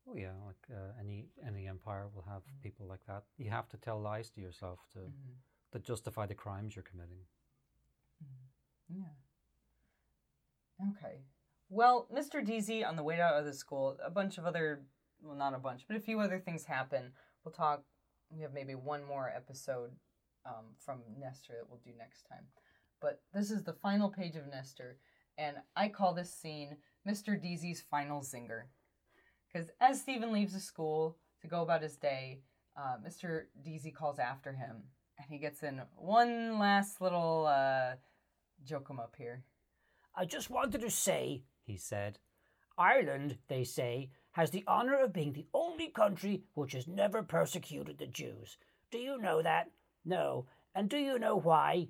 Oh 0.07 0.15
yeah, 0.15 0.33
like 0.45 0.67
uh, 0.71 0.91
any 0.99 1.29
any 1.45 1.67
empire 1.67 2.07
will 2.13 2.25
have 2.29 2.43
people 2.61 2.85
like 2.87 3.03
that. 3.07 3.23
You 3.37 3.49
have 3.49 3.67
to 3.69 3.77
tell 3.77 3.99
lies 3.99 4.29
to 4.31 4.41
yourself 4.41 4.79
to 4.93 4.99
Mhm. 4.99 5.35
to 5.71 5.79
justify 5.79 6.25
the 6.25 6.35
crimes 6.35 6.75
you're 6.75 6.83
committing. 6.91 7.25
Yeah. 8.87 9.15
Okay. 10.81 11.21
Well, 11.69 12.07
Mr. 12.13 12.45
Deasy, 12.45 12.83
on 12.83 12.95
the 12.95 13.03
way 13.03 13.19
out 13.19 13.39
of 13.39 13.45
the 13.45 13.53
school, 13.53 13.97
a 14.05 14.09
bunch 14.09 14.37
of 14.37 14.45
other, 14.45 14.81
well, 15.21 15.35
not 15.35 15.55
a 15.55 15.59
bunch, 15.59 15.85
but 15.87 15.97
a 15.97 16.01
few 16.01 16.19
other 16.19 16.39
things 16.39 16.65
happen. 16.65 17.11
We'll 17.43 17.53
talk, 17.53 17.83
we 18.29 18.41
have 18.41 18.53
maybe 18.53 18.75
one 18.75 19.03
more 19.03 19.31
episode 19.35 19.91
um, 20.45 20.65
from 20.77 20.99
Nestor 21.19 21.53
that 21.59 21.69
we'll 21.69 21.79
do 21.83 21.91
next 21.97 22.23
time. 22.23 22.45
But 23.01 23.21
this 23.33 23.51
is 23.51 23.63
the 23.63 23.73
final 23.73 24.09
page 24.09 24.35
of 24.35 24.47
Nestor, 24.47 24.97
and 25.37 25.57
I 25.75 25.87
call 25.89 26.13
this 26.13 26.33
scene 26.33 26.77
Mr. 27.07 27.41
Deasy's 27.41 27.83
final 27.89 28.21
zinger. 28.21 28.63
Because 29.51 29.69
as 29.79 30.01
Stephen 30.01 30.31
leaves 30.31 30.53
the 30.53 30.59
school 30.59 31.17
to 31.41 31.47
go 31.47 31.61
about 31.61 31.81
his 31.81 31.97
day, 31.97 32.41
uh, 32.77 32.97
Mr. 33.05 33.43
DZ 33.65 33.93
calls 33.93 34.19
after 34.19 34.53
him, 34.53 34.83
and 35.17 35.27
he 35.29 35.37
gets 35.37 35.63
in 35.63 35.81
one 35.95 36.59
last 36.59 36.99
little 37.01 37.47
uh, 37.47 37.95
joke 38.65 38.89
him 38.89 38.99
up 38.99 39.15
here. 39.17 39.43
I 40.17 40.25
just 40.25 40.49
wanted 40.49 40.81
to 40.81 40.89
say, 40.89 41.43
He 41.65 41.77
said, 41.77 42.19
Ireland, 42.77 43.37
they 43.47 43.63
say, 43.63 44.09
has 44.31 44.51
the 44.51 44.63
honour 44.67 44.99
of 44.99 45.13
being 45.13 45.33
the 45.33 45.47
only 45.53 45.87
country 45.87 46.43
which 46.53 46.73
has 46.73 46.87
never 46.87 47.23
persecuted 47.23 47.97
the 47.97 48.07
Jews. 48.07 48.57
Do 48.91 48.97
you 48.97 49.17
know 49.17 49.41
that? 49.41 49.71
No. 50.03 50.45
And 50.73 50.89
do 50.89 50.97
you 50.97 51.17
know 51.17 51.37
why? 51.37 51.87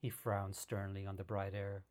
He 0.00 0.10
frowned 0.10 0.56
sternly 0.56 1.06
on 1.06 1.16
the 1.16 1.24
bright 1.24 1.54
air. 1.54 1.84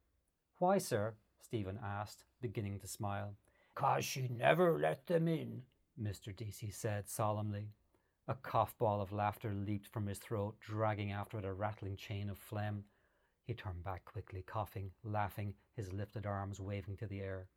Why, 0.59 0.77
sir? 0.77 1.15
Stephen 1.41 1.79
asked, 1.83 2.25
beginning 2.41 2.79
to 2.79 2.87
smile. 2.87 3.35
Cause 3.75 4.03
she 4.03 4.27
never 4.27 4.77
let 4.77 5.07
them 5.07 5.27
in. 5.27 5.61
Mr. 6.01 6.35
Deasy 6.35 6.71
said 6.71 7.09
solemnly. 7.09 7.69
A 8.27 8.35
cough 8.35 8.77
ball 8.77 9.01
of 9.01 9.13
laughter 9.13 9.53
leaped 9.53 9.87
from 9.87 10.07
his 10.07 10.19
throat, 10.19 10.55
dragging 10.59 11.11
after 11.11 11.39
it 11.39 11.45
a 11.45 11.53
rattling 11.53 11.95
chain 11.95 12.29
of 12.29 12.37
phlegm. 12.37 12.83
He 13.47 13.53
turned 13.53 13.81
back 13.81 14.03
quickly, 14.03 14.43
coughing, 14.45 14.91
laughing, 15.05 15.53
his 15.73 15.93
lifted 15.93 16.25
arms 16.25 16.59
waving 16.59 16.97
to 16.97 17.07
the 17.07 17.21
air. 17.21 17.47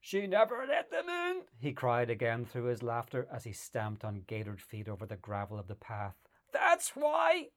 She 0.00 0.26
never 0.26 0.64
let 0.66 0.90
them 0.90 1.08
in, 1.08 1.42
he 1.58 1.72
cried 1.72 2.08
again 2.08 2.46
through 2.46 2.64
his 2.64 2.82
laughter 2.82 3.26
as 3.30 3.44
he 3.44 3.52
stamped 3.52 4.04
on 4.04 4.22
gaitered 4.26 4.60
feet 4.60 4.88
over 4.88 5.04
the 5.04 5.16
gravel 5.16 5.58
of 5.58 5.68
the 5.68 5.74
path. 5.74 6.16
That's 6.52 6.90
why! 6.96 7.48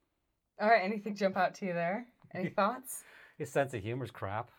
All 0.59 0.69
right, 0.69 0.83
anything 0.83 1.15
jump 1.15 1.38
out 1.38 1.55
to 1.55 1.65
you 1.65 1.73
there? 1.73 2.07
Any 2.33 2.49
thoughts? 2.57 3.03
His 3.38 3.49
sense 3.49 3.73
of 3.73 3.81
humor's 3.81 4.11
crap. 4.11 4.51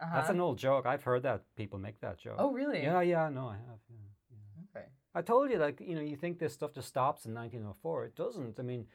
Uh-huh. 0.00 0.14
That's 0.14 0.30
an 0.30 0.40
old 0.40 0.58
joke. 0.58 0.86
I've 0.86 1.02
heard 1.02 1.24
that 1.24 1.42
people 1.56 1.78
make 1.78 2.00
that 2.00 2.18
joke. 2.18 2.36
Oh, 2.38 2.52
really? 2.52 2.82
Yeah, 2.82 3.00
yeah, 3.00 3.28
no, 3.28 3.48
I 3.48 3.54
have. 3.54 3.80
Yeah, 3.88 3.96
yeah. 4.30 4.80
Okay. 4.80 4.86
I 5.14 5.22
told 5.22 5.50
you, 5.50 5.58
like, 5.58 5.80
you 5.80 5.96
know, 5.96 6.00
you 6.00 6.16
think 6.16 6.38
this 6.38 6.54
stuff 6.54 6.72
just 6.72 6.88
stops 6.88 7.26
in 7.26 7.34
1904. 7.34 8.04
It 8.04 8.16
doesn't. 8.16 8.60
I 8.60 8.62
mean, 8.62 8.86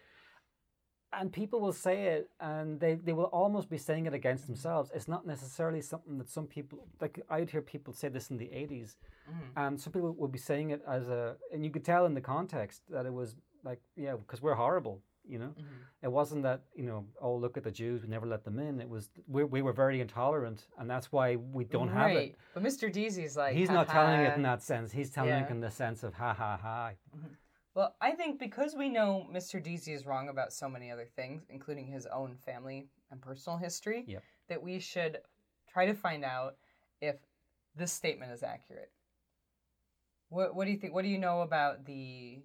and 1.14 1.32
people 1.32 1.60
will 1.62 1.74
say 1.74 2.08
it 2.08 2.30
and 2.40 2.80
they, 2.80 2.96
they 2.96 3.14
will 3.14 3.26
almost 3.26 3.70
be 3.70 3.78
saying 3.78 4.06
it 4.06 4.14
against 4.14 4.48
themselves. 4.48 4.92
It's 4.94 5.08
not 5.08 5.26
necessarily 5.26 5.82
something 5.82 6.18
that 6.18 6.30
some 6.30 6.46
people, 6.48 6.88
like, 7.00 7.20
I'd 7.30 7.50
hear 7.50 7.62
people 7.62 7.94
say 7.94 8.10
this 8.10 8.30
in 8.32 8.38
the 8.38 8.48
80s, 8.48 8.98
Mhm. 9.30 9.34
and 9.56 9.80
some 9.82 9.92
people 9.94 10.12
would 10.14 10.32
be 10.32 10.38
saying 10.40 10.70
it 10.72 10.82
as 10.88 11.08
a, 11.10 11.38
and 11.54 11.64
you 11.64 11.72
could 11.72 11.86
tell 11.86 12.06
in 12.06 12.14
the 12.14 12.22
context 12.22 12.82
that 12.90 13.06
it 13.06 13.14
was 13.14 13.36
like, 13.64 13.82
yeah, 13.96 14.16
because 14.16 14.42
we're 14.42 14.54
horrible, 14.56 15.02
you 15.28 15.40
know? 15.40 15.48
Mhm. 15.58 15.64
It 16.04 16.12
wasn't 16.12 16.44
that, 16.44 16.62
you 16.76 16.86
know, 16.86 17.06
oh, 17.20 17.36
look 17.36 17.58
at 17.58 17.64
the 17.64 17.72
Jews, 17.72 18.04
we 18.04 18.10
never 18.10 18.28
let 18.28 18.44
them 18.44 18.60
in. 18.60 18.80
It 18.80 18.88
was, 18.90 19.10
we, 19.28 19.44
we 19.44 19.62
were 19.64 19.74
very 19.74 20.00
intolerant, 20.02 20.68
and 20.78 20.88
that's 20.90 21.12
why 21.12 21.38
we 21.38 21.64
don't 21.64 21.88
have 21.90 22.12
it. 22.12 22.36
But 22.54 22.62
Mr. 22.62 22.92
Deasy's 22.92 23.36
like, 23.36 23.56
He's 23.56 23.70
not 23.72 23.88
telling 23.88 24.20
it 24.20 24.36
in 24.36 24.44
that 24.44 24.62
sense. 24.62 24.92
He's 24.92 25.10
telling 25.10 25.30
Yeah. 25.32 25.46
it 25.46 25.50
in 25.50 25.62
the 25.62 25.72
sense 25.72 26.04
of 26.04 26.14
ha 26.14 26.34
ha 26.34 26.58
ha. 26.62 26.92
Well, 27.76 27.94
I 28.00 28.12
think 28.12 28.40
because 28.40 28.74
we 28.74 28.88
know 28.88 29.28
Mr. 29.32 29.62
Deasy 29.62 29.92
is 29.94 30.06
wrong 30.06 30.30
about 30.30 30.54
so 30.54 30.70
many 30.70 30.90
other 30.90 31.06
things, 31.06 31.44
including 31.50 31.86
his 31.88 32.06
own 32.08 32.38
family 32.46 32.88
and 33.12 33.22
personal 33.22 33.58
history, 33.58 34.06
Yep. 34.08 34.24
that 34.48 34.64
we 34.64 34.80
should 34.80 35.20
try 35.68 35.86
to 35.86 35.94
find 35.94 36.24
out 36.24 36.56
if 37.02 37.18
this 37.76 37.92
statement 37.92 38.32
is 38.32 38.44
accurate. 38.44 38.92
What 40.30 40.56
What 40.56 40.66
do 40.66 40.72
you 40.72 40.78
think? 40.78 40.94
What 40.94 41.04
do 41.04 41.10
you 41.10 41.20
know 41.20 41.42
about 41.42 41.86
the 41.86 42.42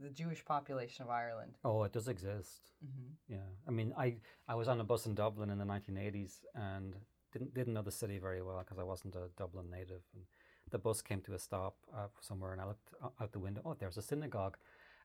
the 0.00 0.10
Jewish 0.10 0.44
population 0.44 1.04
of 1.04 1.10
Ireland? 1.10 1.56
Oh, 1.64 1.84
it 1.84 1.92
does 1.92 2.08
exist. 2.08 2.72
Mm-hmm. 2.84 3.32
Yeah, 3.34 3.48
I 3.68 3.70
mean, 3.70 3.94
I 3.96 4.16
I 4.48 4.56
was 4.56 4.66
on 4.66 4.80
a 4.80 4.84
bus 4.84 5.06
in 5.06 5.14
Dublin 5.14 5.50
in 5.50 5.58
the 5.58 5.64
1980s 5.64 6.44
and 6.56 6.96
didn't 7.32 7.54
didn't 7.54 7.74
know 7.74 7.82
the 7.82 7.92
city 7.92 8.18
very 8.18 8.42
well 8.42 8.58
because 8.58 8.78
I 8.78 8.82
wasn't 8.82 9.14
a 9.14 9.30
Dublin 9.36 9.70
native. 9.70 10.02
And 10.14 10.24
the 10.70 10.78
bus 10.78 11.02
came 11.02 11.20
to 11.22 11.34
a 11.34 11.38
stop 11.38 11.76
uh, 11.94 12.06
somewhere, 12.20 12.52
and 12.52 12.60
I 12.60 12.66
looked 12.66 12.94
out 13.20 13.32
the 13.32 13.38
window. 13.38 13.62
Oh, 13.64 13.76
there's 13.78 13.96
a 13.96 14.02
synagogue, 14.02 14.56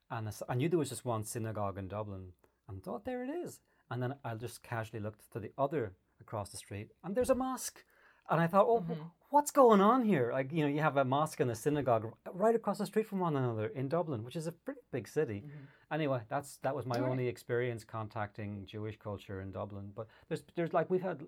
and 0.10 0.30
I 0.48 0.56
knew 0.56 0.70
there 0.70 0.80
was 0.80 0.90
just 0.90 1.06
one 1.06 1.24
synagogue 1.24 1.78
in 1.78 1.88
Dublin, 1.88 2.34
and 2.68 2.84
thought 2.84 3.06
there 3.06 3.24
it 3.24 3.30
is. 3.30 3.60
And 3.92 4.02
then 4.02 4.16
I 4.24 4.36
just 4.36 4.64
casually 4.64 5.02
looked 5.02 5.32
to 5.32 5.40
the 5.40 5.52
other 5.58 5.94
across 6.22 6.50
the 6.50 6.58
street, 6.58 6.90
and 7.04 7.16
there's 7.16 7.30
a 7.30 7.36
mosque. 7.36 7.84
And 8.30 8.40
I 8.40 8.48
thought, 8.48 8.66
oh, 8.68 8.82
Mhm. 8.82 9.10
what's 9.30 9.52
going 9.52 9.82
on 9.82 10.04
here? 10.06 10.32
Like, 10.32 10.52
you 10.52 10.62
know, 10.64 10.70
you 10.70 10.82
have 10.82 10.98
a 10.98 11.04
mosque 11.06 11.40
and 11.40 11.50
a 11.50 11.56
synagogue 11.56 12.14
right 12.32 12.54
across 12.56 12.78
the 12.78 12.86
street 12.86 13.08
from 13.08 13.20
one 13.20 13.36
another 13.36 13.68
in 13.68 13.88
Dublin, 13.90 14.24
which 14.24 14.36
is 14.36 14.46
a 14.48 14.52
pretty 14.52 14.82
big 14.92 15.08
city. 15.08 15.44
Anyway, 15.92 16.22
that's 16.30 16.58
that 16.58 16.76
was 16.76 16.86
my 16.86 17.00
right. 17.00 17.10
only 17.10 17.28
experience 17.28 17.84
contacting 17.84 18.66
Jewish 18.68 18.98
culture 18.98 19.42
in 19.42 19.52
Dublin. 19.52 19.92
But 19.96 20.08
there's 20.28 20.44
there's 20.56 20.74
like 20.74 20.90
we've 20.92 21.02
had 21.02 21.26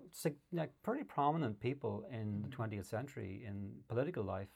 like 0.52 0.70
pretty 0.82 1.02
prominent 1.02 1.58
people 1.58 2.04
in 2.10 2.42
the 2.42 2.48
Mhm. 2.48 2.52
20th 2.52 2.86
century 2.86 3.44
in 3.44 3.82
political 3.88 4.22
life 4.22 4.50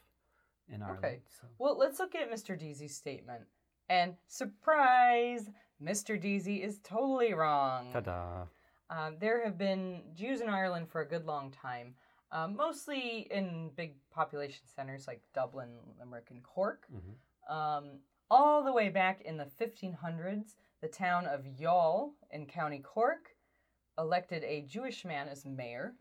in 0.69 0.83
Ireland. 0.83 1.05
Okay. 1.05 1.23
so- 1.29 1.49
Well, 1.59 1.77
let's 1.77 1.99
look 1.99 2.15
at 2.15 2.31
Mr. 2.31 2.57
Deasy's 2.59 2.95
statement. 2.97 3.47
And 3.89 4.17
surprise, 4.27 5.51
Mr. 5.83 6.21
Deasy 6.21 6.63
is 6.63 6.81
totally 6.81 7.35
wrong. 7.35 7.93
Ta-da! 7.93 8.47
Um, 8.91 9.19
there 9.19 9.45
have 9.45 9.59
been 9.59 10.03
Jews 10.15 10.41
in 10.41 10.49
Ireland 10.49 10.89
for 10.89 11.01
a 11.01 11.07
good 11.07 11.25
long 11.27 11.51
time, 11.51 11.97
um, 12.33 12.57
mostly 12.57 13.27
in 13.31 13.71
big 13.77 13.95
population 14.11 14.67
centers 14.75 15.07
like 15.07 15.23
Dublin, 15.35 15.71
Limerick, 15.99 16.31
and 16.31 16.43
Cork. 16.43 16.87
hmm 16.91 17.53
Um, 17.53 18.01
all 18.29 18.65
the 18.65 18.73
way 18.73 18.89
back 18.89 19.21
in 19.21 19.37
the 19.37 19.45
1500s, 19.47 20.57
the 20.81 20.89
town 20.89 21.27
of 21.27 21.45
Youghal 21.45 22.15
in 22.31 22.47
County 22.47 22.81
Cork 22.81 23.37
elected 23.97 24.43
a 24.43 24.63
Jewish 24.63 25.05
man 25.05 25.29
as 25.29 25.45
mayor. 25.47 25.95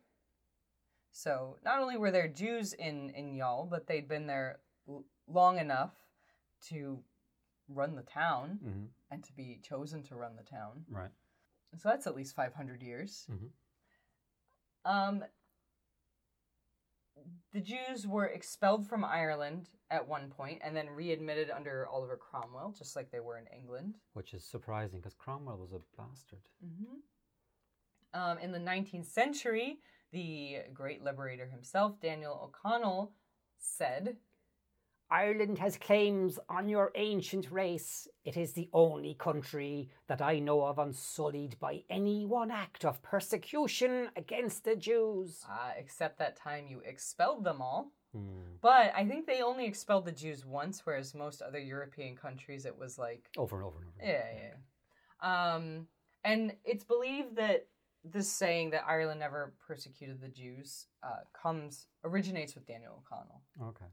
So 1.12 1.58
not 1.64 1.80
only 1.80 1.98
were 1.98 2.12
there 2.12 2.28
Jews 2.28 2.74
in, 2.74 3.10
in 3.12 3.34
Youghal, 3.34 3.70
but 3.70 3.88
they'd 3.88 4.08
been 4.08 4.28
there 4.28 4.60
l- 4.90 5.06
long 5.28 5.60
enough 5.60 5.94
to 6.70 7.04
run 7.70 7.96
the 7.96 8.04
town 8.04 8.60
hmm 8.62 8.86
and 9.12 9.24
to 9.24 9.34
be 9.34 9.60
chosen 9.62 10.02
to 10.04 10.16
run 10.16 10.36
the 10.36 10.44
town. 10.44 10.84
Right. 10.90 11.12
So 11.78 11.90
that's 11.90 12.08
at 12.08 12.16
least 12.16 12.36
500 12.36 12.82
years. 12.82 13.28
Mhm. 13.30 13.50
Um, 14.84 15.24
the 17.54 17.62
Jews 17.62 18.06
were 18.06 18.26
expelled 18.26 18.88
from 18.88 19.06
Ireland 19.06 19.70
at 19.90 20.08
one 20.08 20.30
point 20.30 20.60
and 20.64 20.76
then 20.76 20.90
readmitted 20.90 21.50
under 21.50 21.88
Oliver 21.88 22.18
Cromwell, 22.18 22.76
just 22.78 22.96
like 22.96 23.12
they 23.12 23.20
were 23.20 23.38
in 23.38 23.46
England. 23.56 23.96
Which 24.14 24.34
is 24.34 24.44
surprising 24.44 25.00
because 25.00 25.14
Cromwell 25.14 25.58
was 25.58 25.72
a 25.72 25.80
bastard. 25.98 26.50
Mm-hmm. 26.64 28.20
Um, 28.20 28.38
in 28.40 28.52
the 28.52 28.60
19th 28.60 29.06
century, 29.06 29.80
the 30.12 30.58
great 30.74 31.04
liberator 31.04 31.48
himself, 31.48 32.00
Daniel 32.02 32.40
O'Connell, 32.44 33.14
said, 33.58 34.18
Ireland 35.10 35.60
has 35.60 35.78
claims 35.78 36.40
on 36.50 36.68
your 36.68 36.92
ancient 36.96 37.52
race. 37.52 38.08
It 38.24 38.38
is 38.38 38.54
the 38.54 38.70
only 38.74 39.14
country 39.14 39.90
that 40.08 40.22
I 40.22 40.40
know 40.40 40.66
of 40.66 40.80
unsullied 40.80 41.60
by 41.60 41.84
any 41.90 42.26
one 42.26 42.50
act 42.52 42.86
of 42.86 43.02
persecution 43.04 44.10
against 44.16 44.64
the 44.64 44.76
Jews. 44.76 45.44
uh, 45.50 45.72
except 45.78 46.18
that 46.20 46.36
time 46.36 46.66
you 46.68 46.82
expelled 46.86 47.44
them 47.44 47.62
all. 47.62 47.92
Hmm. 48.14 48.56
But 48.62 48.94
I 48.96 49.06
think 49.06 49.28
they 49.28 49.42
only 49.42 49.66
expelled 49.66 50.06
the 50.06 50.12
Jews 50.12 50.46
once, 50.46 50.86
whereas 50.86 51.14
most 51.14 51.42
other 51.42 51.60
European 51.60 52.16
countries, 52.16 52.66
it 52.66 52.78
was 52.78 52.98
like 52.98 53.30
Over 53.38 53.58
and 53.58 53.66
over 53.66 53.78
and 53.80 53.88
over. 53.88 54.12
Yeah, 54.12 54.24
Yeah, 54.34 54.50
yeah. 54.50 55.54
Um, 55.56 55.88
and 56.24 56.54
it's 56.64 56.84
believed 56.84 57.36
that 57.36 57.68
this 58.04 58.32
saying 58.32 58.72
that 58.72 58.86
Ireland 58.88 59.20
never 59.20 59.54
persecuted 59.68 60.22
the 60.22 60.30
Jews 60.30 60.88
uh, 61.04 61.22
comes 61.34 61.88
originates 62.04 62.56
with 62.56 62.68
Daniel 62.68 63.04
O'Connell. 63.04 63.42
Okay. 63.70 63.86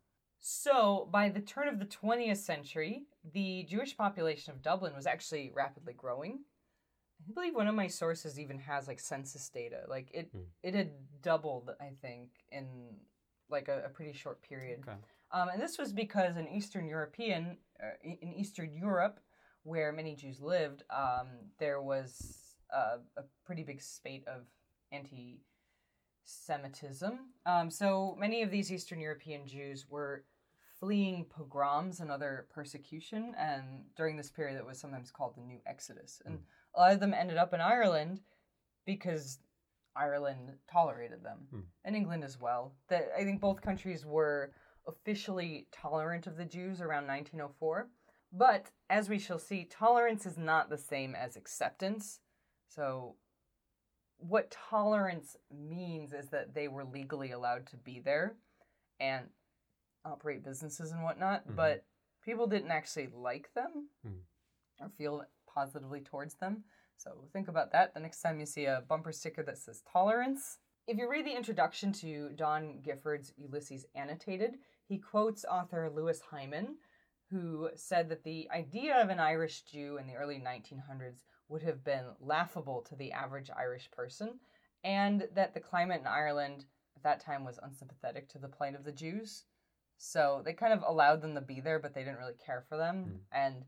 So 0.44 1.08
by 1.12 1.28
the 1.28 1.38
turn 1.40 1.68
of 1.68 1.78
the 1.78 1.84
20th 1.86 2.38
century, 2.38 3.04
the 3.32 3.62
Jewish 3.68 3.96
population 3.96 4.52
of 4.52 4.60
Dublin 4.60 4.92
was 4.94 5.06
actually 5.06 5.52
rapidly 5.54 5.92
growing. 5.92 6.40
I 7.20 7.24
believe 7.32 7.54
one 7.54 7.68
of 7.68 7.76
my 7.76 7.86
sources 7.86 8.40
even 8.40 8.58
has 8.58 8.88
like 8.88 8.98
census 8.98 9.48
data. 9.48 9.82
Like 9.88 10.10
it, 10.12 10.30
Hmm. 10.32 10.42
it 10.64 10.74
had 10.74 10.90
doubled, 11.22 11.70
I 11.80 11.92
think, 12.02 12.30
in 12.50 12.96
like 13.48 13.68
a, 13.68 13.84
a 13.86 13.88
pretty 13.88 14.12
short 14.12 14.42
period. 14.42 14.80
Okay. 14.80 14.96
Um, 15.30 15.48
and 15.48 15.62
this 15.62 15.78
was 15.78 15.92
because 15.92 16.36
in 16.36 16.48
Eastern 16.48 16.88
European, 16.88 17.58
uh, 17.80 17.90
in 18.02 18.32
Eastern 18.32 18.72
Europe, 18.72 19.20
where 19.62 19.92
many 19.92 20.16
Jews 20.16 20.40
lived, 20.40 20.82
um, 20.90 21.28
there 21.60 21.80
was 21.80 22.56
uh, 22.74 22.96
a 23.16 23.22
pretty 23.46 23.62
big 23.62 23.80
spate 23.80 24.26
of 24.26 24.48
anti-Semitism. 24.90 27.20
Um, 27.46 27.70
so 27.70 28.16
many 28.18 28.42
of 28.42 28.50
these 28.50 28.72
Eastern 28.72 28.98
European 29.00 29.46
Jews 29.46 29.86
were 29.88 30.24
fleeing 30.82 31.24
pogroms 31.26 32.00
and 32.00 32.10
other 32.10 32.48
persecution. 32.52 33.36
And 33.38 33.84
during 33.96 34.16
this 34.16 34.32
period, 34.32 34.56
it 34.56 34.66
was 34.66 34.80
sometimes 34.80 35.12
called 35.12 35.36
the 35.36 35.40
New 35.40 35.60
Exodus. 35.64 36.20
And 36.26 36.40
a 36.74 36.80
lot 36.80 36.92
of 36.92 36.98
them 36.98 37.14
ended 37.14 37.36
up 37.36 37.54
in 37.54 37.60
Ireland 37.60 38.20
because 38.84 39.38
Ireland 39.94 40.58
tolerated 40.68 41.22
them, 41.22 41.46
Hmm. 41.50 41.60
and 41.84 41.94
England 41.94 42.24
as 42.24 42.40
well. 42.40 42.74
That 42.88 43.12
I 43.16 43.22
think 43.22 43.40
both 43.40 43.60
countries 43.62 44.04
were 44.04 44.52
officially 44.88 45.68
tolerant 45.70 46.26
of 46.26 46.36
the 46.36 46.44
Jews 46.44 46.80
around 46.80 47.06
1904. 47.06 47.88
But 48.32 48.72
as 48.90 49.08
we 49.08 49.20
shall 49.20 49.38
see, 49.38 49.64
tolerance 49.64 50.26
is 50.26 50.36
not 50.36 50.68
the 50.68 50.78
same 50.78 51.14
as 51.14 51.36
acceptance. 51.36 52.18
So, 52.66 53.14
what 54.16 54.50
tolerance 54.50 55.36
means 55.48 56.12
is 56.12 56.30
that 56.30 56.54
they 56.54 56.66
were 56.66 56.84
legally 56.84 57.30
allowed 57.30 57.66
to 57.68 57.76
be 57.76 58.00
there 58.00 58.34
and 58.98 59.28
operate 60.04 60.42
businesses 60.42 60.92
and 60.92 61.02
whatnot, 61.02 61.46
Mhm. 61.46 61.56
but 61.56 61.84
people 62.22 62.46
didn't 62.46 62.70
actually 62.70 63.08
like 63.08 63.52
them 63.54 63.90
Mm. 64.04 64.24
or 64.80 64.88
feel 64.90 65.26
positively 65.46 66.00
towards 66.00 66.34
them. 66.36 66.64
So 66.96 67.28
think 67.32 67.48
about 67.48 67.72
that 67.72 67.94
the 67.94 68.00
next 68.00 68.20
time 68.20 68.38
you 68.40 68.46
see 68.46 68.66
a 68.66 68.80
bumper 68.82 69.12
sticker 69.12 69.42
that 69.42 69.58
says 69.58 69.82
tolerance. 69.82 70.58
If 70.86 70.96
you 70.98 71.08
read 71.08 71.26
the 71.26 71.34
introduction 71.36 71.92
to 71.94 72.30
Don 72.30 72.80
Gifford's 72.80 73.32
Ulysses 73.36 73.86
Annotated, 73.94 74.60
he 74.86 74.98
quotes 74.98 75.44
author 75.44 75.88
Louis 75.90 76.20
Hyman, 76.20 76.78
who 77.30 77.70
said 77.76 78.08
that 78.08 78.24
the 78.24 78.50
idea 78.50 79.00
of 79.00 79.08
an 79.08 79.20
Irish 79.20 79.62
Jew 79.62 79.96
in 79.98 80.06
the 80.06 80.16
early 80.16 80.38
1900s 80.38 81.24
would 81.48 81.62
have 81.62 81.82
been 81.84 82.16
laughable 82.20 82.82
to 82.82 82.96
the 82.96 83.12
average 83.12 83.50
Irish 83.50 83.90
person, 83.90 84.40
and 84.84 85.22
that 85.32 85.54
the 85.54 85.60
climate 85.60 86.00
in 86.00 86.06
Ireland 86.06 86.66
at 86.96 87.02
that 87.02 87.20
time 87.20 87.44
was 87.44 87.58
unsympathetic 87.58 88.28
to 88.30 88.38
the 88.38 88.48
plight 88.48 88.74
of 88.74 88.84
the 88.84 88.92
Jews. 88.92 89.46
So 89.98 90.42
they 90.44 90.52
kind 90.52 90.72
of 90.72 90.82
allowed 90.86 91.22
them 91.22 91.34
to 91.34 91.40
be 91.40 91.60
there, 91.60 91.78
but 91.78 91.94
they 91.94 92.02
didn't 92.02 92.18
really 92.18 92.34
care 92.44 92.64
for 92.68 92.76
them. 92.76 93.04
Mm. 93.06 93.18
And 93.32 93.64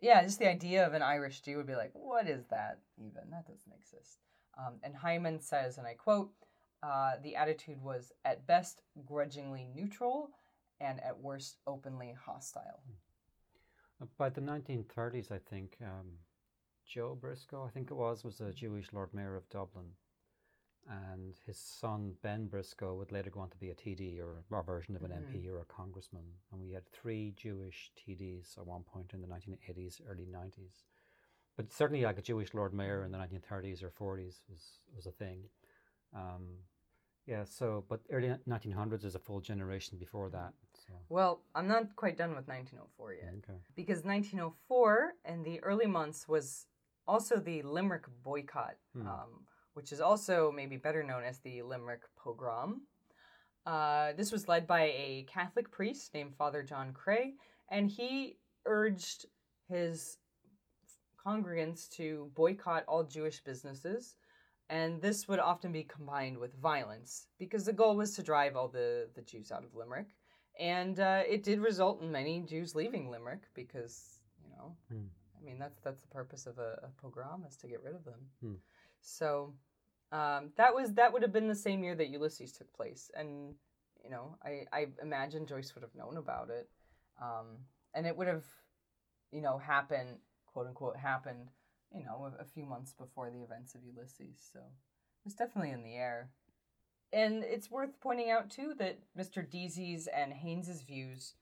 yeah, 0.00 0.22
just 0.22 0.38
the 0.38 0.48
idea 0.48 0.86
of 0.86 0.94
an 0.94 1.02
Irish 1.02 1.40
Jew 1.40 1.56
would 1.56 1.66
be 1.66 1.76
like, 1.76 1.92
what 1.94 2.28
is 2.28 2.44
that 2.50 2.80
even? 2.98 3.30
That 3.30 3.46
doesn't 3.46 3.72
exist. 3.72 4.18
Um, 4.58 4.74
and 4.82 4.94
Hyman 4.94 5.40
says, 5.40 5.78
and 5.78 5.86
I 5.86 5.94
quote, 5.94 6.30
uh, 6.82 7.12
the 7.22 7.36
attitude 7.36 7.80
was 7.80 8.12
at 8.24 8.46
best 8.46 8.82
grudgingly 9.06 9.66
neutral 9.74 10.30
and 10.80 11.02
at 11.02 11.18
worst 11.18 11.56
openly 11.66 12.14
hostile. 12.26 12.82
Uh, 14.02 14.06
By 14.18 14.28
the 14.28 14.40
1930s, 14.40 15.32
I 15.32 15.38
think 15.48 15.76
um, 15.82 16.18
Joe 16.86 17.16
Briscoe, 17.18 17.64
I 17.64 17.70
think 17.70 17.90
it 17.90 17.94
was, 17.94 18.24
was 18.24 18.40
a 18.40 18.52
Jewish 18.52 18.92
Lord 18.92 19.14
Mayor 19.14 19.36
of 19.36 19.48
Dublin, 19.48 19.86
and 20.88 21.34
his 21.46 21.58
son 21.58 22.14
Ben 22.22 22.46
Briscoe 22.46 22.94
would 22.96 23.12
later 23.12 23.30
go 23.30 23.40
on 23.40 23.50
to 23.50 23.56
be 23.56 23.70
a 23.70 23.74
TD 23.74 24.18
or 24.20 24.44
a 24.56 24.62
version 24.62 24.96
of 24.96 25.02
an 25.02 25.10
Mhm. 25.10 25.32
MP 25.34 25.48
or 25.48 25.60
a 25.60 25.64
congressman, 25.64 26.38
and 26.52 26.60
we 26.60 26.72
had 26.72 26.86
three 26.88 27.32
Jewish 27.32 27.92
TDs 27.96 28.56
at 28.58 28.66
one 28.66 28.84
point 28.84 29.14
in 29.14 29.20
the 29.20 29.26
1980s, 29.28 30.00
early 30.06 30.26
90s. 30.26 30.84
But 31.56 31.70
certainly, 31.72 32.02
like 32.02 32.18
a 32.18 32.22
Jewish 32.22 32.52
Lord 32.52 32.74
Mayor 32.74 33.04
in 33.04 33.12
the 33.12 33.18
1930s 33.18 33.82
or 33.82 33.90
40s 33.90 34.44
was 34.48 34.80
was 34.94 35.06
a 35.06 35.12
thing. 35.12 35.48
Um, 36.12 36.64
yeah. 37.26 37.44
So, 37.44 37.84
but 37.88 38.00
early 38.10 38.28
1900s 38.46 39.04
is 39.04 39.14
a 39.14 39.18
full 39.20 39.40
generation 39.40 39.98
before 39.98 40.28
that. 40.30 40.52
So, 40.74 40.92
Well, 41.08 41.42
I'm 41.54 41.66
not 41.68 41.94
quite 41.96 42.16
done 42.16 42.34
with 42.34 42.46
1904 42.48 43.14
yet. 43.14 43.34
okay. 43.34 43.60
because 43.74 44.04
1904 44.04 45.14
in 45.24 45.42
the 45.44 45.60
early 45.62 45.86
months 45.86 46.28
was 46.28 46.66
also 47.06 47.38
the 47.38 47.62
Limerick 47.62 48.06
boycott, 48.22 48.76
Hmm. 48.92 49.06
um, 49.06 49.46
which 49.74 49.92
is 49.92 50.00
also 50.00 50.50
maybe 50.50 50.76
better 50.76 51.02
known 51.02 51.24
as 51.24 51.38
the 51.40 51.62
Limerick 51.62 52.02
pogrom. 52.16 52.82
Uh, 53.66 54.12
this 54.16 54.32
was 54.32 54.48
led 54.48 54.66
by 54.66 54.82
a 54.82 55.26
Catholic 55.28 55.70
priest 55.70 56.12
named 56.14 56.34
Father 56.34 56.62
John 56.62 56.92
Creagh, 56.92 57.34
and 57.70 57.90
he 57.90 58.36
urged 58.66 59.26
his 59.68 60.18
congregants 61.24 61.88
to 61.90 62.30
boycott 62.34 62.84
all 62.86 63.04
Jewish 63.04 63.42
businesses. 63.42 64.16
And 64.70 65.00
this 65.00 65.28
would 65.28 65.38
often 65.38 65.72
be 65.72 65.84
combined 65.84 66.38
with 66.38 66.54
violence 66.60 67.26
because 67.38 67.64
the 67.66 67.72
goal 67.72 67.96
was 67.96 68.16
to 68.16 68.22
drive 68.22 68.56
all 68.56 68.68
the, 68.68 69.08
the 69.14 69.22
Jews 69.22 69.52
out 69.52 69.64
of 69.64 69.74
Limerick. 69.74 70.08
And 70.58 71.00
uh, 71.00 71.22
it 71.28 71.42
did 71.42 71.60
result 71.60 72.00
in 72.00 72.10
many 72.10 72.40
Jews 72.40 72.74
leaving 72.74 73.10
Limerick 73.10 73.42
because, 73.54 74.20
you 74.42 74.50
know, 74.56 74.76
Hmm. 74.88 75.06
I 75.44 75.44
mean, 75.44 75.58
that's 75.58 75.78
that's 75.80 76.00
the 76.00 76.08
purpose 76.08 76.46
of 76.46 76.58
a, 76.58 76.80
a 76.82 76.88
pogrom 77.02 77.44
is 77.46 77.56
to 77.58 77.68
get 77.68 77.82
rid 77.82 77.94
of 77.94 78.04
them. 78.04 78.20
Hmm. 78.40 78.54
So 79.06 79.54
um, 80.12 80.50
that 80.56 80.74
was 80.74 80.94
that 80.94 81.12
would 81.12 81.22
have 81.22 81.32
been 81.32 81.48
the 81.48 81.54
same 81.54 81.84
year 81.84 81.94
that 81.94 82.08
Ulysses 82.08 82.52
took 82.52 82.72
place, 82.72 83.10
and 83.14 83.54
you 84.02 84.10
know, 84.10 84.36
I 84.44 84.64
I 84.72 84.86
imagine 85.02 85.46
Joyce 85.46 85.74
would 85.74 85.82
have 85.82 85.94
known 85.94 86.16
about 86.16 86.50
it, 86.50 86.68
um, 87.22 87.58
and 87.94 88.06
it 88.06 88.16
would 88.16 88.28
have, 88.28 88.44
you 89.30 89.40
know, 89.40 89.58
happened 89.58 90.18
quote 90.54 90.68
unquote 90.68 90.96
happened, 90.96 91.50
you 91.92 92.04
know, 92.04 92.30
a, 92.38 92.42
a 92.42 92.44
few 92.44 92.64
months 92.64 92.94
before 92.94 93.30
the 93.30 93.42
events 93.42 93.74
of 93.74 93.82
Ulysses. 93.84 94.38
So 94.52 94.60
it 94.60 95.24
was 95.24 95.34
definitely 95.34 95.72
in 95.72 95.82
the 95.82 95.96
air. 95.96 96.30
And 97.12 97.44
it's 97.44 97.70
worth 97.70 98.00
pointing 98.00 98.30
out 98.30 98.50
too 98.50 98.72
that 98.78 98.98
Mr. 99.18 99.48
Deasy's 99.48 100.06
and 100.06 100.32
Haynes's 100.32 100.82
views 100.82 101.34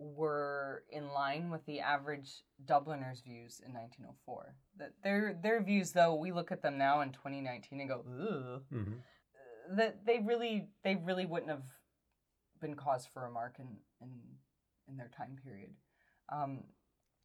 were 0.00 0.82
in 0.90 1.12
line 1.12 1.50
with 1.50 1.64
the 1.66 1.80
average 1.80 2.42
Dubliners' 2.64 3.20
views 3.20 3.60
in 3.64 3.74
1904. 3.74 4.54
That 4.78 4.92
their 5.04 5.38
their 5.40 5.62
views, 5.62 5.92
though, 5.92 6.14
we 6.14 6.32
look 6.32 6.50
at 6.50 6.62
them 6.62 6.78
now 6.78 7.02
in 7.02 7.12
2019 7.12 7.80
and 7.80 7.88
go, 7.88 8.04
Ugh, 8.08 8.62
hmm 8.70 8.94
that 9.76 10.04
they 10.04 10.18
really 10.18 10.66
they 10.82 10.96
really 10.96 11.26
wouldn't 11.26 11.50
have 11.50 11.62
been 12.60 12.74
cause 12.74 13.06
for 13.06 13.22
remark 13.22 13.56
in 13.58 13.68
in, 14.00 14.10
in 14.88 14.96
their 14.96 15.10
time 15.16 15.36
period. 15.42 15.70
Um, 16.32 16.64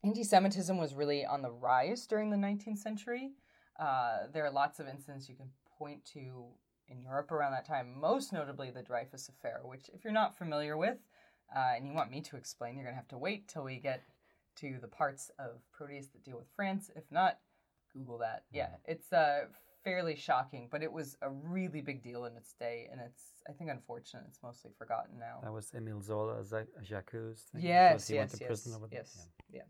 anti-Semitism 0.03 0.77
was 0.77 0.93
really 0.93 1.25
on 1.25 1.41
the 1.41 1.51
rise 1.51 2.05
during 2.05 2.29
the 2.29 2.37
19th 2.37 2.77
century. 2.77 3.31
Uh, 3.79 4.27
there 4.31 4.45
are 4.45 4.51
lots 4.51 4.79
of 4.79 4.87
incidents 4.87 5.27
you 5.27 5.35
can 5.35 5.49
point 5.77 6.05
to 6.13 6.45
in 6.87 7.01
Europe 7.01 7.31
around 7.31 7.51
that 7.51 7.65
time, 7.65 7.99
most 7.99 8.31
notably 8.31 8.69
the 8.69 8.83
Dreyfus 8.83 9.27
Affair, 9.29 9.61
which, 9.63 9.89
if 9.93 10.03
you're 10.03 10.13
not 10.13 10.37
familiar 10.37 10.77
with, 10.77 10.97
uh, 11.53 11.73
and 11.75 11.87
you 11.87 11.93
want 11.93 12.11
me 12.11 12.21
to 12.21 12.37
explain, 12.37 12.75
you're 12.75 12.83
going 12.83 12.93
to 12.95 12.99
have 12.99 13.07
to 13.09 13.17
wait 13.17 13.47
till 13.47 13.63
we 13.63 13.77
get 13.77 14.03
to 14.57 14.77
the 14.81 14.87
parts 14.87 15.31
of 15.37 15.61
Proteus 15.71 16.07
that 16.07 16.23
deal 16.23 16.37
with 16.37 16.47
France. 16.55 16.89
If 16.95 17.03
not, 17.11 17.39
Google 17.93 18.17
that. 18.19 18.43
Yeah, 18.51 18.69
it's 18.85 19.11
uh, 19.11 19.45
fairly 19.83 20.15
shocking, 20.15 20.67
but 20.71 20.81
it 20.83 20.91
was 20.91 21.17
a 21.21 21.29
really 21.29 21.81
big 21.81 22.03
deal 22.03 22.25
in 22.25 22.35
its 22.35 22.53
day, 22.53 22.87
and 22.91 22.99
it's, 23.01 23.23
I 23.49 23.53
think, 23.53 23.69
unfortunate. 23.69 24.23
It's 24.27 24.39
mostly 24.43 24.71
forgotten 24.77 25.19
now. 25.19 25.39
That 25.43 25.53
was 25.53 25.71
Emile 25.75 26.01
Zola 26.01 26.39
as 26.39 26.53
Jacques 26.83 27.11
thing. 27.11 27.61
Yes, 27.61 28.09
yes, 28.09 28.11
went 28.11 28.31
to 28.31 28.37
yes, 28.41 28.75
over 28.75 28.87
yes, 28.91 29.29
yeah. 29.51 29.61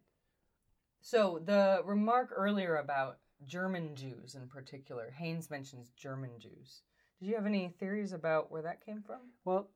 So 1.02 1.40
the 1.46 1.82
remark 1.86 2.32
earlier 2.36 2.78
about 2.78 3.20
German 3.46 3.96
Jews 3.96 4.36
in 4.36 4.48
particular, 4.48 5.14
Haynes 5.18 5.52
mentions 5.52 5.92
German 5.96 6.32
Jews. 6.40 6.82
Did 7.20 7.28
you 7.28 7.36
have 7.36 7.46
any 7.46 7.74
theories 7.80 8.12
about 8.12 8.52
where 8.52 8.64
that 8.64 8.86
came 8.86 9.04
from? 9.06 9.20
Well, 9.44 9.70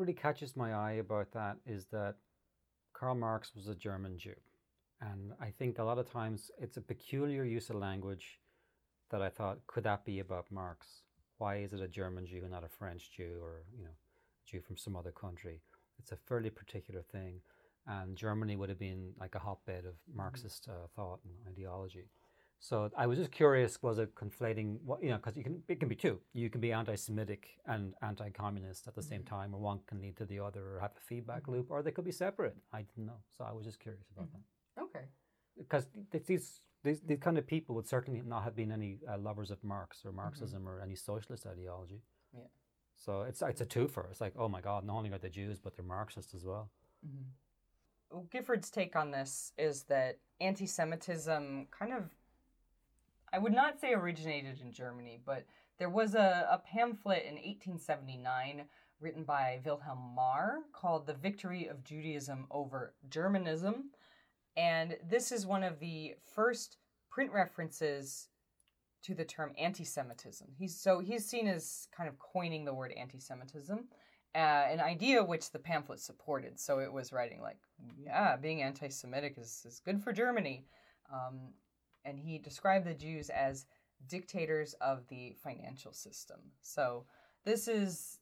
really 0.00 0.14
catches 0.14 0.56
my 0.56 0.72
eye 0.72 0.92
about 0.92 1.30
that 1.32 1.58
is 1.66 1.86
that 1.92 2.16
Karl 2.94 3.14
Marx 3.14 3.54
was 3.54 3.68
a 3.68 3.74
German 3.74 4.18
Jew. 4.18 4.34
And 5.00 5.32
I 5.40 5.50
think 5.50 5.78
a 5.78 5.84
lot 5.84 5.98
of 5.98 6.10
times 6.10 6.50
it's 6.58 6.76
a 6.78 6.82
peculiar 6.82 7.44
use 7.44 7.70
of 7.70 7.76
language 7.76 8.40
that 9.10 9.22
I 9.22 9.28
thought, 9.28 9.66
could 9.66 9.84
that 9.84 10.04
be 10.04 10.20
about 10.20 10.50
Marx? 10.50 10.86
Why 11.38 11.56
is 11.56 11.72
it 11.72 11.80
a 11.80 11.88
German 11.88 12.26
Jew 12.26 12.40
and 12.42 12.50
not 12.50 12.64
a 12.64 12.68
French 12.68 13.10
Jew 13.16 13.38
or, 13.42 13.64
you 13.76 13.84
know, 13.84 13.90
a 13.90 14.50
Jew 14.50 14.60
from 14.60 14.76
some 14.76 14.96
other 14.96 15.12
country? 15.12 15.60
It's 15.98 16.12
a 16.12 16.16
fairly 16.16 16.50
particular 16.50 17.02
thing. 17.02 17.40
And 17.86 18.16
Germany 18.16 18.56
would 18.56 18.68
have 18.68 18.78
been 18.78 19.12
like 19.18 19.34
a 19.34 19.38
hotbed 19.38 19.84
of 19.86 19.94
Marxist 20.14 20.68
uh, 20.68 20.86
thought 20.94 21.20
and 21.24 21.34
ideology. 21.50 22.10
So 22.62 22.90
I 22.96 23.06
was 23.06 23.18
just 23.18 23.32
curious: 23.32 23.82
was 23.82 23.98
it 23.98 24.14
conflating? 24.14 24.78
What 24.84 25.02
you 25.02 25.08
know, 25.10 25.16
because 25.16 25.36
you 25.36 25.42
can 25.42 25.62
it 25.66 25.80
can 25.80 25.88
be 25.88 25.94
two. 25.94 26.20
You 26.34 26.50
can 26.50 26.60
be 26.60 26.72
anti-Semitic 26.72 27.48
and 27.66 27.94
anti-communist 28.02 28.86
at 28.86 28.94
the 28.94 29.02
same 29.02 29.22
mm-hmm. 29.22 29.34
time, 29.34 29.54
or 29.54 29.60
one 29.60 29.80
can 29.86 30.00
lead 30.00 30.16
to 30.18 30.26
the 30.26 30.40
other, 30.40 30.76
or 30.76 30.80
have 30.80 30.92
a 30.96 31.00
feedback 31.00 31.42
mm-hmm. 31.42 31.52
loop, 31.52 31.70
or 31.70 31.82
they 31.82 31.90
could 31.90 32.04
be 32.04 32.12
separate. 32.12 32.54
I 32.72 32.82
didn't 32.82 33.06
know, 33.06 33.20
so 33.36 33.44
I 33.44 33.52
was 33.52 33.64
just 33.64 33.80
curious 33.80 34.06
about 34.14 34.28
mm-hmm. 34.28 34.38
that. 34.76 34.82
Okay. 34.82 35.06
Because 35.58 35.86
these 36.26 36.60
these 36.84 37.00
these 37.00 37.18
kind 37.18 37.38
of 37.38 37.46
people 37.46 37.74
would 37.74 37.88
certainly 37.88 38.22
not 38.26 38.44
have 38.44 38.54
been 38.54 38.72
any 38.72 38.98
uh, 39.10 39.18
lovers 39.18 39.50
of 39.50 39.62
Marx 39.64 40.04
or 40.04 40.12
Marxism 40.12 40.68
or 40.68 40.80
any 40.80 40.94
socialist 40.94 41.46
ideology. 41.46 42.02
Yeah. 42.34 42.40
So 42.94 43.22
it's 43.22 43.42
it's 43.42 43.62
a 43.62 43.66
twofer. 43.66 44.10
It's 44.10 44.20
like, 44.20 44.34
oh 44.38 44.48
my 44.48 44.60
God, 44.60 44.84
not 44.84 44.96
only 44.96 45.10
are 45.12 45.18
they 45.18 45.30
Jews, 45.30 45.58
but 45.58 45.76
they're 45.76 45.84
Marxists 45.84 46.34
as 46.34 46.44
well. 46.44 46.70
Well, 48.10 48.26
Gifford's 48.30 48.70
take 48.70 48.96
on 48.96 49.10
this 49.10 49.52
is 49.56 49.84
that 49.84 50.18
anti 50.40 50.66
Semitism 50.66 51.68
kind 51.70 51.92
of, 51.92 52.10
I 53.32 53.38
would 53.38 53.52
not 53.52 53.80
say 53.80 53.92
originated 53.92 54.60
in 54.60 54.72
Germany, 54.72 55.20
but 55.24 55.44
there 55.78 55.90
was 55.90 56.14
a, 56.14 56.48
a 56.50 56.58
pamphlet 56.58 57.22
in 57.24 57.34
1879 57.34 58.64
written 59.00 59.24
by 59.24 59.60
Wilhelm 59.64 60.14
Marr 60.14 60.58
called 60.72 61.06
The 61.06 61.14
Victory 61.14 61.66
of 61.66 61.84
Judaism 61.84 62.46
Over 62.50 62.94
Germanism. 63.08 63.90
And 64.56 64.96
this 65.08 65.32
is 65.32 65.46
one 65.46 65.62
of 65.62 65.78
the 65.78 66.16
first 66.34 66.76
print 67.08 67.32
references 67.32 68.28
to 69.02 69.14
the 69.14 69.24
term 69.24 69.52
anti 69.58 69.84
Semitism. 69.84 70.48
He's 70.58 70.76
so 70.76 71.00
he's 71.00 71.24
seen 71.24 71.48
as 71.48 71.88
kind 71.96 72.08
of 72.08 72.18
coining 72.18 72.64
the 72.64 72.74
word 72.74 72.92
anti 72.92 73.18
Semitism. 73.18 73.88
uh, 74.34 74.38
an 74.38 74.80
idea 74.80 75.22
which 75.24 75.50
the 75.50 75.58
pamphlet 75.58 76.00
supported. 76.00 76.58
So 76.60 76.78
it 76.78 76.92
was 76.92 77.12
writing 77.12 77.40
like, 77.40 77.58
yeah, 77.98 78.36
being 78.36 78.62
anti-Semitic 78.62 79.34
is, 79.38 79.62
is 79.66 79.80
good 79.84 80.02
for 80.02 80.12
Germany. 80.12 80.64
Um, 81.12 81.52
and 82.04 82.18
he 82.18 82.38
described 82.38 82.86
the 82.86 82.94
Jews 82.94 83.30
as 83.30 83.66
dictators 84.08 84.74
of 84.80 85.06
the 85.08 85.34
financial 85.42 85.92
system. 85.92 86.40
So 86.62 87.04
this 87.44 87.68
is 87.68 88.18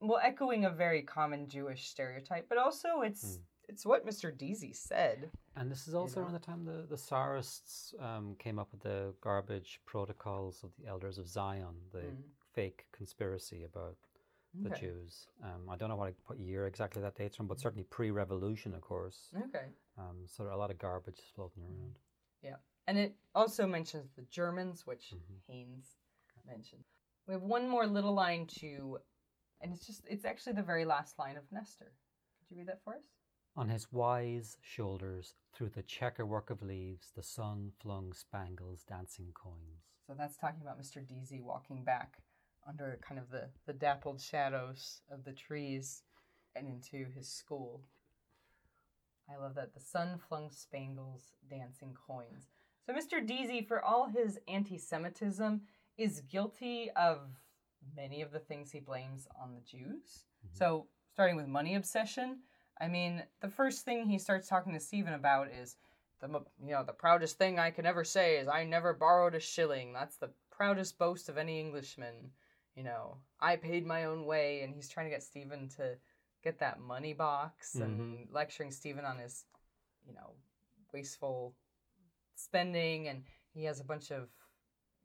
well 0.00 0.20
echoing 0.22 0.64
a 0.66 0.70
very 0.70 1.02
common 1.02 1.48
Jewish 1.48 1.88
stereotype, 1.88 2.48
but 2.48 2.58
also 2.58 3.00
it's 3.02 3.24
Mm. 3.38 3.42
it's 3.68 3.84
what 3.86 4.06
Mr. 4.06 4.36
Deasy 4.36 4.72
said. 4.72 5.30
And 5.56 5.70
this 5.70 5.88
is 5.88 5.94
also 5.94 6.20
know? 6.20 6.24
around 6.26 6.34
the 6.34 6.38
time 6.38 6.64
the, 6.64 6.86
the 6.88 6.96
Tsarists 6.96 7.94
um, 8.00 8.36
came 8.38 8.58
up 8.60 8.70
with 8.70 8.82
the 8.82 9.12
garbage 9.20 9.80
protocols 9.86 10.62
of 10.62 10.70
the 10.78 10.86
Elders 10.86 11.18
of 11.18 11.26
Zion, 11.26 11.74
the 11.92 11.98
Mm. 12.02 12.22
fake 12.52 12.86
conspiracy 12.92 13.64
about 13.64 13.96
the 14.54 14.70
Okay. 14.70 14.80
Jews. 14.80 15.28
Um, 15.42 15.68
I 15.68 15.76
don't 15.76 15.88
know 15.88 15.96
what, 15.96 16.14
what 16.26 16.38
year 16.38 16.66
exactly 16.66 17.02
that 17.02 17.14
dates 17.16 17.36
from, 17.36 17.46
but 17.46 17.58
certainly 17.58 17.84
pre-revolution, 17.84 18.72
of 18.74 18.80
course. 18.82 19.30
Okay. 19.48 19.66
Um, 19.98 20.26
so 20.26 20.42
there 20.44 20.50
are 20.52 20.54
a 20.54 20.58
lot 20.58 20.70
of 20.70 20.78
garbage 20.78 21.20
floating 21.34 21.62
around. 21.64 21.98
And 22.86 22.98
it 22.98 23.16
also 23.34 23.66
mentions 23.66 24.12
the 24.12 24.22
Germans, 24.22 24.86
which 24.86 25.10
Mhm. 25.12 25.40
Haynes 25.46 25.96
mentioned. 26.44 26.84
We 27.26 27.34
have 27.34 27.42
one 27.42 27.68
more 27.68 27.86
little 27.86 28.14
line 28.14 28.46
to, 28.58 29.02
and 29.60 29.72
it's 29.72 29.86
just, 29.86 30.06
it's 30.06 30.24
actually 30.24 30.52
the 30.52 30.62
very 30.62 30.84
last 30.84 31.18
line 31.18 31.36
of 31.36 31.50
Nestor. 31.50 31.92
Could 32.38 32.50
you 32.50 32.56
read 32.58 32.68
that 32.68 32.82
for 32.82 32.94
us? 32.94 33.02
On 33.56 33.68
his 33.68 33.90
wise 33.90 34.58
shoulders, 34.60 35.34
through 35.52 35.70
the 35.70 35.82
checkerwork 35.82 36.50
of 36.50 36.62
leaves, 36.62 37.10
the 37.12 37.22
sun 37.22 37.72
flung 37.80 38.12
spangles, 38.12 38.84
dancing 38.84 39.32
coins. 39.32 39.88
So 40.06 40.14
that's 40.14 40.36
talking 40.36 40.60
about 40.60 40.78
Mr. 40.78 41.00
Deasy 41.00 41.40
walking 41.40 41.82
back 41.82 42.22
under 42.66 42.98
kind 43.00 43.18
of 43.18 43.30
the, 43.30 43.50
the 43.64 43.72
dappled 43.72 44.20
shadows 44.20 45.00
of 45.10 45.24
the 45.24 45.32
trees 45.32 46.04
and 46.54 46.68
into 46.68 47.06
his 47.06 47.28
school. 47.28 47.82
I 49.28 49.36
love 49.36 49.54
that. 49.54 49.74
The 49.74 49.80
sun 49.80 50.18
flung 50.18 50.50
spangles, 50.50 51.34
dancing 51.48 51.94
coins. 51.94 52.52
So 52.86 52.92
Mr. 52.92 53.26
Deasy, 53.26 53.66
for 53.66 53.84
all 53.84 54.06
his 54.06 54.38
anti 54.46 54.78
Semitism, 54.78 55.60
is 55.98 56.20
guilty 56.22 56.90
of 56.92 57.30
many 57.96 58.22
of 58.22 58.30
the 58.30 58.38
things 58.38 58.70
he 58.70 58.78
blames 58.78 59.26
on 59.40 59.54
the 59.54 59.60
Jews. 59.60 60.26
Mhm. 60.44 60.56
So, 60.56 60.88
starting 61.12 61.36
with 61.36 61.48
money 61.48 61.74
obsession, 61.74 62.42
I 62.80 62.88
mean, 62.88 63.26
the 63.40 63.50
first 63.50 63.84
thing 63.84 64.06
he 64.06 64.18
starts 64.18 64.48
talking 64.48 64.72
to 64.72 64.80
Stephen 64.80 65.14
about 65.14 65.48
is 65.48 65.76
the 66.20 66.28
you 66.60 66.70
know 66.70 66.84
the 66.84 66.92
proudest 66.92 67.38
thing 67.38 67.58
I 67.58 67.70
can 67.70 67.86
ever 67.86 68.04
say 68.04 68.38
is 68.38 68.48
I 68.48 68.64
never 68.64 68.94
borrowed 68.94 69.34
a 69.34 69.40
shilling. 69.40 69.92
That's 69.92 70.16
the 70.18 70.32
proudest 70.50 70.96
boast 70.96 71.28
of 71.28 71.38
any 71.38 71.58
Englishman. 71.58 72.32
You 72.74 72.84
know, 72.84 73.20
I 73.40 73.56
paid 73.56 73.84
my 73.84 74.04
own 74.04 74.26
way, 74.26 74.62
and 74.62 74.72
he's 74.74 74.88
trying 74.88 75.06
to 75.06 75.10
get 75.10 75.22
Stephen 75.22 75.68
to 75.70 75.98
get 76.42 76.58
that 76.58 76.78
money 76.78 77.14
box 77.14 77.74
and 77.74 78.28
lecturing 78.30 78.70
Stephen 78.70 79.04
on 79.04 79.18
his, 79.18 79.44
you 80.06 80.12
know, 80.14 80.36
wasteful 80.92 81.56
spending, 82.36 83.08
and 83.08 83.22
he 83.54 83.64
has 83.64 83.80
a 83.80 83.84
bunch 83.84 84.10
of 84.10 84.28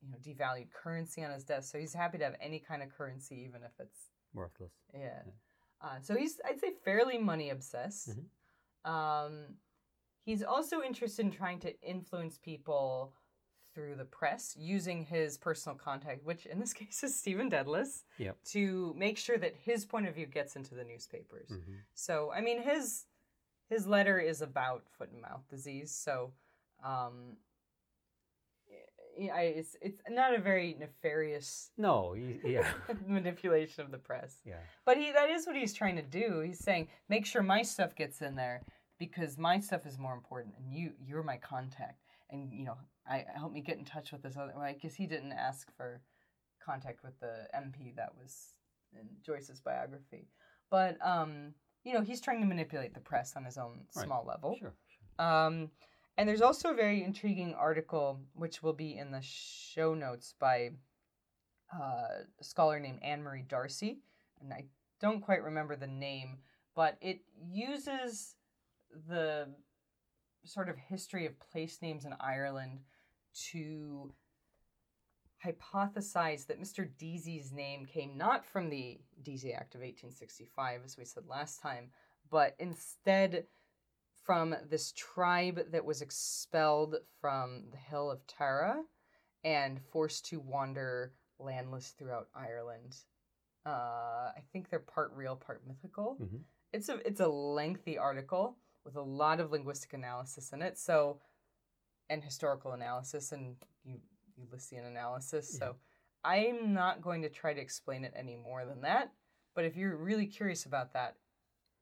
you 0.01 0.09
know 0.11 0.17
devalued 0.17 0.71
currency 0.71 1.23
on 1.23 1.31
his 1.31 1.43
desk, 1.43 1.71
so 1.71 1.77
he's 1.79 1.93
happy 1.93 2.17
to 2.17 2.23
have 2.23 2.35
any 2.41 2.59
kind 2.59 2.81
of 2.83 2.89
currency, 2.95 3.35
even 3.47 3.63
if 3.63 3.71
it's 3.79 4.09
Worthless. 4.33 4.71
yeah. 4.93 5.21
Uh, 5.81 5.99
so 6.01 6.15
he's, 6.15 6.39
I'd 6.45 6.59
say, 6.59 6.71
fairly 6.85 7.17
money 7.17 7.49
obsessed. 7.49 8.11
Um, 8.85 9.55
he's 10.25 10.43
also 10.43 10.81
interested 10.81 11.25
in 11.25 11.31
trying 11.31 11.59
to 11.61 11.79
influence 11.81 12.37
people 12.37 13.13
through 13.73 13.95
the 13.95 14.05
press 14.05 14.55
using 14.59 15.03
his 15.05 15.37
personal 15.37 15.77
contact, 15.77 16.23
which 16.23 16.45
in 16.45 16.59
this 16.59 16.73
case 16.81 17.03
is 17.03 17.17
Stephen 17.17 17.49
Dedalus, 17.49 18.03
Yep. 18.17 18.37
to 18.51 18.93
make 18.97 19.17
sure 19.17 19.37
that 19.37 19.55
his 19.55 19.85
point 19.85 20.07
of 20.07 20.15
view 20.15 20.25
gets 20.25 20.55
into 20.55 20.75
the 20.75 20.83
newspapers. 20.83 21.49
Mhm. 21.49 21.77
So, 21.93 22.31
I 22.31 22.41
mean, 22.41 22.61
his 22.61 23.05
his 23.69 23.87
letter 23.87 24.19
is 24.19 24.41
about 24.41 24.83
foot 24.97 25.09
and 25.11 25.21
mouth 25.21 25.47
disease. 25.49 25.95
So, 25.95 26.33
um, 26.83 27.37
I, 29.33 29.41
it's 29.57 29.75
it's 29.81 30.01
not 30.09 30.33
a 30.33 30.39
very 30.41 30.75
nefarious 30.79 31.69
No, 31.77 32.13
he, 32.13 32.39
yeah, 32.45 32.67
manipulation 33.07 33.83
of 33.83 33.91
the 33.91 33.97
press. 33.97 34.37
yeah. 34.45 34.55
But 34.85 34.97
he 34.97 35.11
that 35.11 35.29
is 35.29 35.45
what 35.45 35.55
he's 35.55 35.73
trying 35.73 35.97
to 35.97 36.01
do. 36.01 36.39
He's 36.39 36.59
saying, 36.59 36.87
make 37.09 37.25
sure 37.25 37.43
my 37.43 37.61
stuff 37.61 37.95
gets 37.95 38.21
in 38.21 38.35
there 38.35 38.63
because 38.97 39.37
my 39.37 39.59
stuff 39.59 39.85
is 39.85 39.99
more 39.99 40.13
important 40.13 40.55
and 40.57 40.73
you 40.73 40.91
you're 41.05 41.23
my 41.23 41.37
contact. 41.37 41.99
And 42.29 42.51
you 42.53 42.63
know, 42.65 42.77
I 43.07 43.25
help 43.35 43.51
me 43.51 43.61
get 43.61 43.77
in 43.77 43.85
touch 43.85 44.11
with 44.11 44.23
this 44.23 44.37
other 44.37 44.53
well, 44.55 44.63
I 44.65 44.73
guess 44.73 44.95
he 44.95 45.05
didn't 45.07 45.33
ask 45.33 45.67
for 45.75 46.01
contact 46.65 47.03
with 47.03 47.19
the 47.19 47.47
MP 47.55 47.95
that 47.97 48.13
was 48.17 48.55
in 48.93 49.07
Joyce's 49.23 49.59
biography. 49.59 50.29
But 50.71 50.97
um, 51.05 51.53
you 51.83 51.93
know, 51.93 52.01
he's 52.01 52.21
trying 52.21 52.39
to 52.39 52.47
manipulate 52.47 52.93
the 52.93 53.01
press 53.01 53.33
on 53.35 53.43
his 53.43 53.57
own 53.57 53.81
Right. 53.95 54.05
small 54.05 54.25
level. 54.25 54.55
Sure, 54.57 54.73
sure. 54.87 55.25
Um, 55.25 55.69
and 56.17 56.27
there's 56.27 56.41
also 56.41 56.69
a 56.69 56.75
very 56.75 57.03
intriguing 57.03 57.53
article 57.53 58.19
which 58.33 58.61
will 58.61 58.73
be 58.73 58.97
in 58.97 59.11
the 59.11 59.21
show 59.21 59.93
notes 59.93 60.33
by 60.39 60.71
uh, 61.73 62.23
a 62.39 62.43
scholar 62.43 62.79
named 62.79 62.99
Anne 63.01 63.23
Marie 63.23 63.43
D'Arcy, 63.47 63.99
and 64.41 64.53
I 64.53 64.65
don't 64.99 65.21
quite 65.21 65.43
remember 65.43 65.75
the 65.75 65.87
name, 65.87 66.39
but 66.75 66.97
it 67.01 67.21
uses 67.49 68.35
the 69.07 69.47
sort 70.43 70.69
of 70.69 70.77
history 70.77 71.25
of 71.25 71.39
place 71.39 71.81
names 71.81 72.05
in 72.05 72.13
Ireland 72.19 72.81
to 73.51 74.13
hypothesize 75.45 76.45
that 76.47 76.61
Mr. 76.61 76.87
Deasy's 76.97 77.51
name 77.51 77.85
came 77.85 78.17
not 78.17 78.45
from 78.45 78.69
the 78.69 78.99
Deasy 79.23 79.53
Act 79.53 79.75
of 79.75 79.81
1865, 79.81 80.81
as 80.85 80.97
we 80.97 81.05
said 81.05 81.23
last 81.27 81.61
time, 81.61 81.89
but 82.29 82.55
instead 82.59 83.45
from 84.23 84.55
this 84.69 84.91
tribe 84.93 85.59
that 85.71 85.85
was 85.85 86.01
expelled 86.01 86.95
from 87.19 87.63
the 87.71 87.77
Hill 87.77 88.11
of 88.11 88.25
Tara 88.27 88.83
and 89.43 89.79
forced 89.91 90.25
to 90.27 90.39
wander 90.39 91.13
landless 91.39 91.89
throughout 91.97 92.27
Ireland. 92.35 92.95
Uh, 93.65 93.69
I 94.35 94.43
think 94.51 94.69
they're 94.69 94.79
part 94.79 95.11
real, 95.15 95.35
part 95.35 95.65
mythical. 95.67 96.17
Mhm. 96.21 96.43
It's 96.73 96.89
a 96.89 97.05
it's 97.07 97.19
a 97.19 97.27
lengthy 97.27 97.97
article 97.97 98.57
with 98.85 98.95
a 98.95 99.01
lot 99.01 99.39
of 99.39 99.51
linguistic 99.51 99.93
analysis 99.93 100.53
in 100.53 100.61
it. 100.61 100.77
So, 100.77 101.19
and 102.09 102.23
historical 102.23 102.71
analysis 102.71 103.31
and 103.31 103.55
Ulyssean 104.39 104.87
analysis. 104.87 105.57
So, 105.57 105.75
I'm 106.23 106.73
not 106.73 107.01
going 107.01 107.21
to 107.23 107.29
try 107.29 107.53
to 107.53 107.61
explain 107.61 108.03
it 108.03 108.13
any 108.15 108.35
more 108.35 108.65
than 108.65 108.81
that. 108.81 109.11
But 109.53 109.65
if 109.65 109.75
you're 109.75 109.95
really 109.97 110.25
curious 110.27 110.65
about 110.65 110.93
that, 110.93 111.17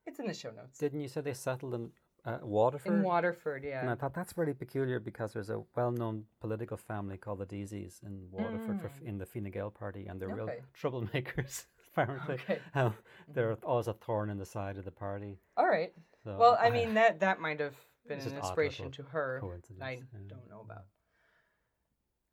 it's 0.06 0.20
in 0.20 0.28
the 0.28 0.34
show 0.34 0.52
notes. 0.52 0.78
Didn't 0.80 1.02
you 1.02 1.08
say 1.08 1.22
they 1.22 1.34
settled 1.34 1.74
in 1.76 1.92
uh, 2.26 2.38
Waterford? 2.42 2.94
In 2.94 3.04
Waterford, 3.04 3.64
yeah. 3.64 3.82
And 3.82 3.90
I 3.90 3.96
thought 3.96 4.14
that's 4.14 4.38
really 4.38 4.54
peculiar 4.54 5.00
because 5.00 5.34
there's 5.34 5.50
a 5.50 5.62
well-known 5.76 6.26
political 6.42 6.78
family 6.78 7.18
called 7.18 7.40
the 7.40 7.46
Deasys 7.46 8.04
in 8.04 8.28
Waterford 8.32 8.82
for, 8.82 8.90
Mm. 8.90 9.08
in 9.08 9.18
the 9.18 9.26
Fine 9.26 9.50
Gael 9.52 9.72
party, 9.72 10.08
and 10.08 10.20
they're 10.20 10.30
real 10.30 10.50
troublemakers. 10.80 11.66
Apparently, 11.94 12.36
Okay. 12.36 12.60
Um, 12.76 12.94
they're 13.34 13.58
always 13.64 13.88
a 13.88 13.94
thorn 13.94 14.30
in 14.30 14.38
the 14.38 14.46
side 14.46 14.78
of 14.78 14.86
the 14.86 14.92
party. 14.92 15.40
All 15.58 15.68
right. 15.68 15.92
So 16.24 16.38
Well, 16.38 16.58
I 16.60 16.70
mean 16.70 16.94
that 16.94 17.20
that 17.22 17.40
might 17.42 17.60
have 17.60 17.76
been 18.08 18.20
an 18.20 18.36
inspiration 18.36 18.92
to 18.92 19.04
her. 19.04 19.40
coincidence. 19.42 19.82
I 19.84 19.92
yeah. 19.92 20.20
don't 20.28 20.50
know 20.50 20.62
about. 20.62 20.86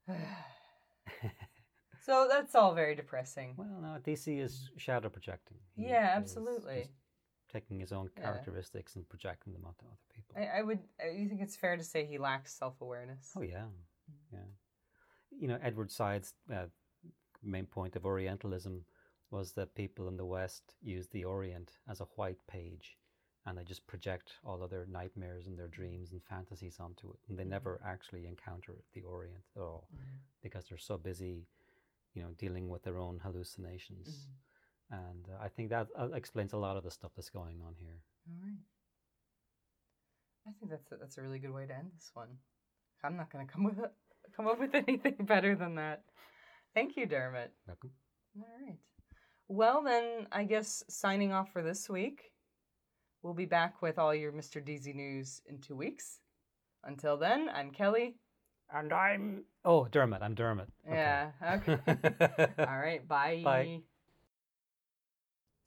so 2.04 2.28
that's 2.30 2.54
all 2.54 2.74
very 2.74 2.94
depressing. 2.94 3.54
Well, 3.56 3.78
no, 3.80 3.98
Deasy 4.02 4.38
is 4.40 4.70
shadow 4.76 5.08
projecting. 5.08 5.56
He 5.74 5.86
Yeah, 5.88 6.12
absolutely. 6.14 6.90
Taking 7.52 7.80
his 7.80 7.92
own 7.92 8.10
Yeah. 8.16 8.24
characteristics 8.24 8.96
and 8.96 9.08
projecting 9.08 9.52
them 9.52 9.64
onto 9.64 9.86
other 9.86 9.96
people. 10.14 10.36
I, 10.36 10.58
I 10.58 10.62
would. 10.62 10.80
Uh, 11.02 11.08
you 11.08 11.28
think 11.28 11.40
it's 11.40 11.56
fair 11.56 11.76
to 11.76 11.84
say 11.84 12.04
he 12.04 12.18
lacks 12.18 12.52
self 12.54 12.80
awareness? 12.80 13.32
Oh 13.36 13.42
yeah, 13.42 13.66
yeah. 14.32 14.38
You 15.30 15.48
know, 15.48 15.58
Edward 15.62 15.90
Said's 15.90 16.34
uh, 16.52 16.66
main 17.42 17.66
point 17.66 17.96
of 17.96 18.04
Orientalism 18.04 18.84
was 19.30 19.52
that 19.52 19.74
people 19.74 20.08
in 20.08 20.16
the 20.16 20.24
West 20.24 20.74
use 20.82 21.08
the 21.08 21.24
Orient 21.24 21.72
as 21.88 22.00
a 22.00 22.08
white 22.16 22.38
page, 22.46 22.96
and 23.44 23.58
they 23.58 23.64
just 23.64 23.86
project 23.86 24.34
all 24.44 24.62
of 24.62 24.70
their 24.70 24.86
nightmares 24.86 25.46
and 25.46 25.58
their 25.58 25.68
dreams 25.68 26.12
and 26.12 26.22
fantasies 26.22 26.78
onto 26.80 27.10
it, 27.10 27.18
and 27.28 27.38
they 27.38 27.42
mm-hmm. 27.42 27.50
never 27.50 27.80
actually 27.84 28.26
encounter 28.26 28.84
the 28.94 29.02
Orient 29.02 29.44
at 29.56 29.62
all 29.62 29.88
mm-hmm. 29.94 30.16
because 30.42 30.66
they're 30.68 30.78
so 30.78 30.96
busy, 30.96 31.46
you 32.14 32.22
know, 32.22 32.30
dealing 32.38 32.68
with 32.68 32.82
their 32.82 32.98
own 32.98 33.20
hallucinations. 33.22 34.08
Mm-hmm. 34.08 34.32
And 34.90 35.26
uh, 35.28 35.42
I 35.42 35.48
think 35.48 35.70
that 35.70 35.88
uh, 35.98 36.10
explains 36.12 36.52
a 36.52 36.56
lot 36.56 36.76
of 36.76 36.84
the 36.84 36.90
stuff 36.90 37.10
that's 37.16 37.30
going 37.30 37.60
on 37.66 37.74
here. 37.78 37.98
All 38.28 38.36
right. 38.44 38.58
I 40.46 40.52
think 40.58 40.70
that's 40.70 40.92
a, 40.92 40.96
that's 40.96 41.18
a 41.18 41.22
really 41.22 41.38
good 41.40 41.52
way 41.52 41.66
to 41.66 41.74
end 41.74 41.90
this 41.94 42.10
one. 42.14 42.28
I'm 43.02 43.16
not 43.16 43.32
going 43.32 43.46
to 43.46 43.52
come 43.52 43.64
with 43.64 43.78
a, 43.78 43.90
come 44.36 44.46
up 44.46 44.60
with 44.60 44.74
anything 44.86 45.16
better 45.20 45.56
than 45.56 45.74
that. 45.76 46.02
Thank 46.74 46.96
you, 46.96 47.06
Dermot. 47.06 47.52
Welcome. 47.66 47.90
All 48.38 48.46
right. 48.64 48.76
Well, 49.48 49.82
then, 49.82 50.26
I 50.32 50.44
guess 50.44 50.84
signing 50.88 51.32
off 51.32 51.52
for 51.52 51.62
this 51.62 51.88
week. 51.88 52.32
We'll 53.22 53.34
be 53.34 53.46
back 53.46 53.82
with 53.82 53.98
all 53.98 54.14
your 54.14 54.32
Mr. 54.32 54.64
Deasy 54.64 54.92
news 54.92 55.40
in 55.48 55.58
two 55.58 55.74
weeks. 55.74 56.20
Until 56.84 57.16
then, 57.16 57.48
I'm 57.52 57.70
Kelly. 57.70 58.16
And 58.72 58.92
I'm 58.92 59.44
Oh, 59.64 59.86
Dermot. 59.86 60.22
I'm 60.22 60.34
Dermot. 60.34 60.68
Okay. 60.86 60.96
Yeah, 60.96 61.30
okay. 61.54 61.78
all 62.58 62.78
right, 62.78 63.06
bye. 63.06 63.40
Bye. 63.44 63.80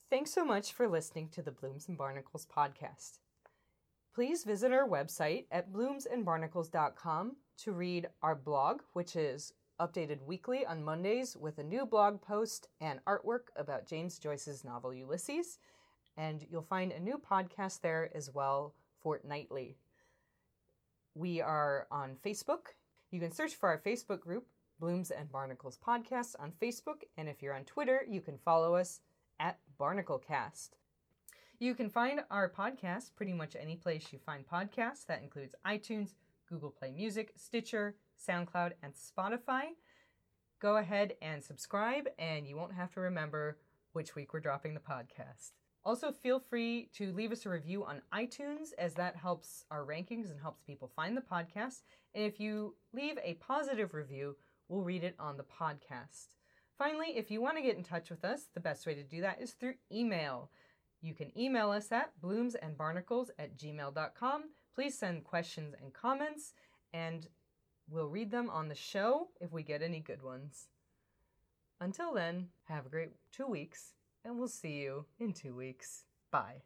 Thanks 0.10 0.34
so 0.34 0.44
much 0.44 0.74
for 0.74 0.88
listening 0.88 1.30
to 1.34 1.44
the 1.44 1.52
Blooms 1.52 1.88
and 1.88 1.96
Barnacles 1.96 2.48
podcast. 2.48 3.20
Please 4.16 4.44
visit 4.44 4.72
our 4.72 4.90
website 4.90 5.46
at 5.52 5.72
bloomsandbarnacles.com 5.72 7.36
to 7.60 7.72
read 7.72 8.08
our 8.24 8.34
blog, 8.34 8.82
which 8.94 9.16
is 9.16 9.54
updated 9.80 10.24
weekly 10.24 10.66
on 10.66 10.84
Mondays 10.84 11.38
with 11.38 11.60
a 11.60 11.64
new 11.64 11.86
blog 11.86 12.24
post 12.24 12.70
and 12.82 13.00
artwork 13.06 13.50
about 13.56 13.88
James 13.88 14.18
Joyce's 14.18 14.66
novel 14.66 14.96
Ulysses. 14.96 15.60
And 16.18 16.44
you'll 16.50 16.64
find 16.64 16.92
a 16.92 17.00
new 17.00 17.20
podcast 17.20 17.82
there 17.82 18.10
as 18.16 18.34
well 18.34 18.74
fortnightly. 19.04 19.78
We 21.14 21.40
are 21.40 21.86
on 21.92 22.16
Facebook. 22.26 22.74
You 23.12 23.20
can 23.20 23.32
search 23.32 23.54
for 23.54 23.70
our 23.70 23.78
Facebook 23.78 24.22
group, 24.22 24.48
Blooms 24.80 25.12
and 25.12 25.32
Barnacles 25.32 25.78
Podcast, 25.78 26.36
on 26.40 26.52
Facebook. 26.60 27.04
And 27.16 27.30
if 27.30 27.44
you're 27.44 27.54
on 27.54 27.66
Twitter, 27.66 28.04
you 28.10 28.22
can 28.22 28.40
follow 28.40 28.74
us 28.74 29.02
at 29.80 29.86
BarnacleCast. 29.86 30.70
You 31.60 31.76
can 31.76 31.90
find 31.90 32.22
our 32.32 32.50
podcast 32.50 33.16
pretty 33.16 33.34
much 33.34 33.56
any 33.60 33.76
place 33.76 34.08
you 34.12 34.20
find 34.20 34.46
podcasts. 34.48 35.06
That 35.08 35.22
includes 35.22 35.56
iTunes, 35.66 36.14
Google 36.48 36.70
Play 36.72 36.92
Music, 36.92 37.34
Stitcher, 37.36 37.96
SoundCloud, 38.28 38.74
and 38.82 38.94
Spotify. 38.94 39.64
Go 40.62 40.78
ahead 40.78 41.14
and 41.22 41.44
subscribe, 41.44 42.08
and 42.18 42.48
you 42.48 42.56
won't 42.56 42.74
have 42.74 42.94
to 42.94 43.02
remember 43.02 43.58
which 43.94 44.16
week 44.16 44.34
we're 44.34 44.40
dropping 44.40 44.74
the 44.74 44.80
podcast. 44.80 45.52
Also, 45.86 46.12
feel 46.12 46.40
free 46.40 46.90
to 46.94 47.12
leave 47.14 47.32
us 47.32 47.46
a 47.46 47.50
review 47.50 47.86
on 47.86 48.02
iTunes, 48.14 48.70
as 48.78 48.94
that 48.96 49.16
helps 49.16 49.64
our 49.72 49.86
rankings 49.86 50.30
and 50.30 50.40
helps 50.40 50.62
people 50.62 50.92
find 50.96 51.16
the 51.16 51.22
podcast. 51.22 51.82
And 52.14 52.24
if 52.24 52.40
you 52.40 52.76
leave 52.94 53.18
a 53.24 53.36
positive 53.36 53.94
review, 53.94 54.36
we'll 54.68 54.84
read 54.84 55.04
it 55.04 55.16
on 55.20 55.38
the 55.38 55.44
podcast. 55.44 56.39
Finally, 56.80 57.18
if 57.18 57.30
you 57.30 57.42
want 57.42 57.58
to 57.58 57.62
get 57.62 57.76
in 57.76 57.84
touch 57.84 58.10
with 58.10 58.24
us, 58.24 58.46
the 58.54 58.60
best 58.62 58.88
way 58.88 58.96
to 58.96 59.04
do 59.04 59.20
that 59.20 59.42
is 59.42 59.52
through 59.52 59.74
email. 59.92 60.50
You 61.02 61.14
can 61.14 61.38
email 61.38 61.72
us 61.72 61.92
at 61.92 62.14
bloomsandbarnacles 62.24 63.32
at 63.38 63.58
gmail.com. 63.58 64.44
Please 64.74 64.98
send 64.98 65.26
questions 65.26 65.76
and 65.82 65.94
comments, 65.94 66.54
and 66.94 67.28
we'll 67.90 68.08
read 68.08 68.32
them 68.32 68.50
on 68.50 68.70
the 68.70 68.76
show 68.76 69.28
if 69.42 69.52
we 69.52 69.62
get 69.62 69.82
any 69.82 70.00
good 70.00 70.24
ones. 70.24 70.70
Until 71.82 72.14
then, 72.14 72.48
have 72.70 72.86
a 72.86 72.90
great 72.90 73.12
two 73.34 73.48
weeks, 73.48 73.96
and 74.24 74.40
we'll 74.40 74.48
see 74.48 74.78
you 74.78 75.06
in 75.20 75.34
two 75.34 75.54
weeks. 75.54 76.06
Bye. 76.32 76.62